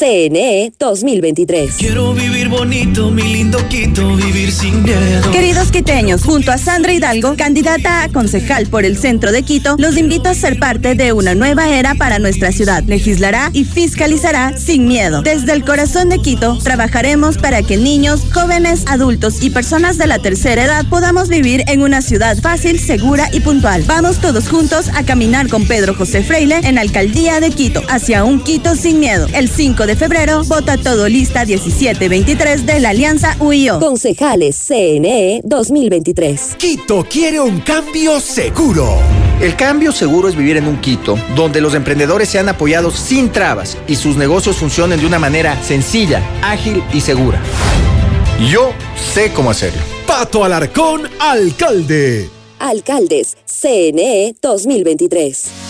CNE 0.00 0.72
2023. 0.78 1.74
Quiero 1.76 2.14
vivir 2.14 2.48
bonito, 2.48 3.10
mi 3.10 3.22
lindo 3.22 3.58
Quito, 3.68 4.16
vivir 4.16 4.50
sin 4.50 4.82
miedo. 4.82 5.30
Queridos 5.30 5.70
quiteños, 5.70 6.24
junto 6.24 6.52
a 6.52 6.56
Sandra 6.56 6.94
Hidalgo, 6.94 7.36
candidata 7.36 8.04
a 8.04 8.08
concejal 8.08 8.66
por 8.68 8.86
el 8.86 8.96
centro 8.96 9.30
de 9.30 9.42
Quito, 9.42 9.76
los 9.78 9.98
invito 9.98 10.30
a 10.30 10.34
ser 10.34 10.58
parte 10.58 10.94
de 10.94 11.12
una 11.12 11.34
nueva 11.34 11.68
era 11.68 11.96
para 11.96 12.18
nuestra 12.18 12.50
ciudad. 12.50 12.82
Legislará 12.84 13.50
y 13.52 13.66
fiscalizará 13.66 14.56
sin 14.56 14.88
miedo. 14.88 15.20
Desde 15.20 15.52
el 15.52 15.66
corazón 15.66 16.08
de 16.08 16.18
Quito, 16.18 16.56
trabajaremos 16.56 17.36
para 17.36 17.62
que 17.62 17.76
niños, 17.76 18.22
jóvenes, 18.32 18.84
adultos 18.86 19.42
y 19.42 19.50
personas 19.50 19.98
de 19.98 20.06
la 20.06 20.18
tercera 20.18 20.64
edad 20.64 20.86
podamos 20.88 21.28
vivir 21.28 21.62
en 21.66 21.82
una 21.82 22.00
ciudad 22.00 22.38
fácil, 22.38 22.80
segura 22.80 23.28
y 23.34 23.40
puntual. 23.40 23.82
Vamos 23.86 24.18
todos 24.18 24.48
juntos 24.48 24.88
a 24.94 25.04
caminar 25.04 25.50
con 25.50 25.66
Pedro 25.66 25.94
José 25.94 26.22
Freile 26.22 26.60
en 26.64 26.78
Alcaldía 26.78 27.38
de 27.40 27.50
Quito, 27.50 27.82
hacia 27.90 28.24
un 28.24 28.40
Quito 28.42 28.74
sin 28.76 28.98
miedo. 28.98 29.26
El 29.34 29.50
5 29.50 29.86
de 29.86 29.89
febrero, 29.96 30.42
vota 30.44 30.76
todo 30.76 31.08
lista 31.08 31.44
1723 31.44 32.66
de 32.66 32.80
la 32.80 32.90
Alianza 32.90 33.36
UIO. 33.40 33.78
Concejales 33.80 34.56
CNE 34.56 35.40
2023. 35.44 36.56
Quito 36.56 37.06
quiere 37.08 37.40
un 37.40 37.60
cambio 37.60 38.20
seguro. 38.20 38.98
El 39.40 39.56
cambio 39.56 39.92
seguro 39.92 40.28
es 40.28 40.36
vivir 40.36 40.56
en 40.58 40.68
un 40.68 40.80
Quito 40.80 41.18
donde 41.34 41.60
los 41.60 41.74
emprendedores 41.74 42.28
sean 42.28 42.48
apoyados 42.48 42.94
sin 42.96 43.30
trabas 43.30 43.78
y 43.88 43.96
sus 43.96 44.16
negocios 44.16 44.56
funcionen 44.56 45.00
de 45.00 45.06
una 45.06 45.18
manera 45.18 45.60
sencilla, 45.62 46.22
ágil 46.42 46.82
y 46.92 47.00
segura. 47.00 47.40
Yo 48.50 48.72
sé 49.12 49.32
cómo 49.32 49.50
hacerlo. 49.50 49.80
Pato 50.06 50.44
Alarcón, 50.44 51.08
alcalde. 51.18 52.28
Alcaldes, 52.58 53.36
CNE 53.46 54.34
2023. 54.42 55.69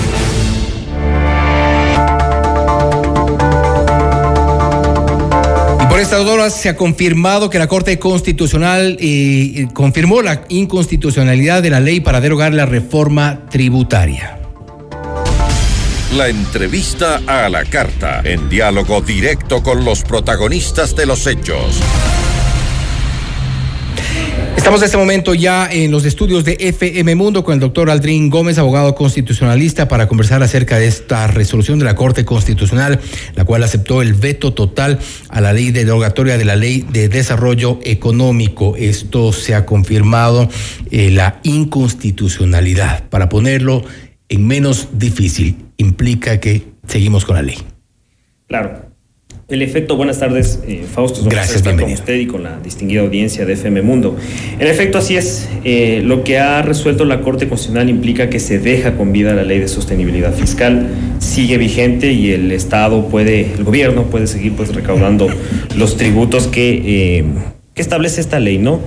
Estas 6.01 6.25
horas 6.25 6.55
se 6.55 6.67
ha 6.67 6.75
confirmado 6.75 7.51
que 7.51 7.59
la 7.59 7.67
Corte 7.67 7.99
Constitucional 7.99 8.97
eh, 8.99 9.67
confirmó 9.73 10.23
la 10.23 10.45
inconstitucionalidad 10.49 11.61
de 11.61 11.69
la 11.69 11.79
ley 11.79 11.99
para 11.99 12.19
derogar 12.19 12.53
la 12.53 12.65
reforma 12.65 13.45
tributaria. 13.51 14.39
La 16.15 16.27
entrevista 16.27 17.21
a 17.27 17.47
la 17.49 17.65
carta, 17.65 18.21
en 18.23 18.49
diálogo 18.49 19.01
directo 19.01 19.61
con 19.61 19.85
los 19.85 20.01
protagonistas 20.01 20.95
de 20.95 21.05
los 21.05 21.27
hechos. 21.27 21.79
Estamos 24.55 24.81
en 24.81 24.85
este 24.85 24.97
momento 24.97 25.33
ya 25.33 25.67
en 25.71 25.91
los 25.91 26.05
estudios 26.05 26.45
de 26.45 26.55
FM 26.59 27.15
Mundo 27.15 27.43
con 27.43 27.55
el 27.55 27.59
doctor 27.59 27.89
Aldrin 27.89 28.29
Gómez, 28.29 28.57
abogado 28.57 28.93
constitucionalista, 28.93 29.87
para 29.87 30.07
conversar 30.07 30.43
acerca 30.43 30.77
de 30.77 30.87
esta 30.87 31.27
resolución 31.27 31.79
de 31.79 31.85
la 31.85 31.95
Corte 31.95 32.25
Constitucional, 32.25 32.99
la 33.35 33.43
cual 33.43 33.63
aceptó 33.63 34.01
el 34.01 34.13
veto 34.13 34.53
total 34.53 34.99
a 35.29 35.41
la 35.41 35.51
ley 35.53 35.71
derogatoria 35.71 36.37
de 36.37 36.45
la 36.45 36.55
Ley 36.55 36.85
de 36.89 37.09
Desarrollo 37.09 37.79
Económico. 37.83 38.75
Esto 38.77 39.33
se 39.33 39.55
ha 39.55 39.65
confirmado 39.65 40.47
eh, 40.91 41.09
la 41.09 41.39
inconstitucionalidad. 41.43 43.09
Para 43.09 43.29
ponerlo 43.29 43.83
en 44.29 44.47
menos 44.47 44.89
difícil, 44.93 45.65
implica 45.77 46.39
que 46.39 46.67
seguimos 46.87 47.25
con 47.25 47.35
la 47.35 47.41
ley. 47.41 47.57
Claro. 48.47 48.90
El 49.51 49.61
efecto, 49.61 49.97
buenas 49.97 50.17
tardes, 50.17 50.59
eh, 50.65 50.85
Fausto. 50.89 51.25
Gracias, 51.25 51.57
estar 51.57 51.73
con 51.73 51.79
bienvenido. 51.79 51.99
usted 51.99 52.15
y 52.15 52.25
con 52.25 52.41
la 52.41 52.57
distinguida 52.59 53.01
audiencia 53.01 53.45
de 53.45 53.51
FM 53.51 53.81
Mundo. 53.81 54.15
En 54.57 54.65
efecto, 54.65 54.97
así 54.97 55.17
es. 55.17 55.49
Eh, 55.65 56.01
lo 56.05 56.23
que 56.23 56.39
ha 56.39 56.61
resuelto 56.61 57.03
la 57.03 57.19
Corte 57.19 57.49
Constitucional 57.49 57.89
implica 57.89 58.29
que 58.29 58.39
se 58.39 58.59
deja 58.59 58.95
con 58.95 59.11
vida 59.11 59.33
la 59.33 59.43
ley 59.43 59.59
de 59.59 59.67
sostenibilidad 59.67 60.33
fiscal, 60.33 60.87
sigue 61.19 61.57
vigente 61.57 62.13
y 62.13 62.31
el 62.31 62.53
Estado 62.53 63.09
puede, 63.09 63.51
el 63.53 63.65
gobierno 63.65 64.03
puede 64.03 64.27
seguir 64.27 64.53
pues 64.53 64.73
recaudando 64.73 65.27
los 65.75 65.97
tributos 65.97 66.47
que, 66.47 67.17
eh, 67.17 67.25
que 67.73 67.81
establece 67.81 68.21
esta 68.21 68.39
ley, 68.39 68.57
¿no? 68.57 68.79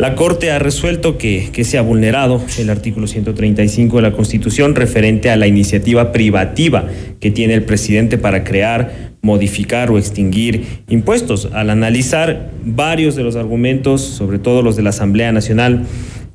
La 0.00 0.14
Corte 0.14 0.50
ha 0.50 0.58
resuelto 0.58 1.18
que, 1.18 1.50
que 1.52 1.62
se 1.62 1.76
ha 1.76 1.82
vulnerado 1.82 2.42
el 2.58 2.70
artículo 2.70 3.06
135 3.06 3.96
de 3.96 4.02
la 4.02 4.12
Constitución 4.12 4.74
referente 4.74 5.28
a 5.28 5.36
la 5.36 5.46
iniciativa 5.46 6.10
privativa 6.10 6.86
que 7.20 7.30
tiene 7.30 7.52
el 7.52 7.64
presidente 7.64 8.16
para 8.16 8.42
crear, 8.42 9.10
modificar 9.20 9.90
o 9.90 9.98
extinguir 9.98 10.64
impuestos. 10.88 11.50
Al 11.52 11.68
analizar 11.68 12.50
varios 12.64 13.14
de 13.14 13.24
los 13.24 13.36
argumentos, 13.36 14.00
sobre 14.00 14.38
todo 14.38 14.62
los 14.62 14.74
de 14.74 14.84
la 14.84 14.88
Asamblea 14.88 15.32
Nacional, 15.32 15.84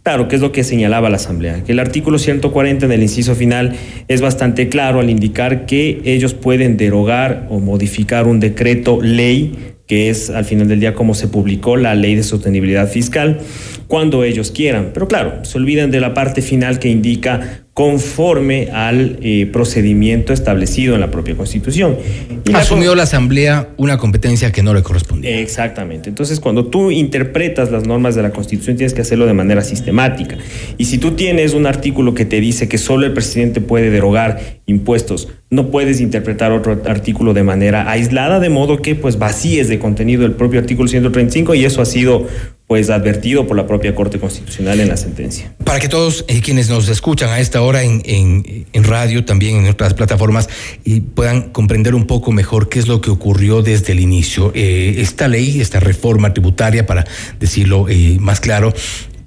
Claro, 0.04 0.28
¿qué 0.28 0.36
es 0.36 0.42
lo 0.44 0.52
que 0.52 0.64
señalaba 0.64 1.10
la 1.10 1.16
Asamblea? 1.16 1.64
Que 1.64 1.72
el 1.72 1.80
artículo 1.80 2.20
140 2.20 2.86
en 2.86 2.92
el 2.92 3.02
inciso 3.02 3.34
final 3.34 3.74
es 4.08 4.22
bastante 4.22 4.70
claro 4.70 5.00
al 5.00 5.10
indicar 5.10 5.66
que 5.66 6.00
ellos 6.06 6.36
pueden 6.36 6.78
derogar 6.78 7.48
o 7.50 7.60
modificar 7.60 8.28
un 8.28 8.40
decreto 8.40 9.02
ley 9.02 9.75
que 9.88 10.10
es 10.10 10.30
al 10.30 10.46
final 10.46 10.68
del 10.68 10.80
día 10.80 10.94
como 10.94 11.14
se 11.14 11.28
publicó 11.28 11.78
la 11.78 11.96
ley 11.96 12.16
de 12.16 12.24
sostenibilidad 12.24 12.90
fiscal, 12.90 13.40
cuando 13.88 14.24
ellos 14.24 14.52
quieran. 14.52 14.92
Pero 14.94 15.08
claro, 15.08 15.46
se 15.46 15.58
olvidan 15.58 15.92
de 15.92 16.00
la 16.00 16.14
parte 16.14 16.42
final 16.42 16.80
que 16.80 16.90
indica 16.90 17.65
conforme 17.76 18.70
al 18.72 19.20
eh, 19.22 19.50
procedimiento 19.52 20.32
establecido 20.32 20.96
en 20.96 21.02
la 21.02 21.12
propia 21.12 21.36
Constitución. 21.36 21.98
Y 22.46 22.54
la 22.54 22.60
Asumió 22.60 22.96
la 22.96 23.04
Asamblea 23.04 23.68
una 23.76 23.98
competencia 23.98 24.54
que 24.54 24.64
no 24.64 24.74
le 24.74 24.82
correspondía. 24.82 25.42
Exactamente. 25.42 26.08
Entonces, 26.08 26.40
cuando 26.40 26.68
tú 26.68 26.90
interpretas 26.90 27.72
las 27.72 27.86
normas 27.86 28.16
de 28.16 28.22
la 28.22 28.32
Constitución, 28.32 28.78
tienes 28.78 28.94
que 28.94 29.02
hacerlo 29.02 29.26
de 29.26 29.34
manera 29.34 29.62
sistemática. 29.62 30.38
Y 30.78 30.86
si 30.86 31.00
tú 31.00 31.12
tienes 31.12 31.54
un 31.54 31.66
artículo 31.66 32.14
que 32.14 32.24
te 32.24 32.40
dice 32.40 32.70
que 32.70 32.78
solo 32.78 33.06
el 33.06 33.12
presidente 33.12 33.60
puede 33.60 33.90
derogar 33.90 34.62
impuestos, 34.68 35.28
no 35.50 35.70
puedes 35.70 36.00
interpretar 36.00 36.54
otro 36.54 36.82
artículo 36.86 37.34
de 37.34 37.44
manera 37.44 37.92
aislada, 37.92 38.40
de 38.40 38.50
modo 38.50 38.82
que 38.82 38.96
pues 38.96 39.20
vacíes 39.20 39.68
de 39.68 39.80
contenido 39.80 40.26
el 40.26 40.32
propio 40.32 40.62
artículo 40.62 40.88
135 40.88 41.56
y 41.56 41.66
eso 41.66 41.82
ha 41.82 41.86
sido 41.86 42.26
pues 42.68 42.90
advertido 42.90 43.46
por 43.48 43.56
la 43.56 43.68
propia 43.68 43.94
Corte 43.94 44.20
Constitucional 44.20 44.80
en 44.80 44.88
la 44.88 44.98
sentencia. 44.98 45.54
Para 45.64 45.80
que 45.80 45.88
todos 45.88 46.26
eh, 46.28 46.42
quienes 46.42 46.68
nos 46.68 46.90
escuchan 46.90 47.30
a 47.30 47.40
esta 47.40 47.62
hora 47.62 47.84
en, 47.84 48.02
en- 48.06 48.66
en 48.74 48.84
radio, 48.84 49.24
también 49.24 49.58
en 49.58 49.68
otras 49.68 49.94
plataformas, 49.94 50.50
y 50.84 51.02
puedan 51.02 51.52
comprender 51.52 51.94
un 51.94 52.06
poco 52.08 52.32
mejor 52.32 52.68
qué 52.70 52.80
es 52.80 52.88
lo 52.88 53.02
que 53.02 53.12
ocurrió 53.12 53.62
desde 53.62 53.92
el 53.94 54.00
inicio. 54.00 54.52
Eh, 54.56 54.96
esta 54.98 55.28
ley, 55.28 55.62
esta 55.62 55.80
reforma 55.80 56.34
tributaria, 56.34 56.88
para 56.88 57.06
decirlo 57.40 57.88
eh, 57.88 58.18
más 58.20 58.40
claro, 58.40 58.74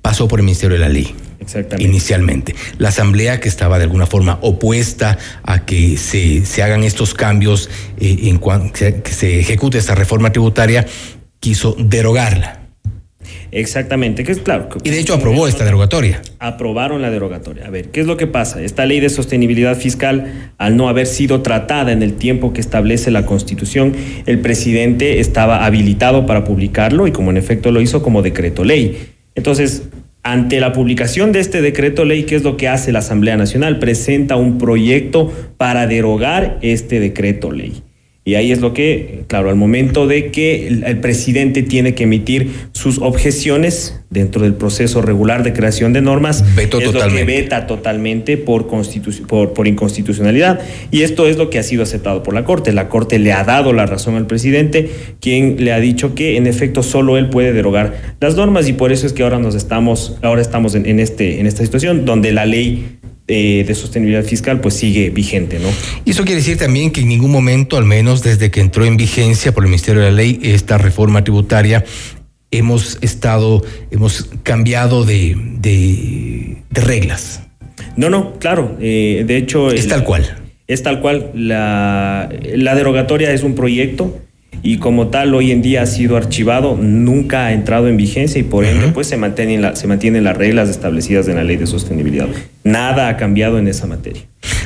pasó 0.03 0.27
por 0.27 0.41
el 0.41 0.45
Ministerio 0.45 0.75
de 0.77 0.81
la 0.81 0.89
Ley. 0.89 1.15
Exactamente. 1.41 1.85
Inicialmente. 1.89 2.55
La 2.79 2.89
Asamblea 2.89 3.39
que 3.39 3.49
estaba 3.49 3.79
de 3.79 3.85
alguna 3.85 4.07
forma 4.07 4.39
opuesta 4.43 5.17
a 5.45 5.65
que 5.65 5.97
se, 5.97 6.45
se 6.45 6.63
hagan 6.65 6.83
estos 6.83 7.15
cambios, 7.15 7.71
eh, 8.01 8.19
en 8.25 8.39
cuan- 8.39 8.71
que 8.73 9.13
se 9.13 9.39
ejecute 9.39 9.79
esta 9.79 9.95
reforma 9.95 10.33
tributaria, 10.33 10.85
quiso 11.39 11.77
derogarla. 11.79 12.58
Exactamente, 13.51 14.25
que 14.25 14.33
es 14.33 14.39
claro. 14.39 14.69
Y 14.85 14.91
de 14.91 15.01
hecho 15.01 15.15
aprobó 15.15 15.49
esta 15.49 15.65
derogatoria. 15.65 16.21
Aprobaron 16.39 17.03
la 17.03 17.11
derogatoria. 17.11 17.67
A 17.67 17.71
ver, 17.71 17.91
¿qué 17.91 18.01
es 18.01 18.07
lo 18.07 18.17
que 18.17 18.27
pasa? 18.27 18.63
Esta 18.63 18.87
ley 18.87 19.01
de 19.01 19.09
sostenibilidad 19.09 19.77
fiscal, 19.77 20.53
al 20.59 20.77
no 20.77 20.89
haber 20.89 21.07
sido 21.07 21.43
tratada 21.43 21.93
en 21.93 22.03
el 22.03 22.15
tiempo 22.15 22.53
que 22.53 22.61
establece 22.61 23.11
la 23.11 23.27
Constitución, 23.27 23.95
el 24.27 24.41
presidente 24.41 25.21
estaba 25.21 25.65
habilitado 25.65 26.27
para 26.27 26.45
publicarlo 26.45 27.07
y 27.07 27.13
como 27.13 27.31
en 27.31 27.37
efecto 27.37 27.73
lo 27.73 27.81
hizo 27.81 28.03
como 28.03 28.23
decreto 28.23 28.65
ley. 28.65 29.09
Entonces, 29.35 29.85
ante 30.23 30.61
la 30.61 30.73
publicación 30.73 31.33
de 31.33 31.41
este 31.41 31.63
decreto 31.63 32.05
ley, 32.05 32.25
¿qué 32.25 32.37
es 32.37 32.43
lo 32.43 32.57
que 32.57 32.69
hace 32.69 32.93
la 32.93 32.99
Asamblea 32.99 33.37
Nacional? 33.37 33.79
Presenta 33.79 34.37
un 34.37 34.59
proyecto 34.59 35.33
para 35.57 35.87
derogar 35.87 36.59
este 36.61 37.01
decreto 37.01 37.51
ley. 37.51 37.83
Y 38.29 38.35
ahí 38.35 38.53
es 38.53 38.61
lo 38.61 38.75
que, 38.75 39.25
claro, 39.27 39.49
al 39.49 39.57
momento 39.57 40.07
de 40.07 40.31
que 40.31 40.69
el, 40.69 41.01
presidente 41.01 41.63
tiene 41.63 41.95
que 41.95 42.05
emitir 42.05 42.51
sus 42.73 42.99
objeciones 42.99 44.03
dentro 44.11 44.43
del 44.43 44.53
proceso 44.53 45.01
regular 45.01 45.43
de 45.45 45.55
creación 45.55 45.95
de 45.95 46.03
normas, 46.03 46.45
es 46.59 46.93
lo 46.93 47.09
que 47.09 47.25
veta 47.25 47.67
totalmente 47.67 48.37
por, 48.37 48.67
por, 49.27 49.55
por 49.55 49.67
inconstitucionalidad. 49.67 50.61
Y 50.91 51.05
esto 51.05 51.27
es 51.27 51.39
lo 51.39 51.49
que 51.49 51.59
ha 51.59 51.63
sido 51.63 51.83
aceptado 51.83 52.23
por 52.23 52.35
la 52.35 52.45
Corte. 52.45 52.75
La 52.75 52.91
Corte 52.91 53.19
le 53.19 53.33
ha 53.33 53.45
dado 53.45 53.73
la 53.73 53.87
razón 53.87 54.15
al 54.17 54.27
presidente, 54.27 54.91
quien 55.23 55.65
le 55.65 55.73
ha 55.73 55.81
dicho 55.81 56.15
que 56.15 56.37
en 56.37 56.47
efecto 56.47 56.83
solo 56.83 57.17
él 57.17 57.31
puede 57.31 57.55
derogar 57.55 58.17
las 58.21 58.37
normas 58.37 58.69
y 58.69 58.75
por 58.75 58.93
eso 58.93 59.07
es 59.07 59.15
que 59.15 59.23
ahora 59.23 59.39
nos 59.39 59.55
estamos, 59.55 60.19
ahora 60.21 60.43
estamos 60.43 60.75
en, 60.75 60.85
en 60.85 61.01
este, 61.01 61.41
en 61.41 61.47
esta 61.47 61.65
situación 61.65 62.05
donde 62.05 62.33
la 62.33 62.45
ley 62.45 62.98
eh, 63.31 63.63
de 63.67 63.75
sostenibilidad 63.75 64.25
fiscal 64.25 64.59
pues 64.61 64.75
sigue 64.75 65.11
vigente, 65.11 65.59
¿no? 65.59 65.69
Y 66.07 66.13
eso 66.13 66.25
quiere 66.25 66.41
decir 66.41 66.57
también 66.57 66.91
que 66.91 67.03
en 67.03 67.09
ningún 67.09 67.31
momento, 67.31 67.77
al 67.77 67.85
menos 67.85 68.23
desde 68.23 68.51
que 68.51 68.61
entró 68.61 68.87
en 68.87 68.97
vigencia 68.97 69.53
por 69.53 69.65
el 69.65 69.69
Ministerio 69.69 70.01
de 70.01 70.11
la 70.11 70.17
Ley 70.17 70.41
esta 70.43 70.79
reforma 70.79 71.23
tributaria, 71.23 71.85
hemos 72.51 72.99
estado, 73.03 73.63
hemos 73.91 74.31
cambiado 74.43 75.05
de, 75.05 75.37
de, 75.61 76.57
reglas. 76.71 77.43
No, 77.97 78.09
no, 78.09 78.39
claro. 78.39 78.79
Eh, 78.81 79.25
de 79.27 79.37
hecho. 79.37 79.71
Es 79.71 79.89
tal 79.89 80.05
cual. 80.05 80.39
Es 80.67 80.83
tal 80.83 81.01
cual. 81.01 81.31
La, 81.35 82.31
la 82.55 82.75
derogatoria 82.75 83.33
es 83.33 83.43
un 83.43 83.55
proyecto 83.55 84.19
y 84.63 84.79
como 84.79 85.09
tal 85.09 85.35
hoy 85.35 85.53
en 85.53 85.63
día 85.63 85.83
ha 85.83 85.87
sido 85.87 86.17
archivado, 86.17 86.77
nunca 86.77 87.47
ha 87.47 87.53
entrado 87.53 87.89
en 87.89 87.97
vigencia 87.97 88.41
y 88.41 88.43
por 88.43 88.65
ende 88.65 88.89
pues 88.89 89.07
se 89.07 89.17
mantienen, 89.17 89.77
se 89.77 89.87
mantienen 89.87 90.25
las 90.25 90.37
reglas 90.37 90.69
establecidas 90.69 91.29
en 91.29 91.37
la 91.37 91.45
ley 91.45 91.57
de 91.57 91.67
sostenibilidad. 91.67 92.29
Nada 92.65 93.09
ha 93.09 93.17
cambiado 93.17 93.59
en 93.59 93.69
esa 93.69 93.87
materia. 93.87 94.23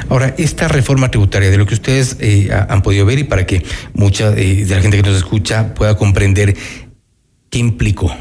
Ahora, 0.08 0.34
esta 0.38 0.68
reforma 0.68 1.10
tributaria, 1.10 1.50
de 1.50 1.58
lo 1.58 1.66
que 1.66 1.74
ustedes 1.74 2.16
eh, 2.20 2.50
han 2.68 2.82
podido 2.82 3.06
ver 3.06 3.18
y 3.18 3.24
para 3.24 3.46
que 3.46 3.62
mucha 3.94 4.32
eh, 4.36 4.64
de 4.64 4.74
la 4.74 4.80
gente 4.80 4.96
que 4.96 5.02
nos 5.02 5.16
escucha 5.16 5.74
pueda 5.74 5.96
comprender 5.96 6.56
qué 7.50 7.58
implicó 7.58 8.12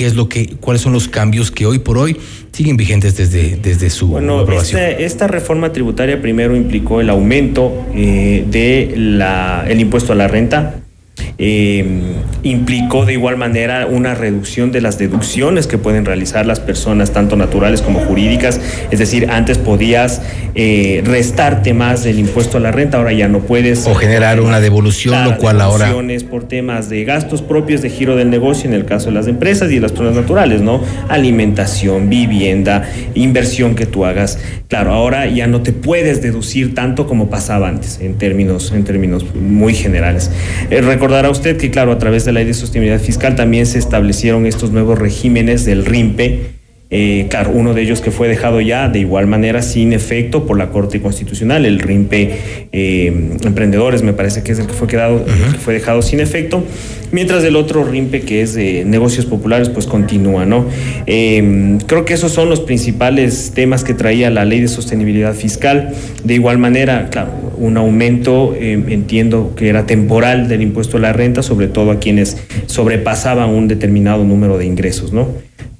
qué 0.00 0.06
es 0.06 0.14
lo 0.14 0.30
que, 0.30 0.56
cuáles 0.62 0.80
son 0.80 0.94
los 0.94 1.08
cambios 1.08 1.50
que 1.50 1.66
hoy 1.66 1.78
por 1.78 1.98
hoy 1.98 2.16
siguen 2.52 2.78
vigentes 2.78 3.18
desde, 3.18 3.56
desde 3.56 3.90
su 3.90 4.06
bueno, 4.06 4.38
aprobación. 4.38 4.80
Esta 4.80 5.26
reforma 5.26 5.74
tributaria 5.74 6.22
primero 6.22 6.56
implicó 6.56 7.02
el 7.02 7.10
aumento 7.10 7.86
eh, 7.94 8.46
de 8.50 8.94
la, 8.96 9.66
el 9.68 9.78
impuesto 9.78 10.14
a 10.14 10.16
la 10.16 10.26
renta 10.26 10.80
eh, 11.38 11.84
implicó 12.42 13.06
de 13.06 13.14
igual 13.14 13.36
manera 13.36 13.86
una 13.86 14.14
reducción 14.14 14.72
de 14.72 14.80
las 14.80 14.98
deducciones 14.98 15.66
que 15.66 15.78
pueden 15.78 16.04
realizar 16.04 16.46
las 16.46 16.60
personas, 16.60 17.12
tanto 17.12 17.36
naturales 17.36 17.82
como 17.82 18.00
jurídicas. 18.00 18.60
Es 18.90 18.98
decir, 18.98 19.30
antes 19.30 19.58
podías 19.58 20.22
eh, 20.54 21.02
restarte 21.04 21.74
más 21.74 22.04
del 22.04 22.18
impuesto 22.18 22.56
a 22.56 22.60
la 22.60 22.72
renta, 22.72 22.98
ahora 22.98 23.12
ya 23.12 23.28
no 23.28 23.40
puedes. 23.40 23.86
O 23.86 23.94
generar 23.94 24.40
una 24.40 24.60
devolución, 24.60 25.24
lo 25.24 25.36
cual 25.36 25.60
ahora. 25.60 25.92
por 26.28 26.44
temas 26.44 26.88
de 26.88 27.04
gastos 27.04 27.42
propios 27.42 27.82
de 27.82 27.90
giro 27.90 28.16
del 28.16 28.30
negocio 28.30 28.68
en 28.68 28.74
el 28.74 28.84
caso 28.84 29.06
de 29.06 29.12
las 29.12 29.26
empresas 29.26 29.70
y 29.70 29.76
de 29.76 29.80
las 29.80 29.92
personas 29.92 30.14
naturales, 30.14 30.60
¿no? 30.60 30.82
Alimentación, 31.08 32.08
vivienda, 32.08 32.88
inversión 33.14 33.74
que 33.74 33.86
tú 33.86 34.04
hagas. 34.04 34.38
Claro, 34.68 34.92
ahora 34.92 35.26
ya 35.26 35.46
no 35.46 35.62
te 35.62 35.72
puedes 35.72 36.22
deducir 36.22 36.74
tanto 36.74 37.06
como 37.06 37.28
pasaba 37.28 37.68
antes, 37.68 37.98
en 38.00 38.18
términos, 38.18 38.72
en 38.72 38.84
términos 38.84 39.24
muy 39.34 39.74
generales. 39.74 40.30
Eh, 40.70 40.80
recordará 41.10 41.30
usted 41.30 41.56
que, 41.56 41.72
claro, 41.72 41.90
a 41.90 41.98
través 41.98 42.24
de 42.24 42.30
la 42.30 42.38
ley 42.38 42.46
de 42.46 42.54
sostenibilidad 42.54 43.00
fiscal 43.00 43.34
también 43.34 43.66
se 43.66 43.80
establecieron 43.80 44.46
estos 44.46 44.70
nuevos 44.70 44.96
regímenes 44.96 45.64
del 45.64 45.84
RIMPE, 45.84 46.60
eh, 46.92 47.26
claro, 47.28 47.50
uno 47.52 47.74
de 47.74 47.82
ellos 47.82 48.00
que 48.00 48.12
fue 48.12 48.28
dejado 48.28 48.60
ya 48.60 48.88
de 48.88 49.00
igual 49.00 49.26
manera 49.26 49.60
sin 49.60 49.92
efecto 49.92 50.46
por 50.46 50.56
la 50.56 50.70
Corte 50.70 51.00
Constitucional, 51.00 51.66
el 51.66 51.80
RIMPE 51.80 52.68
eh, 52.70 53.06
Emprendedores, 53.42 54.04
me 54.04 54.12
parece 54.12 54.44
que 54.44 54.52
es 54.52 54.60
el 54.60 54.68
que 54.68 54.72
fue, 54.72 54.86
quedado, 54.86 55.24
que 55.24 55.58
fue 55.58 55.74
dejado 55.74 56.00
sin 56.00 56.20
efecto, 56.20 56.62
mientras 57.10 57.42
el 57.42 57.56
otro 57.56 57.82
RIMPE 57.82 58.20
que 58.20 58.42
es 58.42 58.54
de 58.54 58.84
negocios 58.84 59.26
populares 59.26 59.68
pues 59.68 59.86
continúa, 59.86 60.46
¿no? 60.46 60.66
Eh, 61.06 61.78
creo 61.86 62.04
que 62.04 62.14
esos 62.14 62.30
son 62.30 62.48
los 62.48 62.60
principales 62.60 63.50
temas 63.52 63.82
que 63.82 63.94
traía 63.94 64.30
la 64.30 64.44
ley 64.44 64.60
de 64.60 64.68
sostenibilidad 64.68 65.34
fiscal. 65.34 65.92
De 66.22 66.34
igual 66.34 66.58
manera, 66.58 67.08
claro, 67.10 67.49
un 67.60 67.76
aumento, 67.76 68.56
entiendo 68.58 69.54
que 69.54 69.68
era 69.68 69.86
temporal 69.86 70.48
del 70.48 70.62
impuesto 70.62 70.96
a 70.96 71.00
la 71.00 71.12
renta, 71.12 71.42
sobre 71.42 71.68
todo 71.68 71.92
a 71.92 72.00
quienes 72.00 72.36
sobrepasaban 72.66 73.50
un 73.50 73.68
determinado 73.68 74.24
número 74.24 74.58
de 74.58 74.66
ingresos, 74.66 75.12
¿no? 75.12 75.28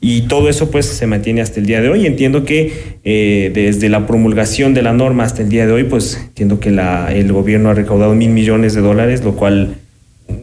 Y 0.03 0.23
todo 0.23 0.49
eso 0.49 0.71
pues 0.71 0.87
se 0.87 1.07
mantiene 1.07 1.43
hasta 1.43 1.61
el 1.61 1.67
día 1.67 1.83
de 1.83 1.91
hoy. 1.91 2.07
Entiendo 2.07 2.45
que 2.45 2.73
eh, 3.05 3.51
desde 3.53 3.91
la 3.91 4.07
promulgación 4.07 4.73
de 4.73 4.83
la 4.83 4.95
norma 4.95 5.25
hasta 5.25 5.43
el 5.43 5.51
día 5.51 5.67
de 5.67 5.73
hoy, 5.73 5.85
pues 5.85 6.17
entiendo 6.17 6.59
que 6.59 6.71
la, 6.71 7.13
el 7.13 7.31
gobierno 7.33 7.69
ha 7.69 7.75
recaudado 7.75 8.15
mil 8.15 8.31
millones 8.31 8.75
de 8.75 8.81
dólares, 8.81 9.23
lo 9.25 9.35
cual 9.37 9.75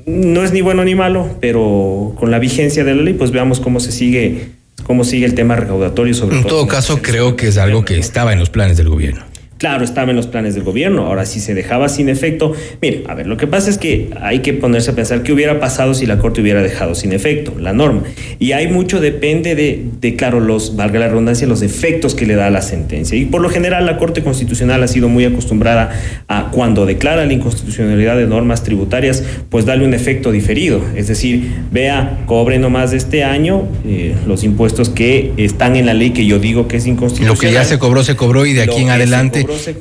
no 0.06 0.44
es 0.44 0.52
ni 0.54 0.62
bueno 0.62 0.84
ni 0.84 0.94
malo, 0.94 1.38
pero 1.42 2.14
con 2.20 2.30
la 2.30 2.38
vigencia 2.38 2.84
de 2.84 2.94
la 2.94 3.02
ley, 3.02 3.14
pues 3.14 3.32
veamos 3.32 3.60
cómo 3.60 3.80
se 3.80 3.92
sigue, 3.92 4.50
cómo 4.84 5.04
sigue 5.04 5.26
el 5.26 5.34
tema 5.34 5.56
recaudatorio. 5.56 6.14
Sobre 6.14 6.38
en 6.38 6.44
todo, 6.44 6.68
caso, 6.68 7.02
creo 7.02 7.36
que 7.36 7.48
es 7.48 7.58
algo 7.58 7.84
que 7.84 7.98
estaba 7.98 8.34
en 8.34 8.40
los 8.40 8.52
planes 8.52 8.78
del 8.78 8.90
gobierno. 8.90 9.24
Claro, 9.58 9.84
estaba 9.84 10.12
en 10.12 10.16
los 10.16 10.28
planes 10.28 10.54
del 10.56 10.64
gobierno. 10.64 11.08
Ahora, 11.08 11.26
si 11.26 11.40
se 11.40 11.54
dejaba 11.54 11.90
sin 11.90 12.10
efecto, 12.10 12.54
mire, 12.82 13.04
a 13.08 13.16
ver, 13.16 13.28
lo 13.28 13.38
que 13.38 13.48
pasa 13.48 13.70
es 13.70 13.78
que 13.78 14.10
hay 14.22 14.40
que 14.40 14.54
ponerse 14.54 14.92
a 14.92 14.96
pensar 14.96 15.24
qué 15.24 15.34
hubiera 15.34 15.60
pasado 15.60 15.94
si 15.94 16.06
la 16.06 16.20
Corte 16.20 16.42
hubiera 16.42 16.62
dejado 16.62 16.96
sin 16.96 17.12
efecto 17.14 17.54
la 17.60 17.74
norma. 17.74 18.04
Y 18.40 18.52
hay 18.52 18.68
mucho, 18.68 19.00
depende 19.00 19.56
de, 19.56 19.84
de, 20.00 20.16
claro, 20.16 20.40
los, 20.40 20.76
valga 20.76 21.00
la 21.00 21.08
redundancia, 21.08 21.48
los 21.48 21.62
efectos 21.62 22.14
que 22.14 22.26
le 22.26 22.36
da 22.36 22.50
la 22.50 22.62
sentencia. 22.62 23.18
Y 23.18 23.26
por 23.26 23.42
lo 23.42 23.50
general, 23.50 23.86
la 23.86 23.98
Corte 23.98 24.24
Constitucional 24.24 24.84
ha 24.84 24.88
sido 24.88 25.10
muy 25.10 25.26
acostumbrada 25.26 25.92
a 26.28 26.52
cuando 26.52 26.86
declara 26.86 27.26
la 27.26 27.34
inconstitucionalidad 27.34 28.18
de 28.18 28.28
normas 28.28 28.64
tributarias, 28.64 29.24
pues 29.50 29.66
darle 29.66 29.86
un 29.86 29.94
efecto 29.94 30.32
diferido. 30.32 30.82
Es 30.96 31.08
decir, 31.08 31.52
vea, 31.72 32.20
cobre 32.26 32.60
nomás 32.60 32.92
de 32.92 32.98
este 32.98 33.24
año 33.24 33.68
eh, 33.86 34.16
los 34.28 34.44
impuestos 34.44 34.90
que 34.90 35.34
están 35.38 35.76
en 35.76 35.86
la 35.86 35.94
ley 35.94 36.12
que 36.12 36.26
yo 36.26 36.40
digo 36.40 36.68
que 36.68 36.78
es 36.78 36.86
inconstitucional. 36.86 37.36
Lo 37.36 37.40
que 37.40 37.52
ya 37.52 37.64
se 37.64 37.80
cobró, 37.80 38.04
se 38.04 38.16
cobró 38.16 38.46
y 38.46 38.54
de 38.54 38.64
aquí 38.64 38.82
en 38.82 38.90
adelante 38.90 39.47
se, 39.56 39.74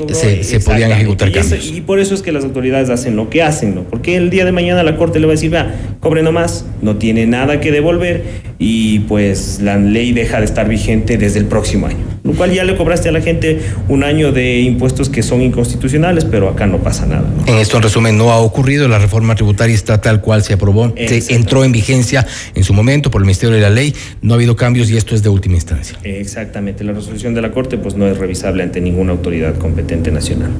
podían 0.60 0.92
ejecutar 0.92 1.32
cambios. 1.32 1.72
y 1.72 1.80
por 1.80 1.98
eso 1.98 2.14
es 2.14 2.22
que 2.22 2.32
las 2.32 2.44
autoridades 2.44 2.90
hacen 2.90 3.16
lo 3.16 3.30
que 3.30 3.42
hacen, 3.42 3.74
¿no? 3.74 3.82
Porque 3.84 4.16
el 4.16 4.30
día 4.30 4.44
de 4.44 4.52
mañana 4.52 4.82
la 4.82 4.96
Corte 4.96 5.20
le 5.20 5.26
va 5.26 5.32
a 5.32 5.36
decir, 5.36 5.54
va, 5.54 5.72
cobre 6.00 6.22
nomás, 6.22 6.64
no 6.82 6.96
tiene 6.96 7.26
nada 7.26 7.60
que 7.60 7.72
devolver 7.72 8.45
y 8.58 9.00
pues 9.00 9.60
la 9.60 9.76
ley 9.76 10.12
deja 10.12 10.38
de 10.38 10.46
estar 10.46 10.68
vigente 10.68 11.18
desde 11.18 11.38
el 11.38 11.46
próximo 11.46 11.86
año. 11.86 12.04
Lo 12.24 12.32
cual 12.32 12.52
ya 12.52 12.64
le 12.64 12.76
cobraste 12.76 13.08
a 13.08 13.12
la 13.12 13.20
gente 13.20 13.60
un 13.88 14.02
año 14.02 14.32
de 14.32 14.60
impuestos 14.60 15.08
que 15.08 15.22
son 15.22 15.42
inconstitucionales, 15.42 16.24
pero 16.24 16.48
acá 16.48 16.66
no 16.66 16.78
pasa 16.78 17.06
nada. 17.06 17.24
En 17.46 17.56
esto, 17.56 17.76
en 17.76 17.84
resumen, 17.84 18.18
no 18.18 18.32
ha 18.32 18.38
ocurrido, 18.38 18.88
la 18.88 18.98
reforma 18.98 19.34
tributaria 19.34 19.74
está 19.74 20.00
tal 20.00 20.20
cual 20.20 20.42
se 20.42 20.54
aprobó, 20.54 20.92
se 20.96 21.34
entró 21.34 21.62
en 21.62 21.72
vigencia 21.72 22.26
en 22.54 22.64
su 22.64 22.74
momento 22.74 23.10
por 23.10 23.20
el 23.20 23.26
Ministerio 23.26 23.54
de 23.54 23.60
la 23.60 23.70
Ley, 23.70 23.94
no 24.22 24.34
ha 24.34 24.36
habido 24.36 24.56
cambios 24.56 24.90
y 24.90 24.96
esto 24.96 25.14
es 25.14 25.22
de 25.22 25.28
última 25.28 25.54
instancia. 25.54 25.98
Exactamente, 26.02 26.82
la 26.82 26.92
resolución 26.92 27.34
de 27.34 27.42
la 27.42 27.52
Corte 27.52 27.78
pues 27.78 27.94
no 27.94 28.06
es 28.06 28.18
revisable 28.18 28.62
ante 28.62 28.80
ninguna 28.80 29.12
autoridad 29.12 29.56
competente 29.56 30.10
nacional. 30.10 30.50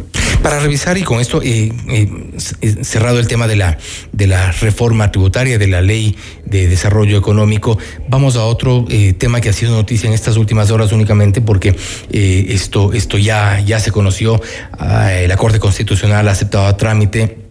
Para 0.47 0.61
revisar 0.61 0.97
y 0.97 1.03
con 1.03 1.19
esto 1.19 1.43
eh, 1.43 1.73
eh, 1.89 2.85
cerrado 2.85 3.19
el 3.19 3.27
tema 3.27 3.49
de 3.49 3.57
la, 3.57 3.79
de 4.13 4.29
la 4.29 4.53
reforma 4.53 5.11
tributaria, 5.11 5.59
de 5.59 5.67
la 5.67 5.83
ley 5.83 6.17
de 6.45 6.69
desarrollo 6.69 7.19
económico, 7.19 7.77
vamos 8.09 8.37
a 8.37 8.45
otro 8.45 8.85
eh, 8.89 9.13
tema 9.13 9.41
que 9.41 9.49
ha 9.49 9.53
sido 9.53 9.73
noticia 9.73 10.07
en 10.07 10.15
estas 10.15 10.37
últimas 10.37 10.71
horas 10.71 10.93
únicamente 10.93 11.41
porque 11.41 11.75
esto, 12.11 12.93
esto 12.93 13.19
ya, 13.19 13.59
ya 13.59 13.81
se 13.81 13.91
conoció, 13.91 14.41
ah, 14.79 15.11
la 15.27 15.37
Corte 15.37 15.59
Constitucional 15.59 16.29
ha 16.29 16.31
aceptado 16.31 16.67
a 16.67 16.77
trámite 16.77 17.46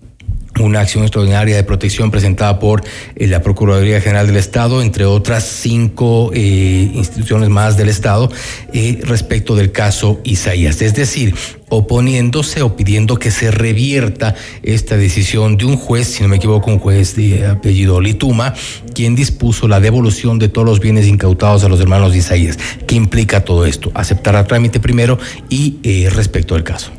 una 0.59 0.81
acción 0.81 1.03
extraordinaria 1.03 1.55
de 1.55 1.63
protección 1.63 2.11
presentada 2.11 2.59
por 2.59 2.83
eh, 3.15 3.27
la 3.27 3.41
Procuraduría 3.41 4.01
General 4.01 4.27
del 4.27 4.37
Estado, 4.37 4.81
entre 4.81 5.05
otras 5.05 5.43
cinco 5.43 6.31
eh, 6.33 6.91
instituciones 6.93 7.49
más 7.49 7.77
del 7.77 7.89
Estado, 7.89 8.31
eh, 8.73 8.99
respecto 9.03 9.55
del 9.55 9.71
caso 9.71 10.19
Isaías. 10.23 10.81
Es 10.81 10.95
decir, 10.95 11.35
oponiéndose 11.69 12.61
o 12.61 12.75
pidiendo 12.75 13.17
que 13.17 13.31
se 13.31 13.51
revierta 13.51 14.35
esta 14.63 14.97
decisión 14.97 15.57
de 15.57 15.65
un 15.65 15.77
juez, 15.77 16.07
si 16.07 16.23
no 16.23 16.29
me 16.29 16.37
equivoco, 16.37 16.71
un 16.71 16.79
juez 16.79 17.15
de 17.15 17.47
apellido 17.47 17.99
Lituma, 17.99 18.53
quien 18.93 19.15
dispuso 19.15 19.67
la 19.67 19.79
devolución 19.79 20.39
de 20.39 20.47
todos 20.47 20.65
los 20.65 20.79
bienes 20.79 21.07
incautados 21.07 21.63
a 21.63 21.69
los 21.69 21.79
hermanos 21.79 22.13
de 22.13 22.19
Isaías. 22.19 22.57
¿Qué 22.87 22.95
implica 22.95 23.43
todo 23.43 23.65
esto? 23.65 23.91
Aceptar 23.93 24.35
a 24.35 24.45
trámite 24.45 24.79
primero 24.79 25.17
y 25.49 26.07
respecto 26.09 26.55
al 26.55 26.63
caso. 26.63 26.91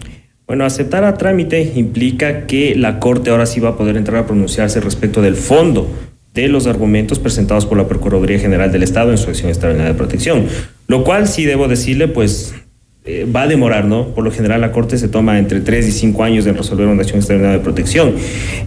Bueno, 0.46 0.64
aceptar 0.64 1.02
a 1.04 1.14
trámite 1.14 1.72
implica 1.74 2.46
que 2.46 2.76
la 2.76 3.00
Corte 3.00 3.30
ahora 3.30 3.46
sí 3.46 3.58
va 3.58 3.70
a 3.70 3.76
poder 3.76 3.96
entrar 3.96 4.22
a 4.22 4.26
pronunciarse 4.26 4.80
respecto 4.80 5.20
del 5.20 5.34
fondo 5.34 5.90
de 6.34 6.46
los 6.46 6.68
argumentos 6.68 7.18
presentados 7.18 7.66
por 7.66 7.76
la 7.76 7.88
Procuraduría 7.88 8.38
General 8.38 8.70
del 8.70 8.84
Estado 8.84 9.10
en 9.10 9.18
su 9.18 9.28
acción 9.28 9.48
extraordinaria 9.48 9.92
de 9.92 9.98
protección. 9.98 10.46
Lo 10.86 11.02
cual 11.02 11.26
sí 11.26 11.44
debo 11.46 11.66
decirle, 11.66 12.06
pues 12.06 12.54
eh, 13.08 13.24
va 13.24 13.42
a 13.42 13.46
demorar, 13.46 13.84
¿no? 13.84 14.08
Por 14.08 14.24
lo 14.24 14.32
general 14.32 14.60
la 14.60 14.72
Corte 14.72 14.98
se 14.98 15.06
toma 15.06 15.38
entre 15.38 15.60
3 15.60 15.86
y 15.86 15.92
5 15.92 16.24
años 16.24 16.44
en 16.46 16.56
resolver 16.56 16.88
una 16.88 17.02
acción 17.02 17.18
extraordinaria 17.18 17.58
de 17.58 17.62
protección. 17.62 18.14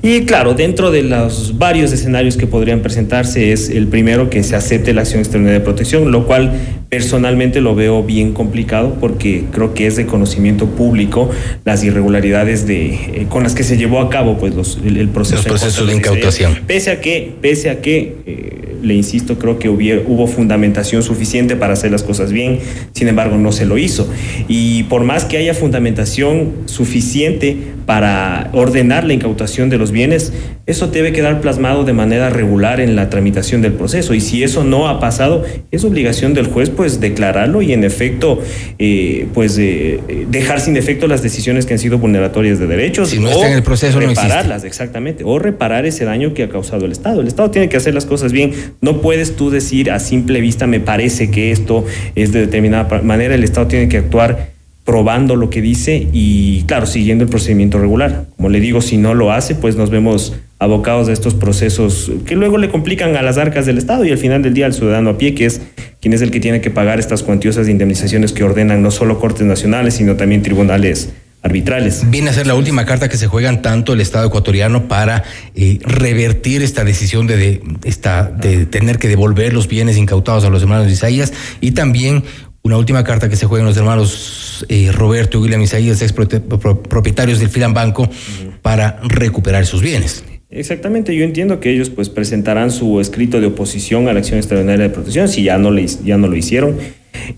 Y 0.01 0.21
claro, 0.21 0.53
dentro 0.53 0.91
de 0.91 1.03
los 1.03 1.57
varios 1.57 1.91
escenarios 1.91 2.37
que 2.37 2.47
podrían 2.47 2.79
presentarse 2.79 3.51
es 3.51 3.69
el 3.69 3.87
primero 3.87 4.29
que 4.29 4.43
se 4.43 4.55
acepte 4.55 4.93
la 4.93 5.01
acción 5.01 5.19
extraordinaria 5.19 5.59
de 5.59 5.65
protección, 5.65 6.11
lo 6.13 6.25
cual 6.25 6.53
personalmente 6.87 7.59
lo 7.59 7.75
veo 7.75 8.01
bien 8.01 8.31
complicado 8.31 8.95
porque 8.99 9.43
creo 9.51 9.73
que 9.73 9.87
es 9.87 9.97
de 9.97 10.05
conocimiento 10.05 10.67
público 10.67 11.29
las 11.65 11.83
irregularidades 11.83 12.65
de, 12.65 12.93
eh, 12.93 13.25
con 13.27 13.43
las 13.43 13.55
que 13.55 13.63
se 13.63 13.75
llevó 13.75 13.99
a 13.99 14.09
cabo 14.09 14.37
pues, 14.37 14.55
los, 14.55 14.79
el, 14.85 14.95
el, 14.95 15.09
proceso. 15.09 15.35
Los 15.35 15.45
procesos 15.47 15.85
de 15.85 15.95
incautación. 15.95 16.59
Pese 16.65 16.91
a 16.91 17.01
que, 17.01 17.35
pese 17.41 17.69
a 17.69 17.81
que 17.81 18.15
eh, 18.25 18.68
le 18.81 18.93
insisto, 18.93 19.37
creo 19.37 19.59
que 19.59 19.69
hubo 19.69 20.27
fundamentación 20.27 21.03
suficiente 21.03 21.55
para 21.55 21.73
hacer 21.73 21.91
las 21.91 22.03
cosas 22.03 22.31
bien, 22.31 22.59
sin 22.93 23.07
embargo 23.07 23.37
no 23.37 23.51
se 23.51 23.65
lo 23.65 23.77
hizo. 23.77 24.07
Y 24.47 24.83
por 24.83 25.03
más 25.03 25.25
que 25.25 25.37
haya 25.37 25.53
fundamentación 25.53 26.53
suficiente 26.65 27.57
para 27.89 28.51
ordenar 28.53 29.03
la 29.03 29.13
incautación 29.13 29.71
de 29.71 29.79
los 29.79 29.91
bienes, 29.91 30.31
eso 30.67 30.89
debe 30.89 31.11
quedar 31.11 31.41
plasmado 31.41 31.85
de 31.85 31.91
manera 31.91 32.29
regular 32.29 32.79
en 32.79 32.95
la 32.95 33.09
tramitación 33.09 33.63
del 33.63 33.73
proceso. 33.73 34.13
Y 34.13 34.21
si 34.21 34.43
eso 34.43 34.63
no 34.63 34.87
ha 34.87 34.99
pasado, 34.99 35.43
es 35.71 35.83
obligación 35.83 36.35
del 36.35 36.45
juez 36.45 36.69
pues 36.69 36.99
declararlo 36.99 37.63
y 37.63 37.73
en 37.73 37.83
efecto 37.83 38.43
eh, 38.77 39.25
pues 39.33 39.57
eh, 39.57 40.01
dejar 40.29 40.61
sin 40.61 40.77
efecto 40.77 41.07
las 41.07 41.23
decisiones 41.23 41.65
que 41.65 41.73
han 41.73 41.79
sido 41.79 41.97
vulneratorias 41.97 42.59
de 42.59 42.67
derechos. 42.67 43.09
Si 43.09 43.17
no 43.17 43.31
está 43.31 43.47
en 43.47 43.53
el 43.53 43.63
proceso, 43.63 43.99
repararlas, 43.99 44.61
no 44.61 44.67
exactamente, 44.67 45.23
o 45.25 45.39
reparar 45.39 45.87
ese 45.87 46.05
daño 46.05 46.35
que 46.35 46.43
ha 46.43 46.49
causado 46.49 46.85
el 46.85 46.91
Estado. 46.91 47.21
El 47.21 47.27
Estado 47.27 47.49
tiene 47.49 47.69
que 47.69 47.77
hacer 47.77 47.95
las 47.95 48.05
cosas 48.05 48.31
bien. 48.31 48.53
No 48.81 49.01
puedes 49.01 49.35
tú 49.35 49.49
decir 49.49 49.89
a 49.89 49.99
simple 49.99 50.41
vista 50.41 50.67
me 50.67 50.79
parece 50.79 51.31
que 51.31 51.51
esto 51.51 51.85
es 52.13 52.33
de 52.33 52.41
determinada 52.41 53.01
manera. 53.01 53.33
El 53.33 53.43
Estado 53.43 53.65
tiene 53.65 53.89
que 53.89 53.97
actuar 53.97 54.58
probando 54.89 55.35
lo 55.35 55.51
que 55.51 55.61
dice 55.61 56.07
y, 56.11 56.63
claro, 56.63 56.87
siguiendo 56.87 57.23
el 57.23 57.29
procedimiento 57.29 57.77
regular. 57.77 58.25
Como 58.37 58.49
le 58.49 58.59
digo, 58.59 58.81
si 58.81 58.97
no 58.97 59.13
lo 59.13 59.31
hace, 59.31 59.53
pues 59.53 59.75
nos 59.75 59.91
vemos 59.91 60.33
abocados 60.57 61.09
a 61.09 61.11
estos 61.11 61.35
procesos 61.35 62.11
que 62.25 62.35
luego 62.35 62.57
le 62.57 62.71
complican 62.71 63.15
a 63.15 63.21
las 63.21 63.37
arcas 63.37 63.67
del 63.67 63.77
Estado 63.77 64.03
y 64.03 64.09
al 64.09 64.17
final 64.17 64.41
del 64.41 64.55
día 64.55 64.65
al 64.65 64.73
ciudadano 64.73 65.11
a 65.11 65.17
pie, 65.19 65.35
que 65.35 65.45
es 65.45 65.61
quien 66.01 66.15
es 66.15 66.23
el 66.23 66.31
que 66.31 66.39
tiene 66.39 66.59
que 66.59 66.71
pagar 66.71 66.97
estas 66.97 67.21
cuantiosas 67.21 67.69
indemnizaciones 67.69 68.31
que 68.31 68.43
ordenan 68.43 68.81
no 68.81 68.89
solo 68.89 69.19
cortes 69.19 69.45
nacionales, 69.45 69.93
sino 69.93 70.15
también 70.15 70.41
tribunales 70.41 71.13
arbitrales. 71.43 72.09
Viene 72.09 72.31
a 72.31 72.33
ser 72.33 72.47
la 72.47 72.55
última 72.55 72.87
carta 72.87 73.09
que 73.09 73.17
se 73.17 73.27
juegan 73.27 73.61
tanto 73.61 73.93
el 73.93 74.01
Estado 74.01 74.25
ecuatoriano 74.25 74.87
para 74.87 75.23
eh, 75.53 75.77
revertir 75.83 76.63
esta 76.63 76.83
decisión 76.83 77.27
de, 77.27 77.61
esta, 77.83 78.23
de 78.23 78.65
tener 78.65 78.97
que 78.97 79.07
devolver 79.07 79.53
los 79.53 79.67
bienes 79.67 79.97
incautados 79.97 80.43
a 80.45 80.49
los 80.49 80.63
hermanos 80.63 80.91
Isaías 80.91 81.31
y 81.61 81.73
también 81.73 82.23
una 82.63 82.77
última 82.77 83.03
carta 83.03 83.29
que 83.29 83.35
se 83.35 83.45
juegan 83.45 83.65
los 83.65 83.77
hermanos 83.77 84.65
eh, 84.69 84.91
Roberto 84.91 85.37
y 85.37 85.41
William 85.41 85.61
Isaías, 85.61 86.01
ex 86.01 86.13
propietarios 86.13 87.39
del 87.39 87.49
Filan 87.49 87.73
Banco, 87.73 88.03
uh 88.03 88.05
-huh. 88.05 88.59
para 88.61 88.99
recuperar 89.03 89.65
sus 89.65 89.81
bienes. 89.81 90.23
Exactamente, 90.51 91.15
yo 91.15 91.23
entiendo 91.23 91.59
que 91.59 91.71
ellos 91.71 91.91
pues 91.91 92.09
presentarán 92.09 92.71
su 92.71 92.99
escrito 92.99 93.39
de 93.39 93.47
oposición 93.47 94.07
a 94.07 94.13
la 94.13 94.19
acción 94.19 94.39
extraordinaria 94.39 94.87
de 94.87 94.89
protección 94.89 95.27
si 95.27 95.43
ya 95.43 95.59
no, 95.59 95.69
le, 95.69 95.85
ya 96.03 96.17
no 96.17 96.27
lo 96.27 96.35
hicieron. 96.35 96.75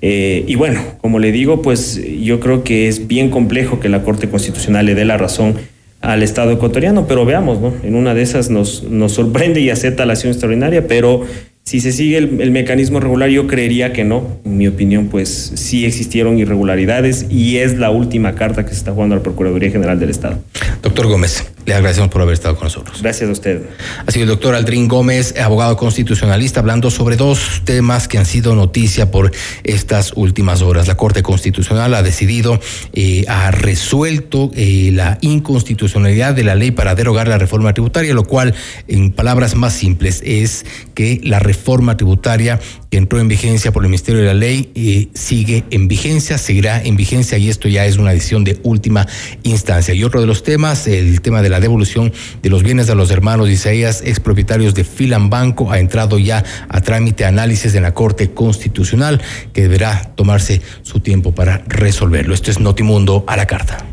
Eh, 0.02 0.46
y 0.48 0.56
bueno, 0.56 0.82
como 1.02 1.20
le 1.20 1.34
digo, 1.34 1.62
pues 1.62 2.02
yo 2.22 2.40
creo 2.40 2.64
que 2.64 2.88
es 2.88 3.08
bien 3.08 3.30
complejo 3.30 3.82
que 3.82 3.90
la 3.90 4.04
Corte 4.04 4.30
Constitucional 4.30 4.86
le 4.86 4.96
dé 4.96 5.04
la 5.04 5.18
razón 5.18 5.56
al 6.00 6.24
Estado 6.24 6.52
ecuatoriano, 6.52 7.06
pero 7.06 7.26
veamos, 7.26 7.60
¿no? 7.60 7.74
En 7.84 7.96
una 7.96 8.14
de 8.14 8.22
esas 8.22 8.50
nos, 8.50 8.84
nos 8.84 9.12
sorprende 9.12 9.60
y 9.60 9.70
acepta 9.70 10.06
la 10.06 10.14
acción 10.14 10.32
extraordinaria, 10.32 10.88
pero 10.88 11.26
si 11.64 11.80
se 11.80 11.92
sigue 11.92 12.18
el, 12.18 12.42
el, 12.42 12.52
mecanismo 12.52 13.00
regular, 13.00 13.30
yo 13.30 13.48
creería 13.48 13.94
que 13.94 14.04
no. 14.04 14.40
En 14.44 14.58
mi 14.58 14.68
opinión, 14.68 15.08
pues 15.08 15.54
sí 15.56 15.86
existieron 15.86 16.38
irregularidades 16.38 17.28
y 17.30 17.58
es 17.58 17.78
la 17.78 17.92
última 17.92 18.36
carta 18.36 18.64
que 18.64 18.72
se 18.72 18.78
está 18.78 18.92
jugando 18.92 19.16
a 19.16 19.20
la 19.20 19.24
Procuraduría 19.24 19.72
General 19.72 20.00
del 20.00 20.10
Estado. 20.10 20.40
Doctor 20.82 21.08
Gómez, 21.08 21.46
le 21.66 21.74
agradecemos 21.74 22.10
por 22.10 22.22
haber 22.22 22.34
estado 22.34 22.56
con 22.56 22.66
nosotros. 22.66 23.02
Gracias 23.02 23.30
a 23.30 23.32
usted. 23.32 23.62
Ha 24.06 24.12
sido 24.12 24.24
el 24.24 24.30
doctor 24.30 24.56
Aldrin 24.56 24.88
Gómez, 24.88 25.36
abogado 25.40 25.78
constitucionalista, 25.78 26.60
hablando 26.60 26.92
sobre 26.92 27.16
dos 27.16 27.62
temas 27.66 28.08
que 28.08 28.18
han 28.18 28.26
sido 28.26 28.56
noticia 28.56 29.12
por 29.12 29.32
estas 29.64 30.14
últimas 30.16 30.62
horas. 30.62 30.88
La 30.88 30.98
Corte 30.98 31.24
Constitucional 31.24 31.94
ha 31.94 32.04
decidido, 32.04 32.60
eh, 32.94 33.26
ha 33.28 33.52
resuelto 33.52 34.52
eh, 34.56 34.92
la 34.94 35.18
inconstitucionalidad 35.22 36.34
de 36.34 36.44
la 36.44 36.56
ley 36.56 36.72
para 36.72 36.96
derogar 36.96 37.28
la 37.28 37.38
reforma 37.38 37.74
tributaria, 37.74 38.14
lo 38.14 38.24
cual, 38.24 38.54
en 38.88 39.12
palabras 39.12 39.56
más 39.56 39.74
simples, 39.74 40.22
es 40.26 40.66
que 40.94 41.22
la 41.24 41.40
reforma 41.40 41.98
tributaria 41.98 42.60
que 42.90 42.98
entró 42.98 43.20
en 43.20 43.30
vigencia 43.30 43.72
por 43.72 43.84
el 43.84 43.90
Ministerio 43.90 44.20
de 44.20 44.28
la 44.28 44.34
Ley 44.34 44.70
eh, 44.76 45.08
sigue 45.14 45.64
en 45.72 45.88
vigencia, 45.88 46.38
seguirá 46.38 46.82
en 46.84 46.98
vigencia 46.98 47.38
y 47.38 47.50
esto 47.50 47.70
ya 47.70 47.86
es 47.86 47.98
una 47.98 48.12
decisión 48.12 48.44
de 48.44 48.60
última 48.64 49.08
instancia. 49.44 49.94
Y 49.94 50.04
otro 50.04 50.20
de 50.20 50.28
los 50.28 50.44
temas, 50.44 50.88
el 50.88 51.22
tema 51.22 51.42
de 51.42 51.50
la 51.52 51.60
devolución 51.60 52.12
de 52.42 52.50
los 52.50 52.64
bienes 52.64 52.88
de 52.88 52.96
los 52.96 53.12
hermanos 53.12 53.50
Isaías, 53.50 54.02
expropietarios 54.06 54.74
de 54.74 54.84
Filan 54.84 55.30
Banco, 55.30 55.72
ha 55.72 55.80
entrado 55.80 56.18
ya 56.18 56.44
a 56.70 56.82
trámite 56.82 57.26
análisis 57.26 57.76
en 57.76 57.84
la 57.84 57.94
Corte 57.94 58.32
Constitucional 58.32 59.22
que 59.54 59.62
deberá 59.62 60.12
tomarse 60.16 60.62
su 60.82 61.00
tiempo 61.00 61.34
para 61.34 61.64
resolverlo. 61.68 62.34
Esto 62.34 62.52
es 62.52 62.60
Notimundo 62.60 63.24
a 63.28 63.38
la 63.38 63.46
carta. 63.46 63.86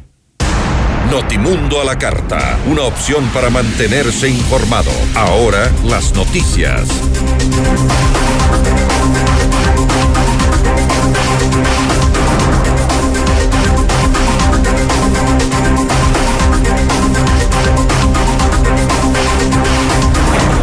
Notimundo 1.11 1.80
a 1.80 1.84
la 1.84 1.98
carta, 1.98 2.59
una 2.70 2.82
opción 2.82 3.24
para 3.32 3.48
mantenerse 3.48 4.28
informado. 4.28 4.90
Ahora 5.14 5.70
las 5.84 6.14
noticias. 6.14 6.86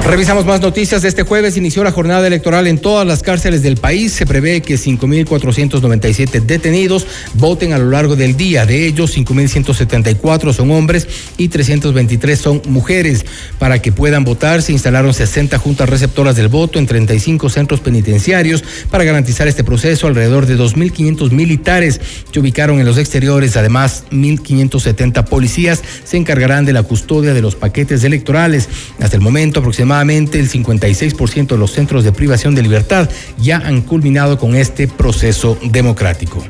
Revisamos 0.08 0.46
más 0.46 0.62
noticias. 0.62 1.04
Este 1.04 1.24
jueves 1.24 1.58
inició 1.58 1.84
la 1.84 1.92
jornada 1.92 2.28
electoral 2.28 2.68
en 2.68 2.78
todas 2.78 3.08
las 3.08 3.24
cárceles 3.24 3.64
del 3.64 3.78
país. 3.78 4.12
Se 4.12 4.28
prevé 4.28 4.62
que 4.62 4.76
5.497 4.76 6.42
detenidos 6.42 7.08
voten 7.34 7.74
a 7.74 7.80
lo 7.80 7.90
largo 7.90 8.16
del 8.16 8.38
día. 8.38 8.68
De 8.68 8.86
ellos, 8.86 9.18
5.174 9.18 10.54
son 10.54 10.70
hombres 10.70 11.08
y 11.38 11.48
323 11.48 12.40
son 12.40 12.62
mujeres. 12.68 13.26
Para 13.58 13.82
que 13.82 13.92
puedan 13.92 14.24
votar, 14.24 14.62
se 14.62 14.74
instalaron 14.74 15.12
60 15.12 15.58
juntas 15.58 15.90
receptoras 15.90 16.36
del 16.36 16.50
voto 16.50 16.78
en 16.78 16.86
35 16.86 17.50
centros 17.50 17.80
penitenciarios. 17.80 18.64
Para 18.92 19.06
garantizar 19.06 19.48
este 19.48 19.64
proceso, 19.64 20.06
alrededor 20.06 20.46
de 20.46 20.56
2.500 20.56 21.32
militares 21.32 22.00
se 22.32 22.40
ubicaron 22.40 22.80
en 22.80 22.86
los 22.86 23.00
exteriores. 23.00 23.58
Además, 23.58 24.04
1.570 24.12 25.26
policías 25.26 25.82
se 26.04 26.18
encargarán 26.18 26.64
de 26.64 26.74
la 26.74 26.84
custodia 26.84 27.34
de 27.34 27.42
los 27.42 27.56
paquetes 27.56 28.04
electorales. 28.04 28.70
Hasta 29.00 29.16
el 29.16 29.24
momento, 29.24 29.62
aproximadamente 29.62 29.95
el 30.40 30.50
56% 30.50 31.48
de 31.48 31.58
los 31.58 31.72
centros 31.72 32.04
de 32.04 32.12
privación 32.12 32.56
de 32.56 32.62
libertad 32.62 33.10
ya 33.38 33.58
han 33.58 33.82
culminado 33.82 34.38
con 34.38 34.56
este 34.56 34.88
proceso 34.88 35.58
democrático. 35.64 36.44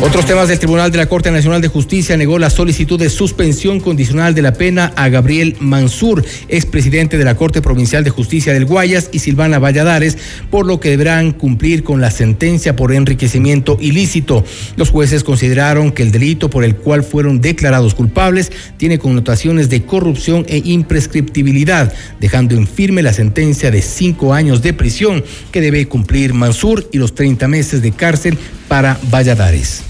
Otros 0.00 0.26
temas 0.26 0.46
del 0.46 0.60
Tribunal 0.60 0.92
de 0.92 0.98
la 0.98 1.08
Corte 1.08 1.32
Nacional 1.32 1.60
de 1.60 1.66
Justicia 1.66 2.16
negó 2.16 2.38
la 2.38 2.50
solicitud 2.50 3.00
de 3.00 3.10
suspensión 3.10 3.80
condicional 3.80 4.32
de 4.32 4.42
la 4.42 4.52
pena 4.52 4.92
a 4.94 5.08
Gabriel 5.08 5.56
Mansur, 5.58 6.24
expresidente 6.48 7.18
de 7.18 7.24
la 7.24 7.34
Corte 7.34 7.62
Provincial 7.62 8.04
de 8.04 8.10
Justicia 8.10 8.52
del 8.52 8.64
Guayas, 8.64 9.08
y 9.10 9.18
Silvana 9.18 9.58
Valladares, 9.58 10.16
por 10.52 10.66
lo 10.66 10.78
que 10.78 10.90
deberán 10.90 11.32
cumplir 11.32 11.82
con 11.82 12.00
la 12.00 12.12
sentencia 12.12 12.76
por 12.76 12.92
enriquecimiento 12.92 13.76
ilícito. 13.80 14.44
Los 14.76 14.90
jueces 14.90 15.24
consideraron 15.24 15.90
que 15.90 16.04
el 16.04 16.12
delito 16.12 16.48
por 16.48 16.62
el 16.62 16.76
cual 16.76 17.02
fueron 17.02 17.40
declarados 17.40 17.96
culpables 17.96 18.52
tiene 18.76 19.00
connotaciones 19.00 19.68
de 19.68 19.82
corrupción 19.82 20.46
e 20.48 20.62
imprescriptibilidad, 20.64 21.92
dejando 22.20 22.54
en 22.54 22.68
firme 22.68 23.02
la 23.02 23.12
sentencia 23.12 23.72
de 23.72 23.82
cinco 23.82 24.32
años 24.32 24.62
de 24.62 24.74
prisión 24.74 25.24
que 25.50 25.60
debe 25.60 25.88
cumplir 25.88 26.34
Mansur 26.34 26.88
y 26.92 26.98
los 26.98 27.16
30 27.16 27.48
meses 27.48 27.82
de 27.82 27.90
cárcel 27.90 28.38
para 28.68 28.96
Valladares. 29.10 29.87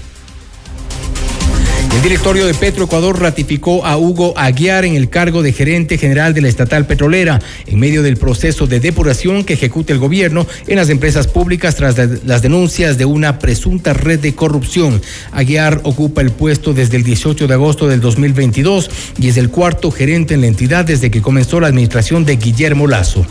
El 1.95 2.03
directorio 2.03 2.45
de 2.45 2.53
Petroecuador 2.53 3.19
ratificó 3.19 3.85
a 3.85 3.97
Hugo 3.97 4.33
Aguiar 4.37 4.85
en 4.85 4.95
el 4.95 5.09
cargo 5.09 5.41
de 5.41 5.51
gerente 5.51 5.97
general 5.97 6.33
de 6.33 6.41
la 6.41 6.47
estatal 6.47 6.85
petrolera 6.85 7.39
en 7.65 7.79
medio 7.79 8.03
del 8.03 8.15
proceso 8.15 8.67
de 8.67 8.79
depuración 8.79 9.43
que 9.43 9.53
ejecuta 9.53 9.91
el 9.91 9.99
gobierno 9.99 10.47
en 10.67 10.77
las 10.77 10.89
empresas 10.89 11.27
públicas 11.27 11.75
tras 11.75 11.97
las 12.25 12.41
denuncias 12.41 12.97
de 12.97 13.05
una 13.05 13.39
presunta 13.39 13.93
red 13.93 14.19
de 14.19 14.33
corrupción. 14.33 15.01
Aguiar 15.31 15.81
ocupa 15.83 16.21
el 16.21 16.31
puesto 16.31 16.73
desde 16.73 16.95
el 16.95 17.03
18 17.03 17.47
de 17.47 17.53
agosto 17.53 17.87
del 17.87 18.01
2022 18.01 18.89
y 19.19 19.27
es 19.27 19.37
el 19.37 19.49
cuarto 19.49 19.91
gerente 19.91 20.35
en 20.35 20.41
la 20.41 20.47
entidad 20.47 20.85
desde 20.85 21.11
que 21.11 21.21
comenzó 21.21 21.59
la 21.59 21.67
administración 21.67 22.23
de 22.23 22.37
Guillermo 22.37 22.87
Lazo. 22.87 23.25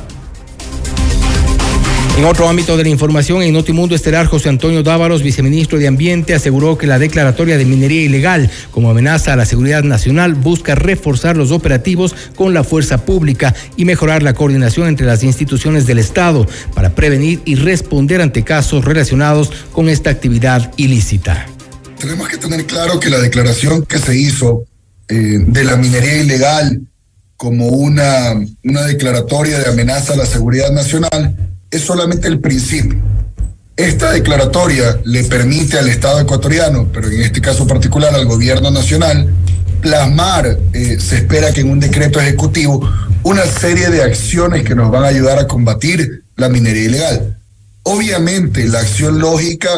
En 2.19 2.25
otro 2.25 2.49
ámbito 2.49 2.77
de 2.77 2.83
la 2.83 2.89
información, 2.89 3.43
en 3.43 3.53
Notimundo 3.53 3.95
Estelar, 3.95 4.27
José 4.27 4.49
Antonio 4.49 4.83
Dávalos, 4.83 5.23
viceministro 5.23 5.79
de 5.79 5.87
Ambiente, 5.87 6.35
aseguró 6.35 6.77
que 6.77 6.89
la 6.89 6.99
declaratoria 6.99 7.57
de 7.57 7.65
minería 7.65 8.03
ilegal 8.03 8.51
como 8.73 8.91
amenaza 8.91 9.33
a 9.33 9.37
la 9.37 9.47
seguridad 9.47 9.85
nacional 9.85 10.35
busca 10.35 10.75
reforzar 10.75 11.37
los 11.37 11.53
operativos 11.53 12.17
con 12.35 12.55
la 12.55 12.65
fuerza 12.65 13.05
pública 13.05 13.55
y 13.77 13.85
mejorar 13.85 14.25
la 14.25 14.35
coordinación 14.35 14.89
entre 14.89 15.07
las 15.07 15.23
instituciones 15.23 15.87
del 15.87 16.01
Estado 16.01 16.45
para 16.75 16.93
prevenir 16.93 17.41
y 17.45 17.55
responder 17.55 18.21
ante 18.21 18.43
casos 18.43 18.85
relacionados 18.85 19.53
con 19.71 19.89
esta 19.89 20.11
actividad 20.11 20.73
ilícita. 20.77 21.47
Tenemos 22.01 22.29
que 22.29 22.39
tener 22.39 22.67
claro 22.67 22.99
que 22.99 23.11
la 23.11 23.21
declaración 23.21 23.87
que 23.87 24.01
se 24.01 24.19
hizo 24.19 24.65
eh, 25.07 25.15
de 25.39 25.63
la 25.63 25.77
minería 25.77 26.21
ilegal 26.21 26.81
como 27.37 27.69
una, 27.69 28.35
una 28.65 28.83
declaratoria 28.83 29.61
de 29.61 29.71
amenaza 29.71 30.15
a 30.15 30.17
la 30.17 30.27
seguridad 30.27 30.73
nacional 30.73 31.37
es 31.71 31.83
solamente 31.83 32.29
el 32.29 32.41
principio. 32.41 32.99
Esta 33.77 34.13
declaratoria 34.13 34.99
le 35.05 35.25
permite 35.25 35.79
al 35.79 35.89
Estado 35.89 36.21
ecuatoriano, 36.21 36.89
pero 36.93 37.09
en 37.09 37.23
este 37.23 37.41
caso 37.41 37.67
particular 37.67 38.15
al 38.15 38.27
gobierno 38.27 38.71
nacional, 38.71 39.33
plasmar, 39.81 40.59
eh, 40.73 40.99
se 40.99 41.17
espera 41.17 41.53
que 41.53 41.61
en 41.61 41.71
un 41.71 41.79
decreto 41.79 42.21
ejecutivo, 42.21 42.91
una 43.23 43.45
serie 43.45 43.89
de 43.91 44.03
acciones 44.03 44.65
que 44.65 44.75
nos 44.75 44.91
van 44.91 45.05
a 45.05 45.09
ayudar 45.09 45.39
a 45.39 45.47
combatir 45.47 46.25
la 46.37 46.49
minería 46.49 46.85
ilegal. 46.85 47.39
Obviamente, 47.85 48.67
la 48.67 48.81
acción 48.81 49.21
lógica 49.21 49.71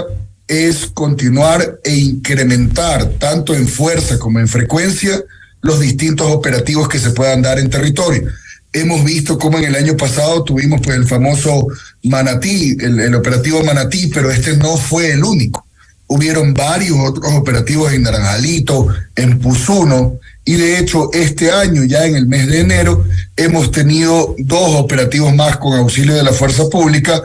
es 0.48 0.86
continuar 0.86 1.78
e 1.84 1.94
incrementar, 1.94 3.06
tanto 3.18 3.54
en 3.54 3.68
fuerza 3.68 4.18
como 4.18 4.40
en 4.40 4.48
frecuencia, 4.48 5.22
los 5.60 5.78
distintos 5.78 6.26
operativos 6.28 6.88
que 6.88 6.98
se 6.98 7.10
puedan 7.10 7.42
dar 7.42 7.58
en 7.58 7.68
territorio 7.68 8.30
hemos 8.72 9.04
visto 9.04 9.38
cómo 9.38 9.58
en 9.58 9.64
el 9.64 9.76
año 9.76 9.96
pasado 9.96 10.44
tuvimos 10.44 10.80
pues 10.82 10.96
el 10.96 11.06
famoso 11.06 11.66
Manatí, 12.04 12.76
el, 12.80 13.14
operativo 13.14 13.64
Manatí, 13.64 14.08
pero 14.08 14.30
este 14.30 14.56
no 14.56 14.76
fue 14.76 15.12
el 15.12 15.24
único. 15.24 15.66
Hubieron 16.06 16.54
varios 16.54 16.98
otros 16.98 17.32
operativos 17.34 17.92
en 17.92 18.02
Naranjalito, 18.02 18.88
en 19.14 19.38
Puzuno, 19.38 20.18
y 20.44 20.54
de 20.54 20.78
hecho 20.78 21.10
este 21.12 21.52
año, 21.52 21.84
ya 21.84 22.06
en 22.06 22.16
el 22.16 22.26
mes 22.26 22.48
de 22.48 22.60
enero, 22.60 23.04
hemos 23.36 23.70
tenido 23.70 24.34
dos 24.38 24.74
operativos 24.76 25.34
más 25.34 25.56
con 25.58 25.78
auxilio 25.78 26.14
de 26.14 26.24
la 26.24 26.32
Fuerza 26.32 26.68
Pública, 26.68 27.22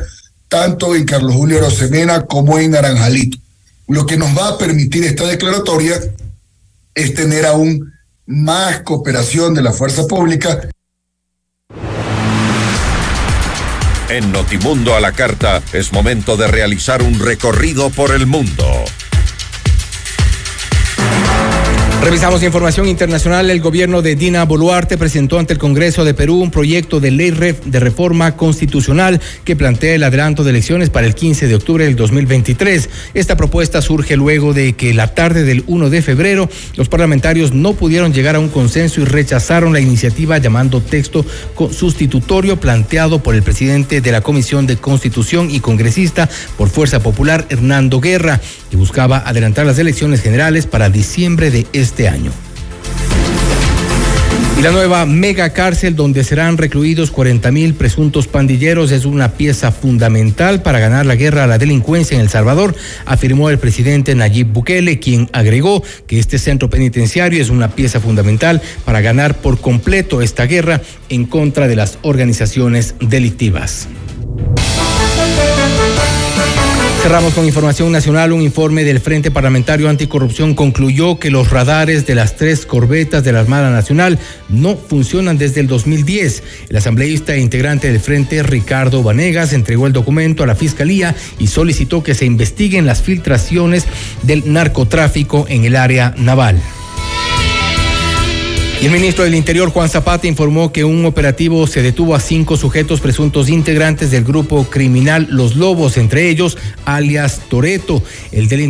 tanto 0.48 0.96
en 0.96 1.06
Carlos 1.06 1.34
Julio 1.34 1.60
Rosemena 1.60 2.26
como 2.26 2.60
en 2.60 2.72
Naranjalito. 2.72 3.38
Lo 3.88 4.06
que 4.06 4.18
nos 4.18 4.38
va 4.38 4.50
a 4.50 4.58
permitir 4.58 5.04
esta 5.06 5.26
declaratoria 5.26 6.00
es 6.94 7.14
tener 7.14 7.46
aún 7.46 7.92
más 8.28 8.82
cooperación 8.82 9.54
de 9.54 9.62
la 9.62 9.72
Fuerza 9.72 10.06
Pública 10.08 10.70
En 14.08 14.32
Notimundo 14.32 14.96
a 14.96 15.00
la 15.00 15.14
Carta 15.14 15.64
es 15.74 15.92
momento 15.92 16.38
de 16.38 16.48
realizar 16.48 17.02
un 17.02 17.20
recorrido 17.20 17.90
por 17.90 18.12
el 18.12 18.28
mundo. 18.28 18.86
Revisamos 22.06 22.44
información 22.44 22.88
internacional. 22.88 23.50
El 23.50 23.62
gobierno 23.62 24.04
de 24.04 24.16
Dina 24.16 24.46
Boluarte 24.46 24.96
presentó 24.96 25.40
ante 25.40 25.54
el 25.54 25.60
Congreso 25.60 26.06
de 26.06 26.14
Perú 26.14 26.36
un 26.40 26.52
proyecto 26.52 27.00
de 27.00 27.10
ley 27.10 27.32
de 27.32 27.80
reforma 27.80 28.38
constitucional 28.38 29.20
que 29.44 29.56
plantea 29.56 29.96
el 29.96 30.04
adelanto 30.04 30.44
de 30.44 30.52
elecciones 30.52 30.92
para 30.92 31.08
el 31.08 31.16
15 31.16 31.48
de 31.48 31.56
octubre 31.56 31.84
del 31.84 31.96
2023. 31.96 32.92
Esta 33.16 33.36
propuesta 33.36 33.82
surge 33.82 34.18
luego 34.18 34.54
de 34.54 34.74
que 34.74 34.94
la 34.94 35.16
tarde 35.16 35.46
del 35.46 35.64
1 35.66 35.90
de 35.90 36.04
febrero 36.04 36.48
los 36.76 36.90
parlamentarios 36.90 37.54
no 37.54 37.74
pudieron 37.74 38.14
llegar 38.14 38.36
a 38.36 38.40
un 38.40 38.50
consenso 38.50 39.02
y 39.02 39.06
rechazaron 39.06 39.74
la 39.74 39.80
iniciativa 39.80 40.38
llamando 40.38 40.82
texto 40.82 41.26
sustitutorio 41.72 42.60
planteado 42.60 43.24
por 43.24 43.34
el 43.34 43.42
presidente 43.42 44.02
de 44.02 44.12
la 44.12 44.22
Comisión 44.22 44.68
de 44.68 44.78
Constitución 44.78 45.50
y 45.50 45.60
congresista 45.60 46.30
por 46.56 46.70
Fuerza 46.70 47.00
Popular, 47.00 47.48
Hernando 47.50 48.00
Guerra, 48.00 48.40
buscaba 48.76 49.24
adelantar 49.26 49.66
las 49.66 49.80
elecciones 49.80 50.22
generales 50.22 50.66
para 50.68 50.90
diciembre 50.90 51.52
de 51.52 51.66
este 51.74 51.96
este 51.96 52.10
año. 52.10 52.32
Y 54.58 54.62
la 54.62 54.72
nueva 54.72 55.06
mega 55.06 55.52
cárcel 55.52 55.96
donde 55.96 56.24
serán 56.24 56.58
recluidos 56.58 57.12
40 57.12 57.52
mil 57.52 57.74
presuntos 57.74 58.28
pandilleros 58.28 58.92
es 58.92 59.06
una 59.06 59.34
pieza 59.34 59.72
fundamental 59.72 60.62
para 60.62 60.80
ganar 60.80 61.06
la 61.06 61.16
guerra 61.16 61.44
a 61.44 61.48
la 61.48 61.58
delincuencia 61.58 62.16
en 62.16 62.22
El 62.22 62.30
Salvador, 62.30 62.74
afirmó 63.06 63.50
el 63.50 63.60
presidente 63.60 64.16
Nayib 64.16 64.48
Bukele, 64.48 65.00
quien 65.00 65.30
agregó 65.34 65.84
que 66.08 66.20
este 66.20 66.40
centro 66.40 66.70
penitenciario 66.70 67.42
es 67.42 67.50
una 67.50 67.76
pieza 67.76 68.00
fundamental 68.00 68.62
para 68.84 69.02
ganar 69.02 69.36
por 69.36 69.60
completo 69.60 70.22
esta 70.22 70.46
guerra 70.46 70.82
en 71.10 71.26
contra 71.26 71.68
de 71.68 71.76
las 71.76 72.00
organizaciones 72.02 72.96
delictivas. 73.00 73.88
Cerramos 77.06 77.36
con 77.36 77.46
información 77.46 77.92
nacional. 77.92 78.32
Un 78.34 78.42
informe 78.42 78.84
del 78.84 79.00
Frente 79.00 79.30
Parlamentario 79.30 79.90
Anticorrupción 79.90 80.56
concluyó 80.56 81.20
que 81.20 81.30
los 81.30 81.52
radares 81.52 82.08
de 82.08 82.16
las 82.16 82.36
tres 82.36 82.66
corbetas 82.66 83.24
de 83.24 83.32
la 83.32 83.42
Armada 83.42 83.70
Nacional 83.70 84.18
no 84.50 84.76
funcionan 84.76 85.38
desde 85.38 85.62
el 85.62 85.68
2010. 85.68 86.42
El 86.68 86.78
asambleísta 86.78 87.36
e 87.36 87.42
integrante 87.42 87.92
del 87.92 88.00
Frente, 88.00 88.42
Ricardo 88.42 89.04
Vanegas, 89.04 89.54
entregó 89.54 89.86
el 89.86 89.94
documento 89.94 90.42
a 90.42 90.48
la 90.48 90.56
Fiscalía 90.56 91.16
y 91.38 91.46
solicitó 91.46 92.02
que 92.02 92.16
se 92.16 92.26
investiguen 92.26 92.88
las 92.88 93.04
filtraciones 93.04 93.86
del 94.24 94.52
narcotráfico 94.52 95.46
en 95.48 95.66
el 95.66 95.76
área 95.76 96.16
naval. 96.18 96.60
Y 98.82 98.88
el 98.88 98.92
ministro 98.92 99.24
del 99.24 99.36
Interior, 99.36 99.70
Juan 99.70 99.90
Zapata, 99.90 100.28
informó 100.28 100.72
que 100.74 100.84
un 100.84 101.06
operativo 101.06 101.66
se 101.66 101.82
detuvo 101.82 102.14
a 102.14 102.20
cinco 102.20 102.58
sujetos 102.58 103.00
presuntos 103.00 103.50
integrantes 103.50 104.12
del 104.12 104.26
grupo 104.26 104.66
criminal 104.66 105.28
Los 105.32 105.56
Lobos, 105.56 105.98
entre 105.98 106.30
ellos 106.30 106.58
alias 106.84 107.42
Toreto. 107.50 108.04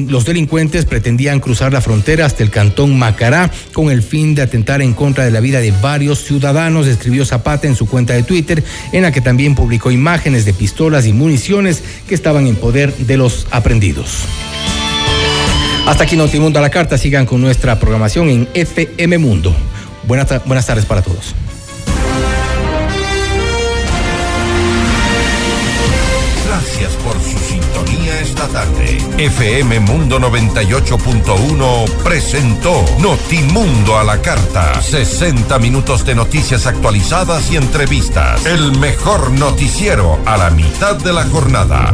los 0.08 0.26
delincuentes 0.26 0.86
pretendían 0.86 1.40
cruzar 1.40 1.74
la 1.74 1.82
frontera 1.82 2.28
hasta 2.28 2.44
el 2.44 2.52
cantón 2.52 2.98
Macará 2.98 3.52
con 3.74 3.90
el 3.90 4.04
fin 4.04 4.36
de 4.36 4.44
atentar 4.44 4.82
en 4.82 4.94
contra 4.94 5.26
de 5.26 5.32
la 5.32 5.40
vida 5.40 5.60
de 5.60 5.72
varios 5.72 6.24
ciudadanos, 6.24 6.88
escribió 6.88 7.26
Zapata 7.26 7.68
en 7.68 7.76
su 7.76 7.88
cuenta 7.88 8.14
de 8.14 8.24
Twitter, 8.24 8.64
en 8.92 9.02
la 9.02 9.12
que 9.12 9.22
también 9.22 9.56
publicó 9.56 9.90
imágenes 9.90 10.46
de 10.46 10.54
pistolas 10.54 11.08
y 11.08 11.14
municiones 11.14 11.84
que 12.08 12.16
estaban 12.16 12.46
en 12.46 12.56
poder 12.56 12.96
de 12.96 13.18
los 13.18 13.48
aprendidos. 13.50 14.20
Hasta 15.88 16.04
aquí 16.04 16.16
Notimundo 16.16 16.60
a 16.60 16.62
la 16.62 16.72
carta. 16.72 16.98
Sigan 16.98 17.26
con 17.26 17.42
nuestra 17.42 17.80
programación 17.80 18.30
en 18.30 18.48
FM 18.54 19.18
Mundo. 19.20 19.56
Buenas, 20.08 20.46
buenas 20.46 20.66
tardes 20.66 20.86
para 20.86 21.02
todos. 21.02 21.34
Gracias 26.48 26.94
por 27.04 27.14
su 27.16 27.38
sintonía 27.40 28.20
esta 28.20 28.48
tarde. 28.48 28.98
FM 29.18 29.80
Mundo 29.82 30.20
98.1 30.20 31.90
presentó 32.04 32.86
Notimundo 33.00 33.98
a 33.98 34.04
la 34.04 34.22
carta. 34.22 34.82
60 34.82 35.58
minutos 35.60 36.06
de 36.06 36.16
noticias 36.16 36.68
actualizadas 36.68 37.52
y 37.52 37.58
entrevistas. 37.58 38.46
El 38.46 38.78
mejor 38.78 39.32
noticiero 39.32 40.20
a 40.26 40.38
la 40.38 40.52
mitad 40.52 40.96
de 40.96 41.14
la 41.14 41.24
jornada. 41.26 41.94